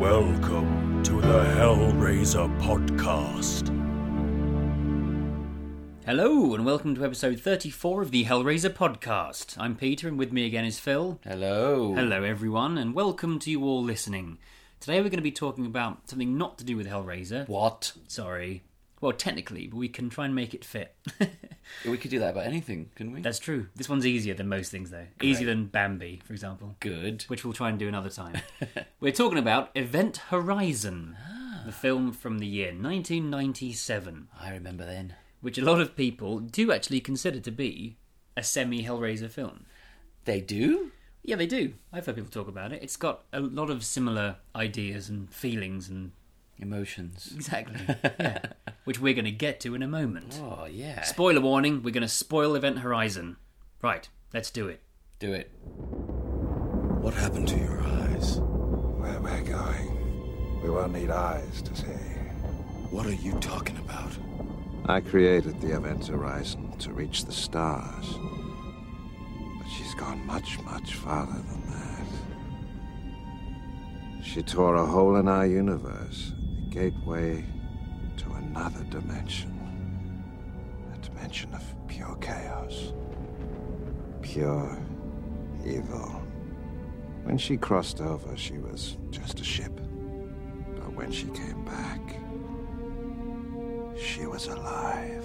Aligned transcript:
Welcome 0.00 1.02
to 1.02 1.20
the 1.20 1.44
Hellraiser 1.58 2.48
podcast. 2.58 3.68
Hello, 6.06 6.54
and 6.54 6.64
welcome 6.64 6.94
to 6.94 7.04
episode 7.04 7.38
34 7.38 8.00
of 8.00 8.10
the 8.10 8.24
Hellraiser 8.24 8.70
podcast. 8.70 9.58
I'm 9.58 9.76
Peter, 9.76 10.08
and 10.08 10.18
with 10.18 10.32
me 10.32 10.46
again 10.46 10.64
is 10.64 10.80
Phil. 10.80 11.20
Hello. 11.22 11.94
Hello, 11.94 12.22
everyone, 12.22 12.78
and 12.78 12.94
welcome 12.94 13.38
to 13.40 13.50
you 13.50 13.62
all 13.64 13.82
listening. 13.82 14.38
Today 14.80 15.02
we're 15.02 15.10
going 15.10 15.18
to 15.18 15.22
be 15.22 15.30
talking 15.30 15.66
about 15.66 16.08
something 16.08 16.38
not 16.38 16.56
to 16.56 16.64
do 16.64 16.78
with 16.78 16.88
Hellraiser. 16.88 17.46
What? 17.46 17.92
Sorry. 18.08 18.62
Well, 19.00 19.12
technically, 19.12 19.66
but 19.66 19.76
we 19.78 19.88
can 19.88 20.10
try 20.10 20.26
and 20.26 20.34
make 20.34 20.52
it 20.54 20.64
fit. 20.64 20.94
We 21.84 21.98
could 21.98 22.10
do 22.10 22.18
that 22.18 22.30
about 22.30 22.46
anything, 22.46 22.90
couldn't 22.96 23.12
we? 23.12 23.20
That's 23.20 23.38
true. 23.38 23.68
This 23.76 23.88
one's 23.88 24.04
easier 24.04 24.34
than 24.34 24.48
most 24.48 24.72
things, 24.72 24.90
though. 24.90 25.06
Easier 25.22 25.46
than 25.46 25.66
Bambi, 25.66 26.20
for 26.24 26.32
example, 26.32 26.74
good. 26.80 27.22
which 27.28 27.44
we'll 27.44 27.54
try 27.54 27.68
and 27.68 27.78
do 27.78 27.86
another 27.86 28.10
time. 28.10 28.34
we're 29.00 29.12
talking 29.12 29.38
about 29.38 29.70
Event 29.76 30.16
Horizon, 30.30 31.16
the 31.64 31.70
film 31.70 32.12
from 32.12 32.38
the 32.40 32.46
year 32.46 32.72
1997. 32.72 34.28
I 34.40 34.50
remember 34.50 34.84
then. 34.84 35.14
which 35.40 35.58
a 35.58 35.64
lot 35.64 35.80
of 35.80 35.94
people 35.96 36.40
do 36.40 36.72
actually 36.72 37.00
consider 37.00 37.40
to 37.40 37.50
be 37.50 37.98
a 38.36 38.42
semi 38.42 38.82
Hellraiser 38.84 39.30
film. 39.30 39.64
They 40.24 40.40
do? 40.40 40.90
Yeah, 41.22 41.36
they 41.36 41.46
do. 41.46 41.74
I've 41.92 42.06
heard 42.06 42.16
people 42.16 42.30
talk 42.30 42.48
about 42.48 42.72
it. 42.72 42.82
It's 42.82 42.96
got 42.96 43.24
a 43.32 43.40
lot 43.40 43.70
of 43.70 43.84
similar 43.84 44.36
ideas 44.56 45.08
and 45.08 45.32
feelings 45.32 45.88
and 45.88 46.12
Emotions. 46.60 47.32
exactly, 47.34 47.80
yeah, 48.20 48.38
which 48.84 49.00
we're 49.00 49.14
going 49.14 49.24
to 49.24 49.30
get 49.30 49.60
to 49.60 49.74
in 49.74 49.82
a 49.82 49.88
moment. 49.88 50.38
Oh, 50.42 50.66
yeah. 50.70 51.02
Spoiler 51.02 51.40
warning: 51.40 51.82
we're 51.82 51.90
going 51.92 52.02
to 52.02 52.08
spoil 52.08 52.54
Event 52.54 52.78
Horizon. 52.80 53.36
Right, 53.82 54.08
let's 54.34 54.50
do 54.50 54.68
it. 54.68 54.80
do 55.18 55.32
it. 55.32 55.50
What 57.00 57.14
happened 57.14 57.48
to 57.48 57.56
your 57.58 57.80
eyes? 57.80 58.38
Where 58.40 59.18
we're 59.20 59.42
going, 59.42 60.60
we 60.62 60.68
won't 60.70 60.92
need 60.92 61.10
eyes 61.10 61.62
to 61.62 61.74
see. 61.74 61.86
What 62.90 63.06
are 63.06 63.14
you 63.14 63.32
talking 63.40 63.76
about? 63.78 64.12
I 64.86 65.00
created 65.00 65.60
the 65.60 65.76
Event 65.76 66.06
Horizon 66.08 66.76
to 66.78 66.92
reach 66.92 67.24
the 67.24 67.32
stars. 67.32 68.06
But 69.58 69.68
she's 69.68 69.94
gone 69.94 70.26
much, 70.26 70.58
much 70.64 70.94
farther 70.94 71.32
than 71.40 71.62
that. 71.70 72.06
She 74.24 74.42
tore 74.42 74.74
a 74.74 74.84
hole 74.84 75.16
in 75.16 75.28
our 75.28 75.46
universe, 75.46 76.32
the 76.39 76.39
gateway 76.70 77.44
to 78.16 78.32
another 78.32 78.84
dimension. 78.84 79.56
A 80.94 80.98
dimension 80.98 81.52
of 81.54 81.62
pure 81.88 82.16
chaos. 82.20 82.92
Pure 84.22 84.80
evil. 85.66 86.22
When 87.24 87.36
she 87.36 87.56
crossed 87.56 88.00
over, 88.00 88.36
she 88.36 88.58
was 88.58 88.96
just 89.10 89.40
a 89.40 89.44
ship. 89.44 89.72
But 90.76 90.92
when 90.94 91.10
she 91.10 91.26
came 91.26 91.64
back, 91.64 92.00
she 94.00 94.26
was 94.26 94.46
alive. 94.46 95.24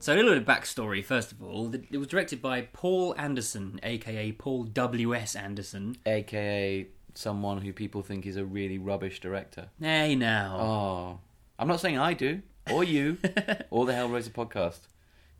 So 0.00 0.12
a 0.12 0.16
little 0.16 0.32
bit 0.32 0.42
of 0.42 0.46
backstory. 0.46 1.02
First 1.02 1.32
of 1.32 1.42
all, 1.42 1.74
it 1.74 1.96
was 1.96 2.08
directed 2.08 2.42
by 2.42 2.68
Paul 2.74 3.14
Anderson, 3.16 3.80
aka 3.82 4.32
Paul 4.32 4.64
W. 4.64 5.14
S. 5.14 5.34
Anderson. 5.34 5.96
AKA 6.04 6.88
someone 7.14 7.58
who 7.58 7.72
people 7.72 8.02
think 8.02 8.26
is 8.26 8.36
a 8.36 8.44
really 8.44 8.78
rubbish 8.78 9.20
director. 9.20 9.68
Hey 9.80 10.14
now. 10.14 10.56
Oh. 10.58 11.20
I'm 11.58 11.68
not 11.68 11.80
saying 11.80 11.98
I 11.98 12.14
do, 12.14 12.42
or 12.70 12.82
you, 12.84 13.18
or 13.70 13.86
the 13.86 13.92
Hellraiser 13.92 14.30
podcast. 14.30 14.80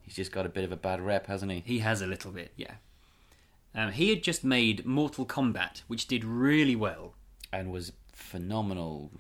He's 0.03 0.15
just 0.15 0.33
got 0.33 0.47
a 0.47 0.51
bit 0.51 0.65
of 0.65 0.73
a 0.73 0.77
bad 0.77 1.01
rep, 1.01 1.27
hasn't 1.27 1.51
he? 1.51 1.63
He 1.65 1.79
has 1.81 2.01
a 2.03 2.07
little 2.07 2.31
bit, 2.31 2.53
yeah. 2.57 2.75
Um, 3.75 3.91
he 3.93 4.11
had 4.11 4.23
just 4.23 4.45
made 4.45 4.87
Mortal 4.87 5.27
Kombat, 5.27 5.83
which 5.89 6.07
did 6.07 6.25
really 6.25 6.77
well. 6.77 7.15
And 7.53 7.73
was 7.73 7.93
phenomenal. 8.13 9.11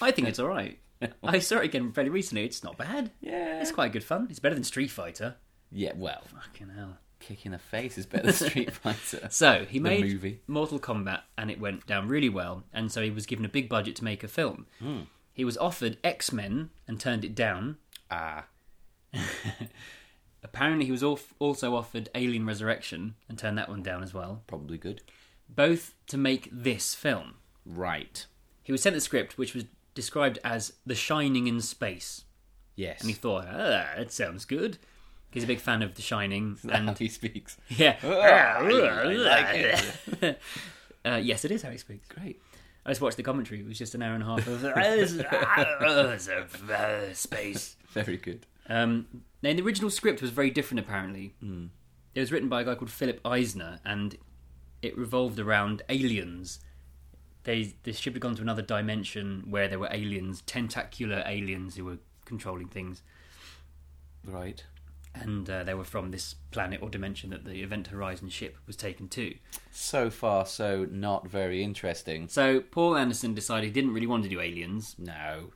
I 0.00 0.10
think 0.10 0.28
it's 0.28 0.38
all 0.40 0.48
right. 0.48 0.78
I 1.22 1.38
saw 1.38 1.58
it 1.58 1.64
again 1.64 1.92
fairly 1.92 2.10
recently. 2.10 2.44
It's 2.44 2.62
not 2.62 2.76
bad. 2.76 3.10
Yeah. 3.20 3.60
It's 3.60 3.72
quite 3.72 3.92
good 3.92 4.04
fun. 4.04 4.26
It's 4.30 4.38
better 4.38 4.54
than 4.54 4.64
Street 4.64 4.90
Fighter. 4.90 5.36
Yeah, 5.70 5.92
well, 5.96 6.22
Fucking 6.26 6.68
hell. 6.76 6.98
Kick 7.22 7.46
in 7.46 7.52
the 7.52 7.58
face 7.58 7.96
is 7.96 8.06
better 8.06 8.24
than 8.32 8.32
Street 8.50 8.72
Fighter. 8.82 9.28
So 9.30 9.64
he 9.68 9.78
made 9.78 10.04
movie. 10.04 10.40
Mortal 10.46 10.78
Kombat, 10.78 11.20
and 11.38 11.50
it 11.50 11.60
went 11.60 11.86
down 11.86 12.08
really 12.08 12.28
well. 12.28 12.64
And 12.72 12.90
so 12.92 13.02
he 13.02 13.10
was 13.10 13.26
given 13.26 13.44
a 13.44 13.48
big 13.48 13.68
budget 13.68 13.96
to 13.96 14.04
make 14.04 14.22
a 14.22 14.28
film. 14.28 14.66
Hmm. 14.78 15.00
He 15.32 15.44
was 15.44 15.56
offered 15.56 15.96
X 16.04 16.32
Men 16.32 16.70
and 16.86 17.00
turned 17.00 17.24
it 17.24 17.34
down. 17.34 17.76
ah. 18.10 18.44
Apparently, 20.44 20.84
he 20.86 20.90
was 20.92 21.02
also 21.04 21.76
offered 21.76 22.08
Alien 22.14 22.44
Resurrection 22.44 23.14
and 23.28 23.38
turned 23.38 23.56
that 23.58 23.68
one 23.68 23.82
down 23.82 24.02
as 24.02 24.12
well. 24.12 24.42
Probably 24.48 24.76
good. 24.76 25.00
Both 25.48 25.94
to 26.08 26.18
make 26.18 26.48
this 26.50 26.94
film. 26.94 27.34
Right. 27.64 28.26
He 28.62 28.72
was 28.72 28.82
sent 28.82 28.94
the 28.94 29.00
script, 29.00 29.38
which 29.38 29.54
was 29.54 29.64
described 29.94 30.38
as 30.42 30.72
The 30.84 30.96
Shining 30.96 31.46
in 31.46 31.60
Space. 31.60 32.24
Yes. 32.74 33.00
And 33.00 33.08
he 33.08 33.14
thought, 33.14 33.46
ah, 33.48 33.92
that 33.96 34.10
sounds 34.10 34.44
good. 34.44 34.78
He's 35.32 35.44
a 35.44 35.46
big 35.46 35.60
fan 35.60 35.82
of 35.82 35.94
The 35.94 36.02
Shining. 36.02 36.58
and 36.70 36.96
he 36.98 37.08
speaks. 37.08 37.56
yeah. 37.68 37.96
Uh, 41.04 41.16
yes, 41.16 41.44
it 41.44 41.50
is 41.50 41.62
how 41.62 41.70
he 41.70 41.78
speaks. 41.78 42.06
Great. 42.06 42.40
I 42.86 42.90
just 42.90 43.00
watched 43.00 43.16
the 43.16 43.24
commentary. 43.24 43.58
It 43.60 43.66
was 43.66 43.76
just 43.76 43.96
an 43.96 44.02
hour 44.02 44.14
and 44.14 44.22
a 44.22 44.26
half 44.26 44.46
of 44.46 44.62
space. 47.16 47.76
Very 47.90 48.16
good. 48.16 48.46
Um, 48.68 49.06
now, 49.42 49.52
the 49.52 49.62
original 49.62 49.90
script 49.90 50.22
was 50.22 50.30
very 50.30 50.50
different, 50.50 50.78
apparently. 50.78 51.34
It 52.14 52.20
was 52.20 52.30
written 52.30 52.48
by 52.48 52.60
a 52.60 52.64
guy 52.64 52.76
called 52.76 52.90
Philip 52.90 53.20
Eisner, 53.24 53.80
and 53.84 54.16
it 54.80 54.96
revolved 54.96 55.40
around 55.40 55.82
aliens. 55.88 56.60
They, 57.44 57.74
the 57.82 57.92
ship 57.92 58.12
had 58.14 58.22
gone 58.22 58.36
to 58.36 58.42
another 58.42 58.62
dimension 58.62 59.44
where 59.50 59.66
there 59.66 59.80
were 59.80 59.88
aliens, 59.90 60.42
tentacular 60.46 61.24
aliens 61.26 61.74
who 61.76 61.84
were 61.84 61.98
controlling 62.24 62.68
things. 62.68 63.02
Right. 64.24 64.62
And 65.14 65.48
uh, 65.50 65.62
they 65.64 65.74
were 65.74 65.84
from 65.84 66.10
this 66.10 66.34
planet 66.50 66.80
or 66.82 66.88
dimension 66.88 67.30
that 67.30 67.44
the 67.44 67.62
Event 67.62 67.88
Horizon 67.88 68.28
ship 68.28 68.56
was 68.66 68.76
taken 68.76 69.08
to. 69.10 69.34
So 69.70 70.08
far, 70.10 70.46
so 70.46 70.86
not 70.90 71.28
very 71.28 71.62
interesting. 71.62 72.28
So 72.28 72.60
Paul 72.60 72.96
Anderson 72.96 73.34
decided 73.34 73.66
he 73.66 73.72
didn't 73.72 73.92
really 73.94 74.06
want 74.06 74.22
to 74.24 74.28
do 74.30 74.40
aliens, 74.40 74.94
No. 74.98 75.50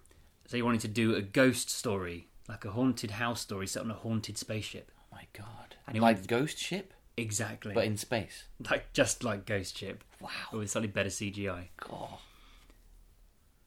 so 0.46 0.56
he 0.56 0.62
wanted 0.62 0.80
to 0.82 0.88
do 0.88 1.14
a 1.14 1.22
ghost 1.22 1.70
story, 1.70 2.28
like 2.48 2.64
a 2.64 2.70
haunted 2.72 3.12
house 3.12 3.40
story 3.40 3.66
set 3.66 3.82
on 3.82 3.90
a 3.90 3.94
haunted 3.94 4.36
spaceship. 4.38 4.90
Oh 5.00 5.16
my 5.16 5.26
god. 5.32 5.76
And 5.86 5.96
he 5.96 6.00
like 6.00 6.26
Ghost 6.26 6.58
Ship, 6.58 6.92
Exactly, 7.16 7.72
but 7.72 7.84
in 7.84 7.96
space. 7.96 8.44
like 8.70 8.92
just 8.92 9.24
like 9.24 9.46
Ghost 9.46 9.78
Ship, 9.78 10.04
Wow. 10.20 10.28
but 10.52 10.58
with 10.58 10.70
slightly 10.70 10.88
better 10.88 11.08
CGI. 11.08 11.68
God. 11.78 12.18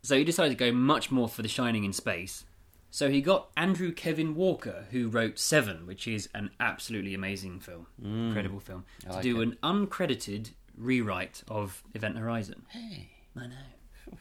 So 0.03 0.15
he 0.17 0.23
decided 0.23 0.57
to 0.57 0.65
go 0.65 0.71
much 0.71 1.11
more 1.11 1.27
for 1.27 1.41
The 1.41 1.47
Shining 1.47 1.83
in 1.83 1.93
space. 1.93 2.45
So 2.91 3.09
he 3.09 3.21
got 3.21 3.49
Andrew 3.55 3.91
Kevin 3.91 4.35
Walker, 4.35 4.85
who 4.91 5.09
wrote 5.09 5.37
Seven, 5.37 5.85
which 5.85 6.07
is 6.07 6.27
an 6.33 6.49
absolutely 6.59 7.13
amazing 7.13 7.59
film, 7.59 7.85
mm. 8.03 8.27
incredible 8.27 8.59
film, 8.59 8.85
to 9.01 9.13
like 9.13 9.21
do 9.21 9.41
it. 9.41 9.43
an 9.43 9.57
uncredited 9.61 10.51
rewrite 10.75 11.43
of 11.47 11.83
Event 11.93 12.17
Horizon. 12.17 12.65
Hey. 12.69 13.09
I 13.35 13.47
know. 13.47 13.55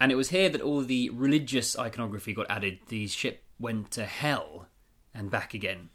And 0.00 0.12
it 0.12 0.16
was 0.16 0.28
here 0.28 0.48
that 0.50 0.60
all 0.60 0.82
the 0.82 1.10
religious 1.10 1.78
iconography 1.78 2.34
got 2.34 2.46
added. 2.50 2.78
The 2.88 3.06
ship 3.06 3.42
went 3.58 3.90
to 3.92 4.04
hell 4.04 4.68
and 5.14 5.30
back 5.30 5.54
again. 5.54 5.88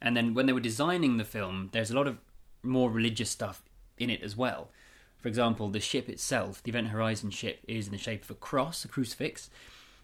And 0.00 0.16
then 0.16 0.34
when 0.34 0.46
they 0.46 0.52
were 0.52 0.60
designing 0.60 1.16
the 1.16 1.24
film, 1.24 1.70
there's 1.72 1.90
a 1.90 1.96
lot 1.96 2.06
of 2.06 2.18
more 2.62 2.90
religious 2.90 3.30
stuff 3.30 3.62
in 3.98 4.10
it 4.10 4.22
as 4.22 4.36
well. 4.36 4.70
For 5.18 5.26
example, 5.26 5.68
the 5.68 5.80
ship 5.80 6.08
itself, 6.08 6.62
the 6.62 6.70
Event 6.70 6.88
Horizon 6.88 7.30
ship, 7.30 7.60
is 7.66 7.86
in 7.86 7.92
the 7.92 7.98
shape 7.98 8.22
of 8.22 8.30
a 8.30 8.34
cross, 8.34 8.84
a 8.84 8.88
crucifix. 8.88 9.50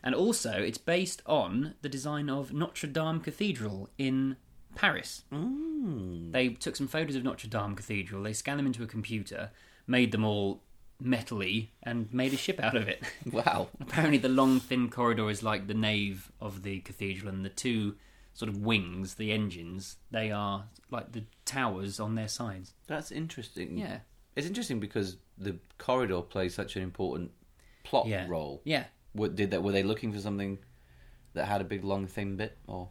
And 0.04 0.14
also, 0.14 0.52
it's 0.52 0.78
based 0.78 1.22
on 1.26 1.74
the 1.82 1.88
design 1.88 2.28
of 2.28 2.52
Notre 2.52 2.86
Dame 2.86 3.20
Cathedral 3.20 3.88
in 3.98 4.36
Paris. 4.76 5.24
Mm. 5.32 6.30
They 6.30 6.48
took 6.50 6.76
some 6.76 6.88
photos 6.88 7.16
of 7.16 7.24
Notre 7.24 7.48
Dame 7.48 7.74
Cathedral, 7.74 8.22
they 8.22 8.34
scanned 8.34 8.58
them 8.58 8.66
into 8.66 8.82
a 8.82 8.86
computer, 8.86 9.50
made 9.86 10.12
them 10.12 10.24
all 10.24 10.62
metally, 11.02 11.68
and 11.82 12.12
made 12.12 12.32
a 12.34 12.36
ship 12.36 12.60
out 12.62 12.76
of 12.76 12.86
it. 12.86 13.02
Wow. 13.32 13.68
Apparently, 13.80 14.18
the 14.18 14.28
long, 14.28 14.60
thin 14.60 14.90
corridor 14.90 15.30
is 15.30 15.42
like 15.42 15.66
the 15.66 15.74
nave 15.74 16.30
of 16.40 16.62
the 16.62 16.80
cathedral, 16.80 17.32
and 17.32 17.44
the 17.44 17.48
two 17.48 17.96
sort 18.34 18.48
of 18.50 18.58
wings, 18.58 19.14
the 19.14 19.32
engines, 19.32 19.96
they 20.10 20.30
are 20.30 20.64
like 20.90 21.12
the 21.12 21.24
towers 21.46 21.98
on 21.98 22.14
their 22.14 22.28
sides. 22.28 22.74
That's 22.88 23.10
interesting. 23.10 23.78
Yeah. 23.78 24.00
It's 24.36 24.46
interesting 24.46 24.80
because 24.80 25.16
the 25.38 25.56
corridor 25.78 26.20
plays 26.20 26.54
such 26.54 26.76
an 26.76 26.82
important 26.82 27.30
plot 27.84 28.06
Yeah. 28.06 28.26
role. 28.28 28.60
Yeah. 28.64 28.84
What 29.14 29.34
did 29.34 29.50
that? 29.52 29.62
Were 29.62 29.72
they 29.72 29.82
looking 29.82 30.12
for 30.12 30.20
something 30.20 30.58
that 31.32 31.46
had 31.46 31.60
a 31.60 31.64
big 31.64 31.82
long 31.82 32.06
thin 32.06 32.36
bit, 32.36 32.58
or 32.66 32.90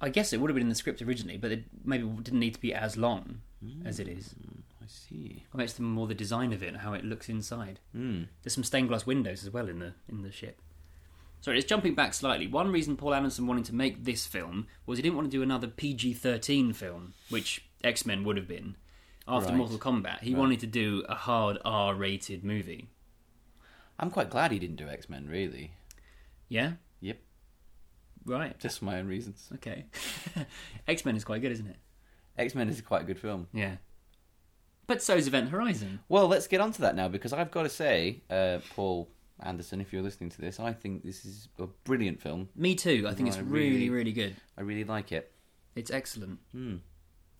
I 0.00 0.08
guess 0.10 0.32
it 0.32 0.40
would 0.40 0.50
have 0.50 0.54
been 0.54 0.62
in 0.62 0.68
the 0.68 0.74
script 0.74 1.02
originally, 1.02 1.36
but 1.38 1.50
it 1.50 1.64
maybe 1.84 2.04
didn't 2.22 2.40
need 2.40 2.54
to 2.54 2.60
be 2.60 2.72
as 2.74 2.96
long 2.96 3.40
as 3.84 3.98
it 3.98 4.08
is. 4.08 4.34
I 4.80 4.86
see. 4.86 5.42
It 5.52 5.56
makes 5.56 5.72
them 5.72 5.86
more 5.86 6.06
the 6.06 6.14
design 6.14 6.52
of 6.52 6.62
it 6.62 6.68
and 6.68 6.76
how 6.78 6.92
it 6.92 7.04
looks 7.04 7.28
inside. 7.28 7.80
Mm. 7.96 8.28
There's 8.42 8.54
some 8.54 8.62
stained 8.64 8.88
glass 8.88 9.04
windows 9.06 9.42
as 9.42 9.50
well 9.50 9.68
in 9.68 9.78
the 9.80 9.94
in 10.08 10.22
the 10.22 10.30
ship. 10.30 10.60
Sorry, 11.40 11.58
it's 11.58 11.66
jumping 11.66 11.94
back 11.94 12.14
slightly. 12.14 12.46
One 12.46 12.72
reason 12.72 12.96
Paul 12.96 13.14
Anderson 13.14 13.46
wanted 13.46 13.64
to 13.66 13.74
make 13.74 14.04
this 14.04 14.26
film 14.26 14.66
was 14.84 14.98
he 14.98 15.02
didn't 15.02 15.16
want 15.16 15.30
to 15.30 15.36
do 15.36 15.42
another 15.42 15.68
PG-13 15.68 16.74
film, 16.74 17.14
which 17.28 17.64
X-Men 17.84 18.24
would 18.24 18.36
have 18.36 18.48
been 18.48 18.76
after 19.28 19.50
Right. 19.50 19.58
Mortal 19.58 19.78
Kombat. 19.78 20.20
He 20.20 20.34
wanted 20.34 20.60
to 20.60 20.66
do 20.66 21.04
a 21.08 21.14
hard 21.14 21.58
R-rated 21.64 22.42
movie. 22.42 22.88
I'm 23.98 24.10
quite 24.10 24.30
glad 24.30 24.50
he 24.52 24.58
didn't 24.58 24.76
do 24.76 24.88
X 24.88 25.08
Men. 25.08 25.26
Really. 25.28 25.72
Yeah, 26.48 26.72
Yep. 27.00 27.18
right. 28.24 28.58
Just 28.58 28.78
for 28.78 28.84
my 28.84 28.98
own 28.98 29.06
reasons. 29.08 29.48
Okay. 29.54 29.86
X 30.88 31.04
Men 31.04 31.16
is 31.16 31.24
quite 31.24 31.40
good, 31.42 31.52
isn't 31.52 31.66
it? 31.66 31.76
X 32.38 32.54
Men 32.54 32.68
is 32.68 32.80
quite 32.80 33.02
a 33.02 33.04
good 33.04 33.18
film. 33.18 33.48
Yeah. 33.52 33.76
But 34.86 35.02
so's 35.02 35.26
Event 35.26 35.48
Horizon. 35.50 35.98
Well, 36.08 36.28
let's 36.28 36.46
get 36.46 36.60
on 36.60 36.70
to 36.72 36.80
that 36.82 36.94
now 36.94 37.08
because 37.08 37.32
I've 37.32 37.50
got 37.50 37.64
to 37.64 37.68
say, 37.68 38.22
uh, 38.30 38.58
Paul 38.76 39.08
Anderson, 39.40 39.80
if 39.80 39.92
you're 39.92 40.02
listening 40.02 40.30
to 40.30 40.40
this, 40.40 40.60
I 40.60 40.72
think 40.72 41.02
this 41.04 41.24
is 41.24 41.48
a 41.58 41.66
brilliant 41.66 42.22
film. 42.22 42.48
Me 42.54 42.74
too. 42.76 43.06
I 43.08 43.14
think 43.14 43.28
it's 43.28 43.36
I 43.38 43.40
really, 43.40 43.70
really- 43.70 43.90
really 43.90 44.12
good. 44.12 44.36
I 44.56 44.60
really 44.60 44.84
like 44.84 45.10
it. 45.10 45.32
It's 45.74 45.90
excellent. 45.90 46.38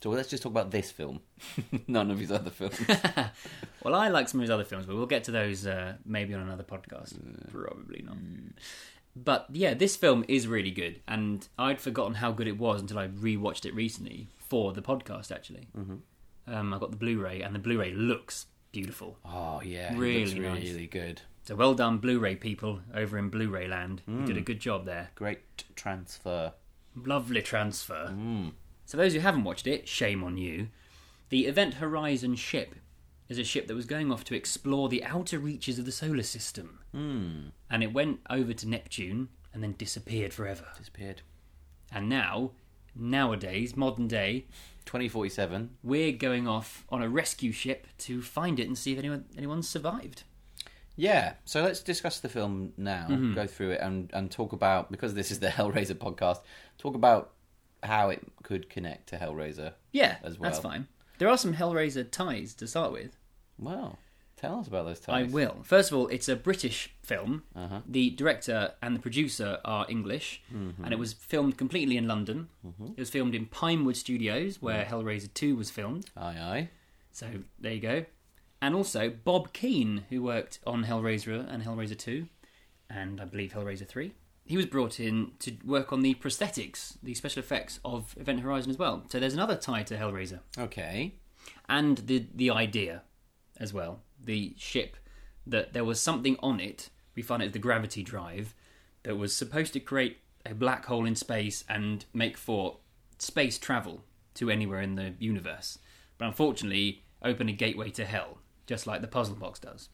So 0.03 0.11
let's 0.11 0.29
just 0.29 0.43
talk 0.43 0.53
about 0.53 0.71
this 0.71 0.91
film, 0.91 1.21
none 1.87 2.11
of 2.11 2.19
his 2.19 2.31
other 2.31 2.51
films. 2.51 2.79
Well, 3.83 3.95
I 3.95 4.09
like 4.09 4.29
some 4.29 4.41
of 4.41 4.43
his 4.43 4.51
other 4.51 4.65
films, 4.65 4.85
but 4.85 4.97
we'll 4.97 5.07
get 5.07 5.23
to 5.25 5.31
those 5.31 5.65
uh, 5.65 5.95
maybe 6.05 6.35
on 6.35 6.41
another 6.41 6.65
podcast. 6.65 7.17
Probably 7.53 8.03
not. 8.05 8.17
But 9.15 9.47
yeah, 9.53 9.75
this 9.75 9.95
film 9.95 10.25
is 10.27 10.49
really 10.49 10.73
good, 10.73 11.01
and 11.07 11.47
I'd 11.57 11.81
forgotten 11.81 12.15
how 12.15 12.33
good 12.33 12.49
it 12.49 12.59
was 12.59 12.81
until 12.81 12.99
I 12.99 13.07
rewatched 13.07 13.65
it 13.65 13.73
recently 13.77 14.27
for 14.39 14.73
the 14.73 14.83
podcast. 14.83 15.31
Actually, 15.31 15.69
mm-hmm. 15.79 16.53
um, 16.53 16.75
I 16.75 16.79
got 16.79 16.91
the 16.91 16.97
Blu-ray, 16.97 17.43
and 17.43 17.55
the 17.55 17.61
Blu-ray 17.61 17.93
looks 17.93 18.47
beautiful. 18.73 19.19
oh 19.25 19.63
yeah, 19.65 19.93
it 19.93 19.99
Really 19.99 20.39
nice. 20.39 20.65
really 20.65 20.89
good. 20.89 21.23
So 21.45 21.55
well 21.55 21.75
done, 21.75 21.99
Blu-ray 21.99 22.35
people 22.35 22.81
over 22.93 23.17
in 23.19 23.29
Blu-ray 23.29 23.69
land. 23.69 24.03
You 24.09 24.27
did 24.27 24.37
a 24.37 24.41
good 24.41 24.59
job 24.59 24.85
there. 24.85 25.11
Great 25.15 25.63
transfer. 25.77 26.55
Lovely 26.97 27.41
transfer. 27.41 28.09
So 28.87 28.97
those 28.97 29.13
who 29.13 29.21
haven't 29.21 29.45
watched 29.45 29.67
it, 29.67 29.87
shame 29.89 30.25
on 30.25 30.39
you. 30.39 30.69
The 31.29 31.47
Event 31.47 31.75
Horizon 31.75 32.37
ship 32.37 32.77
is 33.29 33.39
a 33.39 33.45
ship 33.45 33.67
that 33.67 33.75
was 33.75 33.85
going 33.87 34.13
off 34.13 34.23
to 34.25 34.35
explore 34.37 34.89
the 34.89 35.05
outer 35.05 35.39
reaches 35.39 35.79
of 35.79 35.85
the 35.85 35.93
solar 35.93 36.23
system. 36.23 36.79
Hmm. 36.93 37.49
And 37.69 37.83
it 37.83 37.93
went 37.93 38.21
over 38.31 38.53
to 38.53 38.69
Neptune 38.69 39.29
and 39.53 39.63
then 39.63 39.75
disappeared 39.77 40.33
forever. 40.33 40.67
Disappeared. 40.79 41.23
And 41.93 42.09
now, 42.09 42.53
nowadays, 42.95 43.77
modern 43.77 44.07
day, 44.09 44.47
2047. 44.87 45.71
we're 45.83 46.13
going 46.13 46.47
off 46.47 46.85
on 46.89 47.03
a 47.03 47.09
rescue 47.09 47.51
ship 47.53 47.89
to 47.99 48.23
find 48.23 48.61
it 48.61 48.69
and 48.69 48.79
see 48.79 48.93
if 48.93 48.99
anyone 48.99 49.25
anyone's 49.37 49.69
survived. 49.69 50.23
Yeah, 50.99 51.35
so 51.45 51.63
let's 51.63 51.81
discuss 51.81 52.21
the 52.21 52.29
film 52.29 52.73
now, 52.79 53.07
Mm-hmm. 53.11 53.35
go 53.35 53.47
through 53.47 53.73
it, 53.73 53.81
and, 53.83 54.11
and 54.15 54.31
talk 54.31 54.53
about, 54.53 54.91
because 54.91 55.13
this 55.15 55.31
is 55.31 55.41
the 55.41 55.49
Hellraiser 55.59 55.95
podcast, 55.95 56.39
talk 56.79 56.95
about 56.95 57.33
how 57.87 58.11
it 58.11 58.23
could 58.43 58.69
connect 58.71 59.09
to 59.09 59.17
Hellraiser. 59.17 59.73
Yeah, 59.93 60.17
As 60.23 60.39
well. 60.39 60.51
that's 60.51 60.63
fine. 60.63 60.87
There 61.19 61.29
are 61.29 61.39
some 61.39 61.55
Hellraiser 61.55 62.11
ties 62.11 62.55
to 62.55 62.67
start 62.67 62.93
with. 62.93 63.17
Well, 63.59 63.99
tell 64.37 64.59
us 64.61 64.69
about 64.69 64.85
those 64.85 65.01
ties. 65.01 65.29
I 65.29 65.33
will. 65.33 65.57
First 65.63 65.91
of 65.91 65.97
all, 65.99 66.09
it's 66.09 66.29
a 66.29 66.37
British 66.37 66.91
film. 67.03 67.45
Uh-huh. 67.55 67.81
The 67.87 68.11
director 68.11 68.75
and 68.83 68.95
the 68.95 69.01
producer 69.01 69.59
are 69.65 69.87
English, 69.89 70.43
Mm-hmm. 70.55 70.85
and 70.85 70.93
it 70.93 70.99
was 70.99 71.15
filmed 71.15 71.57
completely 71.57 71.97
in 71.97 72.07
London. 72.07 72.49
It 72.97 73.01
was 73.01 73.09
filmed 73.11 73.35
in 73.35 73.47
Pinewood 73.47 73.97
Studios, 73.97 74.61
where 74.61 74.85
Mm. 74.85 74.89
Hellraiser 74.89 75.33
2 75.33 75.57
was 75.57 75.71
filmed. 75.71 76.11
Aye, 76.17 76.39
aye. 76.39 76.69
So 77.13 77.27
there 77.59 77.73
you 77.73 77.81
go. 77.81 78.05
And 78.61 78.75
also 78.75 79.09
Bob 79.11 79.53
Keen, 79.55 80.05
who 80.11 80.23
worked 80.23 80.59
on 80.67 80.85
Hellraiser 80.85 81.47
and 81.51 81.63
Hellraiser 81.63 81.97
2, 81.99 82.27
and 82.91 83.21
I 83.21 83.25
believe 83.25 83.53
Hellraiser 83.53 83.87
3. 83.89 84.13
He 84.47 84.57
was 84.57 84.67
brought 84.67 85.01
in 85.01 85.33
to 85.41 85.57
work 85.65 85.93
on 85.93 86.03
the 86.03 86.15
prosthetics, 86.15 86.97
the 87.03 87.15
special 87.15 87.41
effects 87.41 87.81
of 87.85 88.15
Event 88.19 88.41
Horizon 88.41 88.71
as 88.71 88.79
well. 88.79 89.03
So 89.09 89.19
there's 89.19 89.35
another 89.35 89.57
tie 89.57 89.83
to 89.85 89.97
Hellraiser 89.97 90.41
Okay. 90.57 91.15
and 91.69 91.99
the 91.99 92.27
the 92.35 92.51
idea 92.51 93.03
as 93.59 93.73
well. 93.73 94.01
The 94.25 94.55
ship 94.57 94.97
that 95.47 95.73
there 95.73 95.85
was 95.85 96.01
something 96.01 96.37
on 96.41 96.61
it. 96.61 96.91
We 97.15 97.23
find 97.23 97.43
it 97.43 97.47
as 97.47 97.53
the 97.53 97.59
gravity 97.59 98.03
drive 98.03 98.55
that 99.03 99.17
was 99.17 99.35
supposed 99.35 99.73
to 99.73 99.81
create 99.81 100.19
a 100.45 100.55
black 100.55 100.87
hole 100.87 101.05
in 101.07 101.17
space 101.17 101.65
and 101.69 102.05
make 102.13 102.37
for 102.37 102.79
space 103.19 103.59
travel 103.59 104.05
to 104.35 104.51
anywhere 104.51 104.81
in 104.81 104.95
the 104.97 105.15
universe. 105.19 105.79
But 106.19 106.27
unfortunately, 106.27 107.03
open 107.23 107.49
a 107.49 107.53
gateway 107.53 107.91
to 107.91 108.05
hell, 108.05 108.39
just 108.67 108.87
like 108.87 109.01
the 109.01 109.09
puzzle 109.09 109.35
box 109.37 109.59
does. 109.59 109.89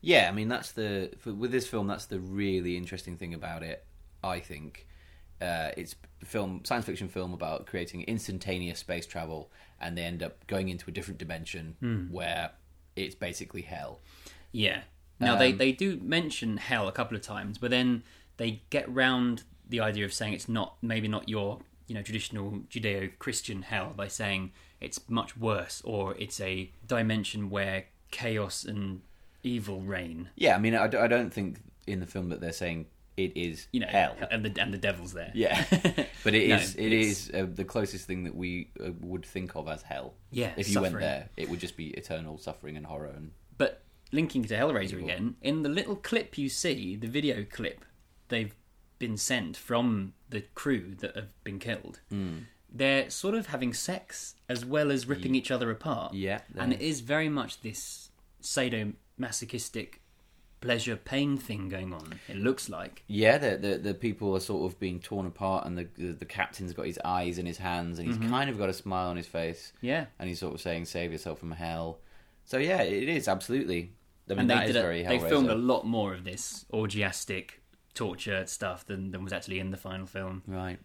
Yeah, 0.00 0.28
I 0.28 0.32
mean 0.32 0.48
that's 0.48 0.72
the 0.72 1.10
for, 1.18 1.32
with 1.32 1.50
this 1.50 1.66
film. 1.66 1.86
That's 1.88 2.06
the 2.06 2.20
really 2.20 2.76
interesting 2.76 3.16
thing 3.16 3.34
about 3.34 3.62
it. 3.62 3.84
I 4.22 4.40
think 4.40 4.86
uh, 5.40 5.70
it's 5.76 5.94
film, 6.24 6.62
science 6.64 6.86
fiction 6.86 7.08
film 7.08 7.32
about 7.32 7.66
creating 7.66 8.02
instantaneous 8.02 8.78
space 8.80 9.06
travel, 9.06 9.50
and 9.80 9.96
they 9.96 10.02
end 10.02 10.22
up 10.22 10.46
going 10.46 10.68
into 10.68 10.88
a 10.88 10.92
different 10.92 11.18
dimension 11.18 12.08
where 12.10 12.50
it's 12.96 13.14
basically 13.14 13.62
hell. 13.62 14.00
Yeah. 14.52 14.82
Now 15.20 15.36
they, 15.36 15.52
Um, 15.52 15.58
they 15.58 15.72
do 15.72 15.98
mention 16.02 16.56
hell 16.56 16.88
a 16.88 16.92
couple 16.92 17.16
of 17.16 17.22
times, 17.22 17.58
but 17.58 17.70
then 17.70 18.02
they 18.36 18.62
get 18.70 18.92
round 18.92 19.42
the 19.68 19.80
idea 19.80 20.04
of 20.04 20.12
saying 20.12 20.32
it's 20.32 20.48
not 20.48 20.76
maybe 20.82 21.08
not 21.08 21.28
your 21.28 21.60
you 21.86 21.94
know 21.94 22.02
traditional 22.02 22.62
Judeo-Christian 22.70 23.62
hell 23.62 23.92
by 23.96 24.08
saying 24.08 24.52
it's 24.80 25.00
much 25.08 25.36
worse 25.36 25.82
or 25.84 26.14
it's 26.18 26.40
a 26.40 26.70
dimension 26.86 27.50
where 27.50 27.86
chaos 28.10 28.64
and 28.64 29.02
evil 29.42 29.80
reign. 29.80 30.30
Yeah, 30.36 30.54
I 30.54 30.58
mean, 30.58 30.74
I 30.74 30.86
don't 30.86 31.32
think 31.32 31.60
in 31.86 32.00
the 32.00 32.06
film 32.06 32.28
that 32.28 32.40
they're 32.40 32.52
saying 32.52 32.86
it 33.18 33.32
is 33.36 33.66
You 33.72 33.80
know, 33.80 33.86
hell. 33.88 34.16
and 34.30 34.44
the 34.44 34.60
and 34.62 34.72
the 34.72 34.78
devil's 34.78 35.12
there. 35.12 35.32
Yeah, 35.34 35.64
but 36.24 36.34
it 36.34 36.48
No, 36.48 36.56
is 36.56 36.74
it 36.76 36.92
it's- 36.92 37.28
is 37.28 37.30
uh, 37.34 37.46
the 37.52 37.64
closest 37.64 38.06
thing 38.06 38.24
that 38.24 38.34
we 38.34 38.70
uh, 38.80 38.90
would 39.00 39.24
think 39.26 39.56
of 39.56 39.68
as 39.68 39.82
hell. 39.82 40.14
Yeah, 40.30 40.52
if 40.56 40.68
you 40.70 40.80
went 40.80 40.98
there, 40.98 41.28
it 41.36 41.48
would 41.50 41.60
just 41.60 41.76
be 41.76 41.88
eternal 41.88 42.38
suffering 42.38 42.76
and 42.76 42.86
horror. 42.86 43.12
And 43.16 43.32
But 43.56 43.82
linking 44.12 44.44
to 44.44 44.54
Hellraiser 44.56 44.98
again, 45.02 45.36
in 45.42 45.62
the 45.62 45.68
little 45.68 45.96
clip 45.96 46.38
you 46.38 46.48
see, 46.48 46.96
the 46.96 47.08
video 47.08 47.44
clip 47.50 47.84
they've 48.28 48.54
been 48.98 49.16
sent 49.16 49.56
from 49.56 50.14
the 50.28 50.42
crew 50.54 50.94
that 50.98 51.14
have 51.16 51.28
been 51.44 51.58
killed, 51.58 52.00
Hmm. 52.10 52.38
they're 52.70 53.08
sort 53.10 53.34
of 53.34 53.46
having 53.46 53.72
sex 53.72 54.34
as 54.48 54.64
well 54.64 54.90
as 54.90 55.06
ripping 55.06 55.34
each 55.34 55.50
other 55.50 55.70
apart. 55.70 56.14
Yeah, 56.14 56.40
and 56.56 56.72
it 56.72 56.80
is 56.80 57.00
very 57.00 57.28
much 57.28 57.60
this 57.62 58.10
sadomasochistic 58.42 59.94
pleasure 60.60 60.96
pain 60.96 61.36
thing 61.36 61.68
going 61.68 61.92
on. 61.92 62.14
It 62.28 62.36
looks 62.36 62.68
like. 62.68 63.02
yeah, 63.06 63.38
the, 63.38 63.56
the 63.56 63.78
the 63.78 63.94
people 63.94 64.34
are 64.36 64.40
sort 64.40 64.70
of 64.70 64.78
being 64.80 65.00
torn 65.00 65.26
apart, 65.26 65.66
and 65.66 65.76
the 65.78 65.88
the, 65.96 66.12
the 66.12 66.24
captain's 66.24 66.72
got 66.72 66.86
his 66.86 66.98
eyes 67.04 67.38
in 67.38 67.46
his 67.46 67.58
hands, 67.58 67.98
and 67.98 68.08
he's 68.08 68.18
kind 68.30 68.48
of 68.50 68.58
got 68.58 68.68
a 68.68 68.72
smile 68.72 69.08
on 69.10 69.16
his 69.16 69.26
face. 69.26 69.72
Mm-hmm. 69.78 69.86
Yeah. 69.86 70.06
and 70.18 70.28
he's 70.28 70.38
sort 70.40 70.54
of 70.54 70.60
saying, 70.60 70.84
"Save 70.86 71.12
yourself 71.12 71.38
from 71.38 71.52
hell." 71.52 71.98
So 72.44 72.58
yeah, 72.58 72.82
it 72.82 73.08
is 73.08 73.28
absolutely. 73.28 73.92
I 74.30 74.32
mean, 74.34 74.40
And 74.40 74.50
that 74.50 74.58
they 74.64 74.70
is 74.70 74.74
did 74.74 74.84
a- 74.84 75.08
they 75.08 75.18
filmed 75.18 75.48
a 75.50 75.54
lot 75.54 75.86
more 75.86 76.12
of 76.12 76.24
this 76.24 76.66
orgiastic 76.72 77.50
torture 77.94 78.46
stuff 78.46 78.86
than, 78.86 79.10
than 79.10 79.24
was 79.24 79.32
actually 79.32 79.58
in 79.58 79.70
the 79.70 79.76
final 79.76 80.06
film. 80.06 80.42
right. 80.46 80.78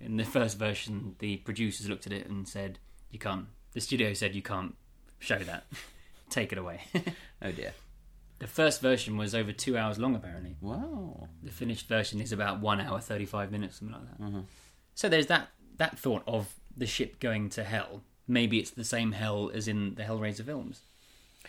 in 0.00 0.16
the 0.16 0.24
first 0.24 0.58
version, 0.58 1.16
the 1.18 1.36
producers 1.38 1.88
looked 1.88 2.06
at 2.06 2.12
it 2.12 2.26
and 2.28 2.46
said, 2.48 2.78
"You 3.10 3.18
can't." 3.18 3.46
The 3.72 3.80
studio 3.80 4.12
said, 4.14 4.34
"You 4.34 4.42
can't 4.42 4.74
show 5.20 5.38
that. 5.38 5.64
Take 6.30 6.52
it 6.52 6.58
away." 6.58 6.80
Oh 7.44 7.50
dear. 7.50 7.72
The 8.42 8.48
first 8.48 8.80
version 8.80 9.16
was 9.16 9.36
over 9.36 9.52
two 9.52 9.78
hours 9.78 10.00
long, 10.00 10.16
apparently. 10.16 10.56
Wow. 10.60 11.28
The 11.44 11.52
finished 11.52 11.86
version 11.86 12.20
is 12.20 12.32
about 12.32 12.60
one 12.60 12.80
hour 12.80 12.98
thirty-five 12.98 13.52
minutes, 13.52 13.78
something 13.78 13.96
like 13.96 14.10
that. 14.10 14.20
Mm-hmm. 14.20 14.40
So 14.96 15.08
there's 15.08 15.28
that 15.28 15.50
that 15.76 15.96
thought 15.96 16.24
of 16.26 16.52
the 16.76 16.86
ship 16.86 17.20
going 17.20 17.50
to 17.50 17.62
hell. 17.62 18.02
Maybe 18.26 18.58
it's 18.58 18.70
the 18.70 18.84
same 18.84 19.12
hell 19.12 19.52
as 19.54 19.68
in 19.68 19.94
the 19.94 20.02
Hellraiser 20.02 20.44
films. 20.44 20.80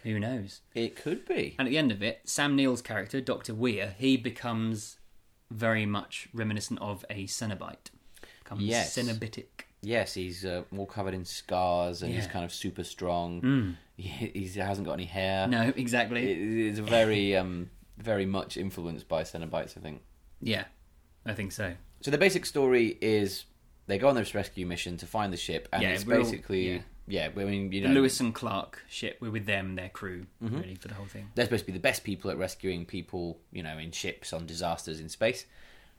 Who 0.04 0.20
knows? 0.20 0.62
It 0.76 0.96
could 0.96 1.26
be. 1.26 1.56
And 1.58 1.68
at 1.68 1.72
the 1.72 1.80
end 1.80 1.92
of 1.92 2.04
it, 2.04 2.22
Sam 2.26 2.56
Neill's 2.56 2.84
character, 2.84 3.20
Doctor 3.22 3.56
Weir, 3.56 3.96
he 3.98 4.16
becomes 4.16 4.98
very 5.50 5.88
much 5.88 6.30
reminiscent 6.32 6.80
of 6.80 7.06
a 7.10 7.26
Cenobite. 7.26 7.90
Becomes 8.44 8.62
Yes. 8.64 8.96
Cenobitic. 8.96 9.66
Yes, 9.86 10.14
he's 10.14 10.46
uh, 10.46 10.64
all 10.78 10.86
covered 10.86 11.14
in 11.14 11.26
scars, 11.26 12.02
and 12.02 12.14
he's 12.14 12.26
Yeah. 12.26 12.32
kind 12.32 12.46
of 12.46 12.54
super 12.54 12.84
strong. 12.84 13.76
He, 13.98 14.08
he 14.34 14.48
hasn't 14.60 14.88
got 14.88 14.94
any 14.94 15.06
hair. 15.06 15.48
No, 15.48 15.72
exactly. 15.76 16.32
It- 16.32 16.68
it's 16.70 16.80
very, 16.80 17.36
um, 17.36 17.70
very 17.98 18.26
much 18.26 18.58
influenced 18.58 19.08
by 19.08 19.24
Cenobites, 19.24 19.78
I 19.78 19.82
think. 19.82 20.02
Yeah, 20.42 20.66
I 21.26 21.34
think 21.34 21.52
so. 21.52 21.76
So 22.02 22.10
the 22.10 22.18
basic 22.18 22.46
story 22.46 22.98
is 23.02 23.46
they 23.88 23.98
go 23.98 24.08
on 24.08 24.16
this 24.16 24.34
rescue 24.34 24.66
mission 24.66 24.98
to 24.98 25.06
find 25.06 25.32
the 25.32 25.38
ship, 25.38 25.68
and 25.72 25.84
Yeah, 25.84 25.90
it's 25.90 26.06
we're 26.06 26.18
all- 26.18 26.24
basically 26.24 26.84
yeah. 27.06 27.28
I 27.36 27.44
mean, 27.44 27.72
you 27.74 27.82
The 27.82 27.90
know, 27.90 27.96
Lewis 27.96 28.20
and 28.22 28.34
Clark 28.34 28.82
ship, 28.88 29.18
we're 29.20 29.30
with 29.32 29.46
them, 29.46 29.76
their 29.76 29.90
crew, 29.90 30.26
really, 30.40 30.76
for 30.76 30.88
the 30.88 30.94
whole 30.96 31.06
thing. 31.06 31.30
they're 31.36 31.44
supposed 31.46 31.64
to 31.66 31.72
be 31.72 31.78
the 31.78 31.82
best 31.82 32.06
people 32.06 32.32
at 32.32 32.38
rescuing 32.38 32.86
people, 32.86 33.40
you 33.52 33.62
know, 33.62 33.78
in 33.78 33.92
ships 33.92 34.32
on 34.32 34.46
disasters 34.46 35.02
in 35.02 35.10
space. 35.10 35.46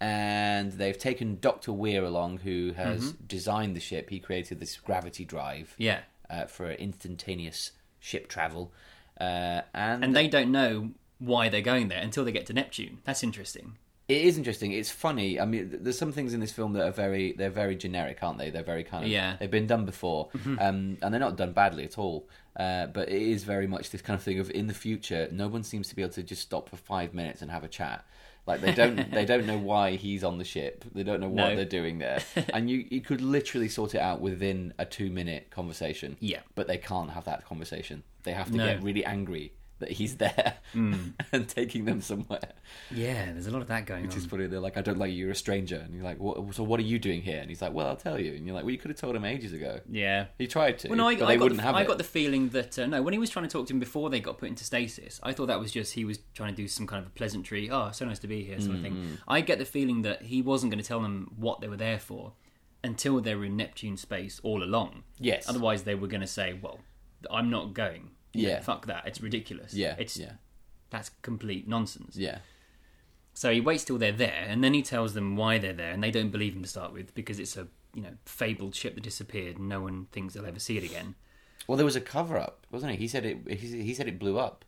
And 0.00 0.72
they've 0.72 0.98
taken 0.98 1.38
Doctor 1.40 1.72
Weir 1.72 2.04
along, 2.04 2.38
who 2.38 2.72
has 2.76 3.12
Mm-hmm. 3.12 3.24
designed 3.26 3.76
the 3.76 3.80
ship. 3.80 4.10
He 4.10 4.18
created 4.20 4.60
this 4.60 4.76
gravity 4.76 5.24
drive 5.24 5.74
Yeah. 5.78 6.00
uh, 6.28 6.46
for 6.46 6.70
instantaneous 6.72 7.72
ship 8.00 8.28
travel, 8.28 8.72
uh, 9.20 9.62
and, 9.72 10.04
And 10.04 10.14
they 10.16 10.28
don't 10.28 10.50
know 10.52 10.90
why 11.18 11.48
they're 11.48 11.62
going 11.62 11.88
there 11.88 12.02
until 12.02 12.24
they 12.24 12.32
get 12.32 12.46
to 12.46 12.52
Neptune. 12.52 12.98
That's 13.04 13.22
interesting. 13.22 13.78
It 14.06 14.20
is 14.22 14.36
interesting. 14.36 14.72
It's 14.72 14.90
funny. 14.90 15.40
I 15.40 15.46
mean, 15.46 15.78
there's 15.80 15.96
some 15.96 16.12
things 16.12 16.34
in 16.34 16.40
this 16.40 16.52
film 16.52 16.74
that 16.74 16.84
are 16.86 16.90
very 16.92 17.32
they're 17.32 17.48
very 17.48 17.74
generic, 17.74 18.18
aren't 18.22 18.36
they? 18.38 18.50
They're 18.50 18.62
very 18.62 18.84
kind 18.84 19.04
of 19.04 19.10
Yeah. 19.10 19.30
Mm-hmm. 19.30 19.36
They've 19.40 19.50
been 19.50 19.66
done 19.66 19.86
before, 19.86 20.28
um, 20.44 20.98
and 21.00 21.14
they're 21.14 21.18
not 21.20 21.36
done 21.38 21.52
badly 21.52 21.84
at 21.84 21.96
all. 21.96 22.28
Uh, 22.54 22.86
but 22.88 23.08
it 23.08 23.22
is 23.22 23.44
very 23.44 23.66
much 23.66 23.88
this 23.90 24.02
kind 24.02 24.16
of 24.18 24.22
thing 24.22 24.38
of 24.38 24.50
in 24.50 24.66
the 24.66 24.74
future, 24.74 25.28
no 25.32 25.48
one 25.48 25.62
seems 25.62 25.88
to 25.88 25.96
be 25.96 26.02
able 26.02 26.12
to 26.12 26.22
just 26.22 26.42
stop 26.42 26.68
for 26.68 26.76
five 26.76 27.14
minutes 27.14 27.40
and 27.40 27.50
have 27.50 27.64
a 27.64 27.68
chat. 27.68 28.04
Like 28.46 28.60
they 28.60 28.72
don't 28.72 29.10
they 29.10 29.24
don't 29.24 29.46
know 29.46 29.56
why 29.58 29.92
he's 29.96 30.22
on 30.22 30.38
the 30.38 30.44
ship. 30.44 30.84
They 30.94 31.02
don't 31.02 31.20
know 31.20 31.28
what 31.28 31.48
No. 31.50 31.56
they're 31.56 31.64
doing 31.64 31.98
there, 31.98 32.20
and 32.52 32.68
you 32.68 32.86
you 32.90 33.00
could 33.00 33.20
literally 33.22 33.68
sort 33.68 33.94
it 33.94 34.00
out 34.00 34.20
within 34.20 34.74
a 34.78 34.84
two 34.84 35.10
minute 35.10 35.50
conversation. 35.50 36.16
Yeah. 36.20 36.40
but 36.54 36.66
they 36.66 36.76
can't 36.78 37.10
have 37.10 37.24
that 37.24 37.44
conversation. 37.46 38.02
They 38.24 38.32
have 38.32 38.50
to 38.50 38.56
No. 38.56 38.66
get 38.66 38.82
really 38.82 39.04
angry 39.04 39.52
that 39.84 39.92
he's 39.92 40.16
there 40.16 40.54
and 40.74 41.48
taking 41.48 41.84
them 41.84 42.00
somewhere. 42.00 42.52
Yeah, 42.90 43.26
there's 43.32 43.46
a 43.46 43.50
lot 43.50 43.62
of 43.62 43.68
that 43.68 43.86
going 43.86 44.02
Which 44.02 44.12
on. 44.12 44.18
is 44.18 44.26
funny. 44.26 44.46
They're 44.46 44.60
like, 44.60 44.76
I 44.76 44.80
don't 44.82 44.98
like 44.98 45.12
you. 45.12 45.18
You're 45.18 45.30
a 45.30 45.34
stranger. 45.36 45.76
And 45.76 45.94
you're 45.94 46.02
like, 46.04 46.18
what, 46.18 46.54
so 46.54 46.62
what 46.64 46.80
are 46.80 46.84
you 46.84 46.98
doing 46.98 47.22
here? 47.22 47.38
And 47.38 47.48
he's 47.48 47.62
like, 47.62 47.72
well, 47.72 47.86
I'll 47.86 47.96
tell 47.96 48.18
you. 48.18 48.32
And 48.34 48.46
you're 48.46 48.54
like, 48.54 48.64
well, 48.64 48.70
you 48.72 48.78
could 48.78 48.90
have 48.90 48.98
told 48.98 49.14
him 49.14 49.24
ages 49.24 49.52
ago. 49.52 49.80
Yeah. 49.90 50.26
He 50.38 50.46
tried 50.46 50.78
to, 50.80 50.88
Well, 50.88 50.96
no, 50.98 51.08
I, 51.08 51.16
but 51.16 51.24
I 51.24 51.28
they 51.28 51.36
got 51.36 51.42
wouldn't 51.44 51.60
the, 51.60 51.66
have 51.66 51.74
I 51.74 51.82
it. 51.82 51.86
got 51.86 51.98
the 51.98 52.04
feeling 52.04 52.48
that 52.50 52.78
uh, 52.78 52.86
no, 52.86 53.02
when 53.02 53.12
he 53.12 53.18
was 53.18 53.30
trying 53.30 53.46
to 53.46 53.50
talk 53.50 53.66
to 53.68 53.72
him 53.72 53.80
before 53.80 54.10
they 54.10 54.20
got 54.20 54.38
put 54.38 54.48
into 54.48 54.64
stasis, 54.64 55.20
I 55.22 55.32
thought 55.32 55.46
that 55.46 55.60
was 55.60 55.70
just 55.72 55.92
he 55.94 56.04
was 56.04 56.18
trying 56.34 56.50
to 56.50 56.56
do 56.56 56.66
some 56.68 56.86
kind 56.86 57.00
of 57.02 57.06
a 57.08 57.12
pleasantry. 57.12 57.70
Oh, 57.70 57.90
so 57.92 58.04
nice 58.06 58.18
to 58.20 58.26
be 58.26 58.42
here, 58.44 58.60
sort 58.60 58.76
of 58.76 58.80
Mm. 58.80 58.82
thing. 58.82 59.18
I 59.28 59.40
get 59.40 59.58
the 59.58 59.64
feeling 59.64 60.02
that 60.02 60.22
he 60.22 60.42
wasn't 60.42 60.70
going 60.72 60.82
to 60.82 60.86
tell 60.88 61.00
them 61.00 61.30
what 61.36 61.60
they 61.60 61.68
were 61.68 61.76
there 61.76 61.98
for 61.98 62.32
until 62.82 63.20
they 63.20 63.34
were 63.34 63.44
in 63.46 63.56
Neptune 63.56 63.96
space 63.96 64.40
all 64.42 64.62
along. 64.62 65.04
Yes. 65.18 65.48
Otherwise, 65.48 65.84
they 65.84 65.94
were 65.94 66.08
going 66.08 66.20
to 66.20 66.26
say, 66.26 66.58
"Well, 66.60 66.80
I'm 67.30 67.48
not 67.50 67.72
going." 67.74 68.10
Yeah. 68.42 68.60
fuck 68.60 68.86
that. 68.86 69.06
It's 69.06 69.20
ridiculous. 69.20 69.74
Yeah, 69.74 69.94
It's 69.98 70.16
yeah, 70.16 70.32
that's 70.90 71.10
complete 71.22 71.68
nonsense. 71.68 72.16
yeah. 72.16 72.38
So 73.36 73.50
he 73.52 73.60
waits 73.60 73.84
till 73.84 73.98
they're 73.98 74.12
there, 74.12 74.44
and 74.46 74.62
then 74.62 74.74
he 74.74 74.82
tells 74.82 75.14
them 75.14 75.36
why 75.36 75.58
they're 75.58 75.72
there, 75.72 75.90
and 75.90 76.02
they 76.02 76.12
don't 76.12 76.30
believe 76.30 76.54
him 76.54 76.62
to 76.62 76.68
start 76.68 76.92
with 76.92 77.14
because 77.14 77.40
it's 77.40 77.56
a 77.56 77.66
you 77.92 78.02
know 78.02 78.12
fabled 78.24 78.74
ship 78.74 78.94
that 78.94 79.02
disappeared, 79.02 79.58
and 79.58 79.68
no 79.68 79.80
one 79.80 80.06
thinks 80.12 80.34
they'll 80.34 80.46
ever 80.46 80.60
see 80.60 80.76
it 80.76 80.84
again. 80.84 81.16
Well, 81.66 81.76
there 81.76 81.84
was 81.84 81.96
a 81.96 82.00
cover 82.00 82.36
up, 82.38 82.66
wasn't 82.70 82.92
it? 82.92 82.98
He 83.00 83.08
said 83.08 83.24
it. 83.24 83.38
He, 83.48 83.82
he 83.82 83.94
said 83.94 84.06
it 84.06 84.18
blew 84.18 84.38
up. 84.38 84.64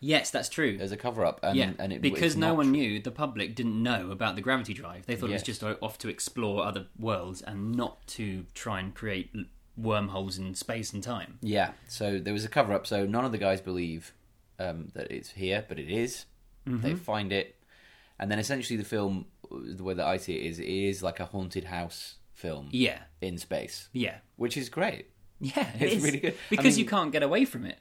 Yes, 0.00 0.30
that's 0.30 0.48
true. 0.48 0.78
There's 0.78 0.92
a 0.92 0.96
cover 0.96 1.26
up, 1.26 1.40
and 1.42 1.56
yeah, 1.56 1.72
and 1.78 1.92
it 1.92 2.00
because 2.00 2.36
no 2.36 2.54
one 2.54 2.66
true. 2.66 2.72
knew, 2.72 3.00
the 3.00 3.10
public 3.10 3.54
didn't 3.54 3.82
know 3.82 4.10
about 4.10 4.34
the 4.34 4.40
gravity 4.40 4.72
drive. 4.72 5.04
They 5.04 5.16
thought 5.16 5.28
it 5.28 5.34
was 5.34 5.42
just 5.42 5.62
off 5.62 5.98
to 5.98 6.08
explore 6.08 6.64
other 6.64 6.86
worlds 6.98 7.42
and 7.42 7.72
not 7.72 8.06
to 8.08 8.46
try 8.54 8.80
and 8.80 8.94
create 8.94 9.30
wormholes 9.76 10.38
in 10.38 10.54
space 10.54 10.92
and 10.92 11.02
time. 11.02 11.38
Yeah. 11.42 11.72
So 11.88 12.18
there 12.18 12.32
was 12.32 12.44
a 12.44 12.48
cover 12.48 12.72
up. 12.72 12.86
So 12.86 13.06
none 13.06 13.24
of 13.24 13.32
the 13.32 13.38
guys 13.38 13.60
believe 13.60 14.12
um, 14.58 14.88
that 14.94 15.10
it's 15.10 15.30
here, 15.32 15.64
but 15.68 15.78
it 15.78 15.90
is. 15.90 16.24
Mm-hmm. 16.66 16.82
They 16.82 16.94
find 16.94 17.32
it, 17.32 17.56
and 18.18 18.30
then 18.30 18.38
essentially 18.38 18.76
the 18.76 18.84
film, 18.84 19.26
the 19.50 19.84
way 19.84 19.94
that 19.94 20.06
I 20.06 20.16
see 20.16 20.34
it, 20.36 20.46
is 20.46 20.58
it 20.58 20.66
is 20.68 21.02
like 21.02 21.20
a 21.20 21.26
haunted 21.26 21.64
house 21.64 22.16
film 22.32 22.68
Yeah, 22.72 22.98
in 23.20 23.38
space, 23.38 23.88
yeah, 23.92 24.16
which 24.36 24.56
is 24.56 24.68
great. 24.68 25.06
yeah. 25.40 25.68
it 25.78 25.82
It's 25.82 25.94
is. 25.96 26.02
really 26.04 26.18
good. 26.20 26.32
I 26.34 26.36
because 26.50 26.76
mean- 26.76 26.84
you 26.84 26.90
can't 26.90 27.12
get 27.12 27.22
away 27.22 27.44
from 27.44 27.64
it. 27.66 27.78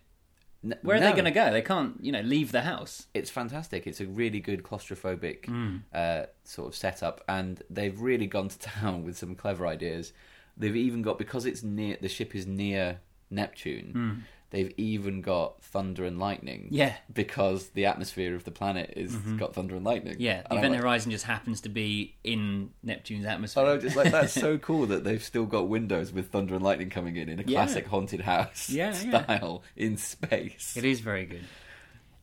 N- 0.63 0.77
Where 0.81 0.97
are 0.97 0.99
no. 0.99 1.05
they 1.07 1.11
going 1.13 1.25
to 1.25 1.31
go? 1.31 1.51
They 1.51 1.61
can't, 1.61 1.97
you 2.03 2.11
know, 2.11 2.21
leave 2.21 2.51
the 2.51 2.61
house. 2.61 3.07
it's 3.13 3.29
fantastic. 3.29 3.85
It's 3.87 4.01
a 4.01 4.05
really 4.07 4.39
good 4.39 4.63
claustrophobic 4.63 5.45
Hmm. 5.45 5.77
uh, 5.93 6.23
sort 6.43 6.67
of 6.67 6.75
setup, 6.75 7.23
and 7.27 7.61
they've 7.69 7.99
really 7.99 8.27
gone 8.27 8.49
to 8.49 8.59
town 8.79 9.03
with 9.03 9.17
some 9.17 9.35
clever 9.35 9.65
ideas. 9.67 10.11
They've 10.57 10.75
even 10.75 11.01
got 11.01 11.17
because 11.17 11.45
it's 11.45 11.63
near 11.63 11.97
the 11.99 12.09
ship 12.09 12.35
is 12.35 12.45
near 12.47 12.99
Neptune. 13.29 14.23
They've 14.51 14.73
even 14.77 15.21
got 15.21 15.61
thunder 15.63 16.05
and 16.05 16.17
lightning. 16.17 16.67
Yeah. 16.71 16.93
because 17.13 17.69
the 17.69 17.87
atmosphere 17.87 18.35
of 18.35 18.45
the 18.45 18.51
planet 18.51 18.93
is 18.95 19.13
got 19.15 19.53
thunder 19.53 19.75
and 19.75 19.83
lightning. 19.83 20.13
Mm-hmm. 20.13 20.21
Yeah, 20.21 20.41
the 20.43 20.49
And 20.51 20.59
event 20.59 20.73
like, 20.75 20.81
horizon 20.81 21.11
just 21.11 21.25
happens 21.25 21.61
to 21.61 21.69
be 21.69 22.15
in 22.23 22.69
Neptune's 22.81 23.25
atmosphere. 23.25 23.63
I 23.63 23.65
know, 23.65 23.77
just 23.79 23.95
like 23.97 24.11
that's 24.11 24.31
so 24.33 24.57
cool 24.69 24.85
that 24.85 25.03
they've 25.03 25.21
still 25.23 25.45
got 25.45 25.67
windows 25.67 26.13
with 26.13 26.29
thunder 26.31 26.55
and 26.55 26.63
lightning 26.63 26.89
coming 26.89 27.17
in 27.17 27.27
in 27.27 27.39
a 27.39 27.43
Yeah. 27.43 27.63
classic 27.65 27.87
haunted 27.87 28.21
house 28.21 28.69
Yeah, 28.69 28.95
yeah. 29.03 29.23
style 29.25 29.63
in 29.75 29.97
space. 29.97 30.75
It 30.77 30.85
is 30.85 31.01
very 31.01 31.25
good. 31.25 31.43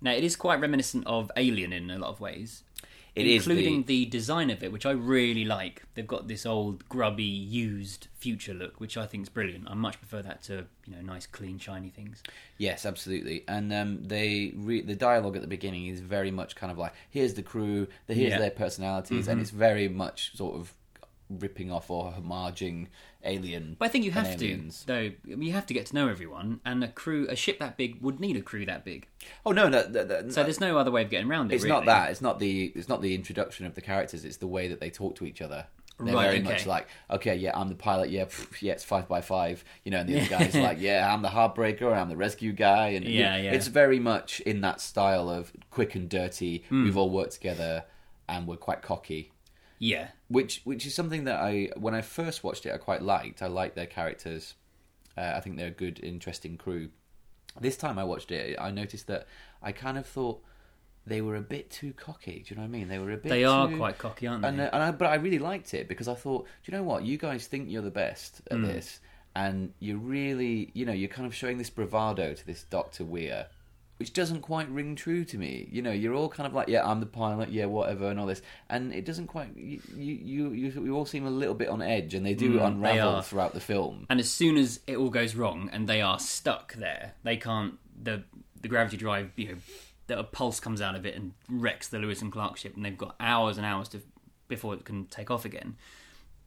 Now, 0.01 0.13
it 0.13 0.25
is 0.25 0.35
quite 0.35 0.59
reminiscent 0.61 1.07
of 1.07 1.31
Alien 1.37 1.73
in 1.73 1.91
a 1.91 1.99
lot 1.99 2.11
of 2.11 2.21
ways. 2.21 2.63
It 3.15 3.27
is 3.27 3.47
including 3.47 3.83
the- 3.85 4.05
the... 4.05 4.11
design 4.11 4.49
of 4.51 4.63
it, 4.63 4.73
which 4.73 4.87
I 4.87 4.93
really 4.93 5.45
like. 5.45 5.83
They've 5.95 6.07
got 6.07 6.29
this 6.29 6.47
old, 6.47 6.89
grubby, 6.89 7.23
used 7.25 8.09
future 8.15 8.55
look, 8.55 8.81
which 8.81 8.97
I 8.97 9.05
think 9.07 9.25
is 9.25 9.29
brilliant. 9.29 9.69
I 9.69 9.75
much 9.75 9.99
prefer 9.99 10.23
that 10.23 10.43
to 10.45 10.67
you 10.87 10.95
know 10.97 11.03
nice, 11.03 11.27
clean, 11.27 11.59
shiny 11.59 11.91
things. 11.91 12.23
Yes, 12.59 12.87
absolutely. 12.87 13.45
And 13.49 13.73
um, 13.73 14.03
they 14.05 14.53
re- 14.57 14.81
the 14.83 14.95
dialogue 14.97 15.37
at 15.37 15.43
the 15.43 15.49
beginning 15.49 15.87
is 15.89 16.01
very 16.01 16.31
much 16.31 16.57
kind 16.57 16.73
of 16.73 16.79
like 16.79 16.95
here's 17.11 17.35
the 17.35 17.43
crew, 17.43 17.87
the, 18.07 18.15
here's 18.15 18.33
Yeah. 18.33 18.39
their 18.39 18.51
personalities, 18.51 19.29
and 19.29 19.41
it's 19.41 19.51
very 19.51 19.89
much 19.89 20.35
sort 20.37 20.55
of 20.55 20.73
ripping 21.39 21.71
off 21.73 21.91
or 21.91 22.13
homaging 22.13 22.89
Alien. 23.25 23.77
But 23.79 23.87
I 23.87 23.89
think 23.89 24.05
you 24.05 24.11
have 24.11 24.37
to, 24.39 24.71
though. 24.87 25.11
You 25.25 25.53
have 25.53 25.67
to 25.67 25.75
get 25.75 25.87
to 25.87 25.95
know 25.95 26.09
everyone, 26.09 26.61
and 26.65 26.83
a 26.83 26.89
crew, 26.89 27.27
a 27.29 27.37
ship 27.37 27.59
that 27.61 27.77
big 27.77 28.01
would 28.03 28.19
need 28.19 28.37
a 28.37 28.43
crew 28.43 28.67
that 28.67 28.85
big. 28.85 29.07
Oh 29.47 29.53
no, 29.53 29.69
no, 29.69 29.87
no, 29.89 30.05
no 30.05 30.29
So 30.31 30.43
there's 30.43 30.61
no 30.61 30.77
other 30.79 30.91
way 30.91 31.03
of 31.03 31.11
getting 31.11 31.29
around 31.31 31.53
it. 31.53 31.57
it's 31.57 31.65
not 31.65 31.85
that. 31.87 32.11
It's 32.11 32.21
not 32.21 32.39
the. 32.39 32.73
It's 32.75 32.89
not 32.89 33.01
the 33.03 33.15
introduction 33.15 33.65
of 33.67 33.75
the 33.75 33.81
characters. 33.81 34.25
It's 34.25 34.39
the 34.39 34.47
way 34.49 34.69
that 34.69 34.81
they 34.81 34.91
talk 34.91 35.15
to 35.17 35.25
each 35.25 35.41
other. 35.41 35.67
They're 36.01 36.15
Right, 36.15 36.25
very 36.29 36.39
okay. 36.41 36.49
much 36.49 36.67
like, 36.67 36.89
okay, 37.11 37.37
yeah, 37.37 37.57
I'm 37.57 37.69
the 37.69 37.75
pilot. 37.77 38.11
Yeah, 38.11 38.25
pff, 38.25 38.61
yeah, 38.61 38.73
it's 38.73 38.83
five 38.83 39.07
by 39.07 39.21
five. 39.21 39.63
You 39.85 39.93
know, 39.93 39.99
and 40.01 40.09
the 40.09 40.21
other 40.21 40.29
guy's 40.39 40.55
like, 40.57 40.81
yeah, 40.81 41.13
I'm 41.13 41.23
the 41.23 41.29
heartbreaker. 41.29 41.95
I'm 41.97 42.09
the 42.09 42.17
rescue 42.17 42.53
guy. 42.53 42.89
And 42.89 43.05
you 43.05 43.21
Yeah, 43.21 43.37
know, 43.37 43.43
yeah. 43.45 43.53
it's 43.53 43.69
very 43.69 44.01
much 44.01 44.41
in 44.41 44.63
that 44.63 44.81
style 44.81 45.29
of 45.31 45.53
quick 45.71 45.95
and 45.95 46.09
dirty. 46.09 46.65
Hmm. 46.71 46.85
We've 46.85 46.97
all 46.97 47.11
worked 47.11 47.33
together, 47.35 47.85
and 48.29 48.49
we're 48.49 48.57
quite 48.57 48.83
cocky. 48.83 49.32
Yeah, 49.85 50.09
Which, 50.29 50.61
which 50.63 50.87
is 50.87 50.95
something 50.95 51.25
that 51.25 51.41
I, 51.41 51.71
when 51.77 51.93
I 51.93 52.03
first 52.03 52.45
watched 52.45 52.67
it, 52.67 52.73
I 52.73 52.77
quite 52.77 53.03
liked. 53.03 53.43
I 53.43 53.49
liked 53.49 53.75
their 53.75 53.87
characters. 53.87 54.55
Uh, 55.19 55.33
I 55.35 55.41
think 55.41 55.57
they're 55.57 55.67
a 55.67 55.71
good, 55.73 55.99
interesting 56.05 56.57
crew. 56.57 56.91
This 57.61 57.77
time 57.77 57.99
I 57.99 58.05
watched 58.05 58.31
it, 58.31 58.57
I 58.61 58.71
noticed 58.71 59.09
that 59.09 59.27
I 59.61 59.73
kind 59.73 59.99
of 59.99 60.07
thought 60.07 60.41
they 61.05 61.21
were 61.21 61.35
a 61.35 61.41
bit 61.41 61.69
too 61.69 61.93
cocky. 61.95 62.45
Do 62.47 62.55
you 62.55 62.57
know 62.57 62.63
what 62.63 62.69
I 62.69 62.79
mean? 62.79 62.87
They 62.87 63.01
were 63.01 63.11
a 63.11 63.17
bit. 63.17 63.29
they 63.31 63.43
are 63.43 63.69
too- 63.69 63.77
quite 63.77 63.99
cocky, 63.99 64.29
aren't 64.29 64.43
they? 64.43 64.49
And, 64.51 64.61
uh, 64.61 64.71
and 64.73 64.83
I, 64.85 64.91
but 64.93 65.07
I 65.07 65.17
really 65.17 65.41
liked 65.41 65.75
it 65.75 65.89
because 65.89 66.07
I 66.07 66.15
thought, 66.15 66.45
do 66.45 66.71
you 66.71 66.79
know 66.79 66.85
what? 66.85 67.03
You 67.05 67.19
guys 67.19 67.49
think 67.49 67.69
you're 67.69 67.83
the 67.83 67.91
best 67.91 68.41
at 68.53 68.59
Hmm. 68.59 68.63
this, 68.67 69.01
and 69.35 69.75
you're 69.81 69.99
really, 69.99 70.71
you 70.75 70.87
know, 70.87 70.93
you're 70.93 71.09
kind 71.09 71.27
of 71.27 71.35
showing 71.35 71.59
this 71.59 71.71
bravado 71.71 72.35
to 72.35 72.47
this 72.47 72.63
Doctor 72.63 73.05
Weir, 73.05 73.49
which 74.03 74.13
doesn't 74.13 74.41
quite 74.41 74.69
ring 74.69 74.97
true 74.97 75.25
to 75.25 75.39
me. 75.39 75.69
You 75.71 75.81
know, 75.81 75.93
you're 75.93 76.13
all 76.13 76.29
kind 76.29 76.45
of 76.49 76.53
like, 76.53 76.67
yeah, 76.67 76.85
I'm 76.85 76.99
the 76.99 77.07
pilot, 77.07 77.51
yeah, 77.51 77.67
whatever, 77.67 78.09
and 78.11 78.19
all 78.19 78.27
this, 78.27 78.43
and 78.69 78.93
it 78.93 79.05
doesn't 79.05 79.29
quite. 79.29 79.57
You, 79.57 79.81
you, 79.97 80.51
you, 80.51 80.71
you 80.85 80.97
all 80.97 81.07
seem 81.07 81.25
a 81.25 81.31
little 81.31 81.55
bit 81.55 81.69
on 81.69 81.81
edge, 81.81 82.15
and 82.15 82.27
they 82.27 82.35
do 82.35 82.59
Mm, 82.59 82.67
unravel 82.67 83.09
are. 83.17 83.23
throughout 83.23 83.55
the 83.55 83.61
film. 83.61 84.07
And 84.11 84.19
as 84.19 84.29
soon 84.29 84.57
as 84.57 84.81
it 84.89 84.97
all 84.97 85.09
goes 85.11 85.37
wrong 85.37 85.71
and 85.73 85.89
they 85.89 86.01
are 86.01 86.19
stuck 86.19 86.75
there, 86.75 87.15
they 87.23 87.37
can't. 87.37 87.75
The 88.03 88.25
the 88.61 88.67
gravity 88.67 88.97
drive, 88.97 89.31
you 89.37 89.47
know, 89.49 89.55
the 90.09 90.19
a 90.19 90.25
pulse 90.25 90.59
comes 90.59 90.81
out 90.83 90.97
of 90.97 91.07
it 91.07 91.15
and 91.15 91.33
wrecks 91.49 91.87
the 91.87 91.99
Lewis 92.01 92.21
and 92.23 92.33
Clark 92.33 92.57
ship, 92.57 92.75
and 92.75 92.85
they've 92.85 92.99
got 92.99 93.15
hours 93.21 93.57
and 93.57 93.65
hours 93.65 93.89
to 93.91 94.01
before 94.49 94.75
it 94.75 94.85
can 94.85 95.07
take 95.07 95.31
off 95.31 95.45
again. 95.45 95.77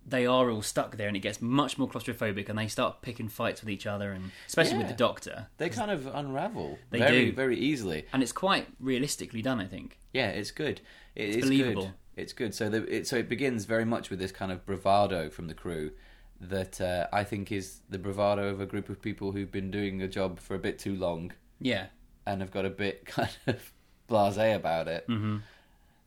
They 0.07 0.25
are 0.27 0.51
all 0.51 0.61
stuck 0.61 0.97
there, 0.97 1.07
and 1.07 1.17
it 1.17 1.21
gets 1.21 1.41
much 1.41 1.77
more 1.79 1.87
claustrophobic, 1.89 2.47
and 2.47 2.59
they 2.59 2.67
start 2.67 3.01
picking 3.01 3.27
fights 3.27 3.61
with 3.61 3.69
each 3.71 3.87
other, 3.87 4.11
and 4.11 4.31
especially 4.47 4.77
with 4.77 4.87
the 4.87 4.93
Doctor. 4.93 5.47
They 5.57 5.69
kind 5.69 5.89
of 5.89 6.05
unravel 6.13 6.77
They 6.91 6.99
very, 6.99 7.25
do. 7.25 7.31
very 7.33 7.57
easily. 7.57 8.05
And 8.13 8.21
it's 8.21 8.31
quite 8.31 8.67
realistically 8.79 9.41
done, 9.41 9.59
I 9.59 9.65
think. 9.65 9.97
Yeah, 10.13 10.29
it's 10.29 10.51
good. 10.51 10.81
It 11.15 11.29
It's 11.29 11.37
is 11.37 11.43
believable. 11.45 11.83
Good. 11.85 11.93
It's 12.21 12.33
good. 12.33 12.53
So 12.53 12.69
the, 12.69 12.83
it 12.95 13.07
so 13.07 13.17
it 13.17 13.27
begins 13.27 13.65
very 13.65 13.83
much 13.83 14.09
with 14.09 14.19
this 14.19 14.31
kind 14.31 14.51
of 14.51 14.65
bravado 14.65 15.29
from 15.29 15.47
the 15.47 15.53
crew 15.55 15.91
that 16.39 16.79
uh, 16.79 17.07
I 17.11 17.23
think 17.23 17.51
is 17.51 17.79
the 17.89 17.97
bravado 17.97 18.47
of 18.49 18.61
a 18.61 18.65
group 18.65 18.89
of 18.89 19.01
people 19.01 19.31
who've 19.31 19.51
been 19.51 19.71
doing 19.71 20.01
a 20.01 20.07
job 20.07 20.39
for 20.39 20.53
a 20.55 20.59
bit 20.59 20.77
too 20.79 20.95
long 20.95 21.33
Yeah, 21.59 21.87
and 22.27 22.41
have 22.41 22.51
got 22.51 22.65
a 22.65 22.69
bit 22.69 23.05
kind 23.17 23.35
of 23.47 23.71
blasé 24.09 24.55
about 24.55 24.87
it. 24.87 25.07
Mhm. 25.07 25.41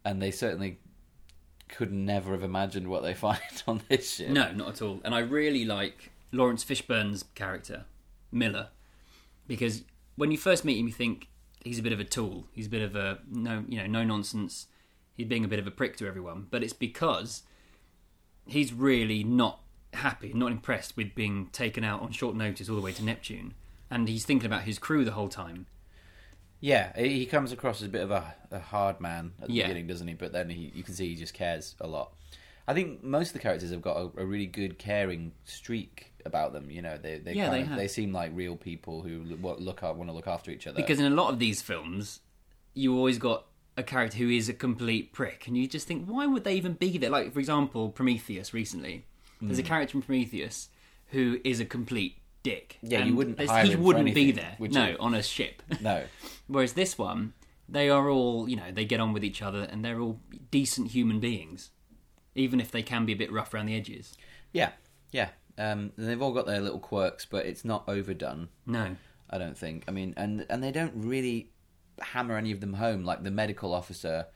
And 0.05 0.23
they 0.23 0.31
certainly 0.31 0.79
could 1.69 1.93
never 1.93 2.33
have 2.33 2.43
imagined 2.43 2.89
what 2.89 3.03
they 3.03 3.15
find 3.27 3.63
on 3.67 3.83
this 3.89 4.15
ship. 4.15 4.31
No, 4.31 4.53
not 4.53 4.69
at 4.69 4.83
all. 4.83 5.01
And 5.05 5.15
I 5.15 5.21
really 5.21 5.65
like 5.65 6.11
Laurence 6.33 6.65
Fishburne's 6.65 7.25
character, 7.35 7.85
Miller, 8.31 8.69
because 9.47 9.83
when 10.17 10.31
you 10.31 10.39
first 10.39 10.65
meet 10.65 10.79
him, 10.79 10.87
you 10.87 10.93
think 10.93 11.29
he's 11.65 11.79
a 11.79 11.83
bit 11.83 11.93
of 11.93 12.01
a 12.01 12.05
tool. 12.05 12.47
He's 12.53 12.67
a 12.67 12.71
bit 12.71 12.83
of 12.83 12.97
a 12.97 13.19
no, 13.31 13.65
you 13.69 13.79
know, 13.79 13.87
no 13.87 14.05
nonsense. 14.05 14.67
He's 15.17 15.27
being 15.27 15.45
a 15.45 15.49
bit 15.49 15.59
of 15.59 15.67
a 15.67 15.71
prick 15.71 15.97
to 15.97 16.07
everyone, 16.07 16.47
but 16.51 16.63
it's 16.63 16.73
because 16.73 17.43
he's 18.47 18.73
really 18.73 19.25
not 19.25 19.61
happy, 19.95 20.33
not 20.35 20.53
impressed 20.53 20.97
with 20.97 21.15
being 21.15 21.49
taken 21.53 21.85
out 21.85 22.03
on 22.03 22.13
short 22.13 22.37
notice 22.37 22.69
all 22.69 22.77
the 22.77 22.83
way 22.83 22.93
to 22.93 23.05
Neptune, 23.05 23.55
and 23.91 24.09
he's 24.09 24.25
thinking 24.25 24.47
about 24.47 24.63
his 24.63 24.79
crew 24.79 25.05
the 25.05 25.13
whole 25.13 25.29
time. 25.29 25.67
Yeah, 26.61 26.97
he 27.01 27.25
comes 27.27 27.53
across 27.53 27.81
as 27.83 27.87
a 27.87 27.91
bit 27.91 28.03
of 28.03 28.11
a, 28.11 28.35
a 28.51 28.59
hard 28.59 29.01
man 29.01 29.33
at 29.41 29.49
the 29.49 29.55
Yeah. 29.55 29.65
beginning, 29.69 29.87
doesn't 29.87 30.09
he? 30.09 30.15
But 30.15 30.33
then 30.33 30.49
he, 30.51 30.73
you 30.75 30.83
can 30.83 30.95
see 30.95 31.09
he 31.09 31.15
just 31.15 31.35
cares 31.35 31.77
a 31.81 31.87
lot. 31.87 32.13
I 32.67 32.75
think 32.75 33.03
most 33.03 33.29
of 33.29 33.33
the 33.35 33.39
characters 33.39 33.71
have 33.71 33.81
got 33.81 33.97
a, 33.97 34.23
a 34.23 34.27
really 34.27 34.47
good 34.47 34.79
caring 34.79 35.33
streak 35.45 36.13
about 36.27 36.53
them. 36.53 36.71
You 36.71 36.83
know, 36.83 36.99
they 36.99 37.19
they 37.19 37.35
Yeah, 37.35 37.49
kind 37.49 37.69
they 37.69 37.73
of, 37.73 37.79
they 37.79 37.89
seem 37.89 38.13
like 38.13 38.33
real 38.35 38.57
people 38.57 39.03
who 39.03 39.23
look, 39.25 39.59
look 39.61 39.83
want 39.83 40.09
to 40.11 40.13
look 40.13 40.27
after 40.27 40.51
each 40.51 40.67
other. 40.67 40.77
Because 40.77 40.99
in 40.99 41.07
a 41.11 41.15
lot 41.15 41.33
of 41.33 41.39
these 41.39 41.63
films, 41.63 42.21
you 42.75 42.97
always 42.97 43.19
got 43.19 43.47
a 43.77 43.83
character 43.83 44.19
who 44.19 44.29
is 44.29 44.49
a 44.49 44.53
complete 44.53 45.13
prick, 45.13 45.47
and 45.47 45.57
you 45.57 45.67
just 45.69 45.87
think, 45.87 46.07
why 46.07 46.27
would 46.27 46.43
they 46.45 46.55
even 46.57 46.73
be 46.75 46.99
there? 46.99 47.11
Like, 47.11 47.33
for 47.33 47.39
example, 47.39 47.89
Prometheus 47.91 48.53
recently. 48.53 49.05
There's 49.41 49.61
a 49.61 49.63
Hmm. 49.63 49.69
character 49.69 49.99
in 49.99 50.03
Prometheus 50.03 50.69
who 51.11 51.39
is 51.45 51.61
a 51.61 51.65
complete 51.65 52.19
dick. 52.43 52.79
Yeah, 52.83 53.05
you 53.05 53.15
wouldn't 53.15 53.39
He 53.41 53.77
wouldn't 53.77 54.15
be 54.15 54.21
anything, 54.23 54.35
there. 54.37 54.57
would 54.59 54.73
no, 54.75 54.97
on 54.99 55.15
a 55.15 55.23
ship. 55.23 55.63
No. 55.81 56.05
Whereas 56.49 56.73
this 56.73 56.99
one, 56.99 57.35
they 57.69 57.89
are 57.89 58.09
all, 58.09 58.49
you 58.49 58.57
know, 58.57 58.73
they 58.73 58.85
get 58.85 59.01
on 59.01 59.13
with 59.13 59.25
each 59.25 59.43
other, 59.43 59.63
and 59.63 59.85
they're 59.85 60.01
all 60.01 60.21
decent 60.51 60.91
human 60.91 61.21
beings, 61.21 61.71
even 62.35 62.61
if 62.61 62.71
they 62.71 62.83
can 62.83 63.07
be 63.07 63.13
a 63.13 63.17
bit 63.17 63.31
rough 63.31 63.55
around 63.55 63.67
the 63.67 63.77
edges. 63.77 64.15
Yeah, 64.53 64.73
yeah. 65.13 65.29
Um, 65.59 65.93
they've 65.97 66.21
all 66.23 66.33
got 66.33 66.47
their 66.47 66.61
little 66.61 66.79
quirks, 66.79 67.27
but 67.27 67.47
it's 67.47 67.65
not 67.65 67.85
overdone. 67.89 68.49
No. 68.67 68.97
I 69.31 69.39
don't 69.39 69.59
think. 69.59 69.85
I 69.87 69.91
mean, 69.91 70.15
and 70.17 70.47
and 70.49 70.63
they 70.63 70.73
don't 70.73 70.95
really 70.95 71.51
hammer 72.01 72.37
any 72.37 72.53
of 72.53 72.61
them 72.61 72.75
home. 72.75 73.05
Like 73.05 73.23
the 73.23 73.31
medical 73.31 73.75
officer 73.75 74.27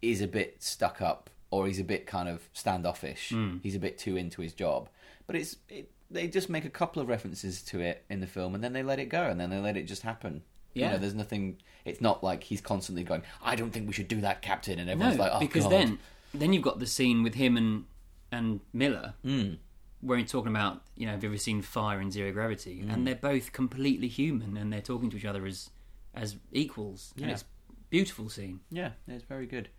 is 0.00 0.20
a 0.20 0.26
bit 0.26 0.62
stuck 0.62 1.02
up, 1.02 1.30
or 1.50 1.66
he's 1.66 1.80
a 1.80 1.84
bit 1.84 2.06
kind 2.06 2.28
of 2.28 2.48
standoffish. 2.52 3.30
Hmm. 3.30 3.58
He's 3.62 3.74
a 3.74 3.80
bit 3.80 3.98
too 3.98 4.16
into 4.16 4.40
his 4.40 4.54
job. 4.54 4.88
But 5.26 5.36
it's 5.36 5.56
it, 5.68 5.90
they 6.10 6.28
just 6.28 6.48
make 6.48 6.64
a 6.64 6.70
couple 6.70 7.02
of 7.02 7.08
references 7.08 7.62
to 7.64 7.80
it 7.80 8.04
in 8.08 8.20
the 8.20 8.26
film, 8.26 8.54
and 8.54 8.64
then 8.64 8.72
they 8.72 8.82
let 8.82 9.00
it 9.00 9.10
go, 9.10 9.24
and 9.24 9.38
then 9.38 9.50
they 9.50 9.58
let 9.58 9.76
it 9.76 9.84
just 9.84 10.02
happen. 10.02 10.42
You 10.76 10.82
Yeah. 10.82 10.92
know, 10.92 10.98
there's 10.98 11.14
nothing. 11.14 11.56
It's 11.86 12.00
not 12.00 12.22
like 12.22 12.44
he's 12.44 12.60
constantly 12.60 13.02
going. 13.02 13.22
I 13.42 13.56
don't 13.56 13.70
think 13.70 13.86
we 13.86 13.92
should 13.94 14.08
do 14.08 14.20
that, 14.20 14.42
Captain. 14.42 14.78
And 14.78 14.86
No, 14.86 14.92
everyone's 14.92 15.18
like, 15.18 15.32
oh 15.34 15.40
because 15.40 15.62
God. 15.64 15.72
then 15.72 15.98
then 16.34 16.52
you've 16.52 16.62
got 16.62 16.78
the 16.80 16.86
scene 16.86 17.22
with 17.22 17.34
him 17.34 17.56
and 17.56 17.84
and 18.30 18.60
Miller, 18.72 19.14
Hmm. 19.22 19.54
where 20.02 20.18
he's 20.18 20.30
talking 20.30 20.50
about 20.50 20.82
you 20.96 21.06
know 21.06 21.12
have 21.12 21.22
you 21.22 21.30
ever 21.30 21.38
seen 21.38 21.62
Fire 21.62 21.98
and 21.98 22.12
Zero 22.12 22.30
Gravity, 22.32 22.80
Hmm. 22.82 22.90
and 22.90 23.06
they're 23.06 23.14
both 23.14 23.52
completely 23.52 24.08
human 24.08 24.56
and 24.56 24.72
they're 24.72 24.82
talking 24.82 25.08
to 25.10 25.16
each 25.16 25.24
other 25.24 25.46
as 25.46 25.70
as 26.14 26.36
equals, 26.52 27.12
and 27.16 27.26
Yeah. 27.26 27.32
it's 27.32 27.44
beautiful 27.88 28.28
scene. 28.28 28.60
Yeah, 28.70 28.92
it's 29.08 29.24
very 29.24 29.46
good. 29.46 29.70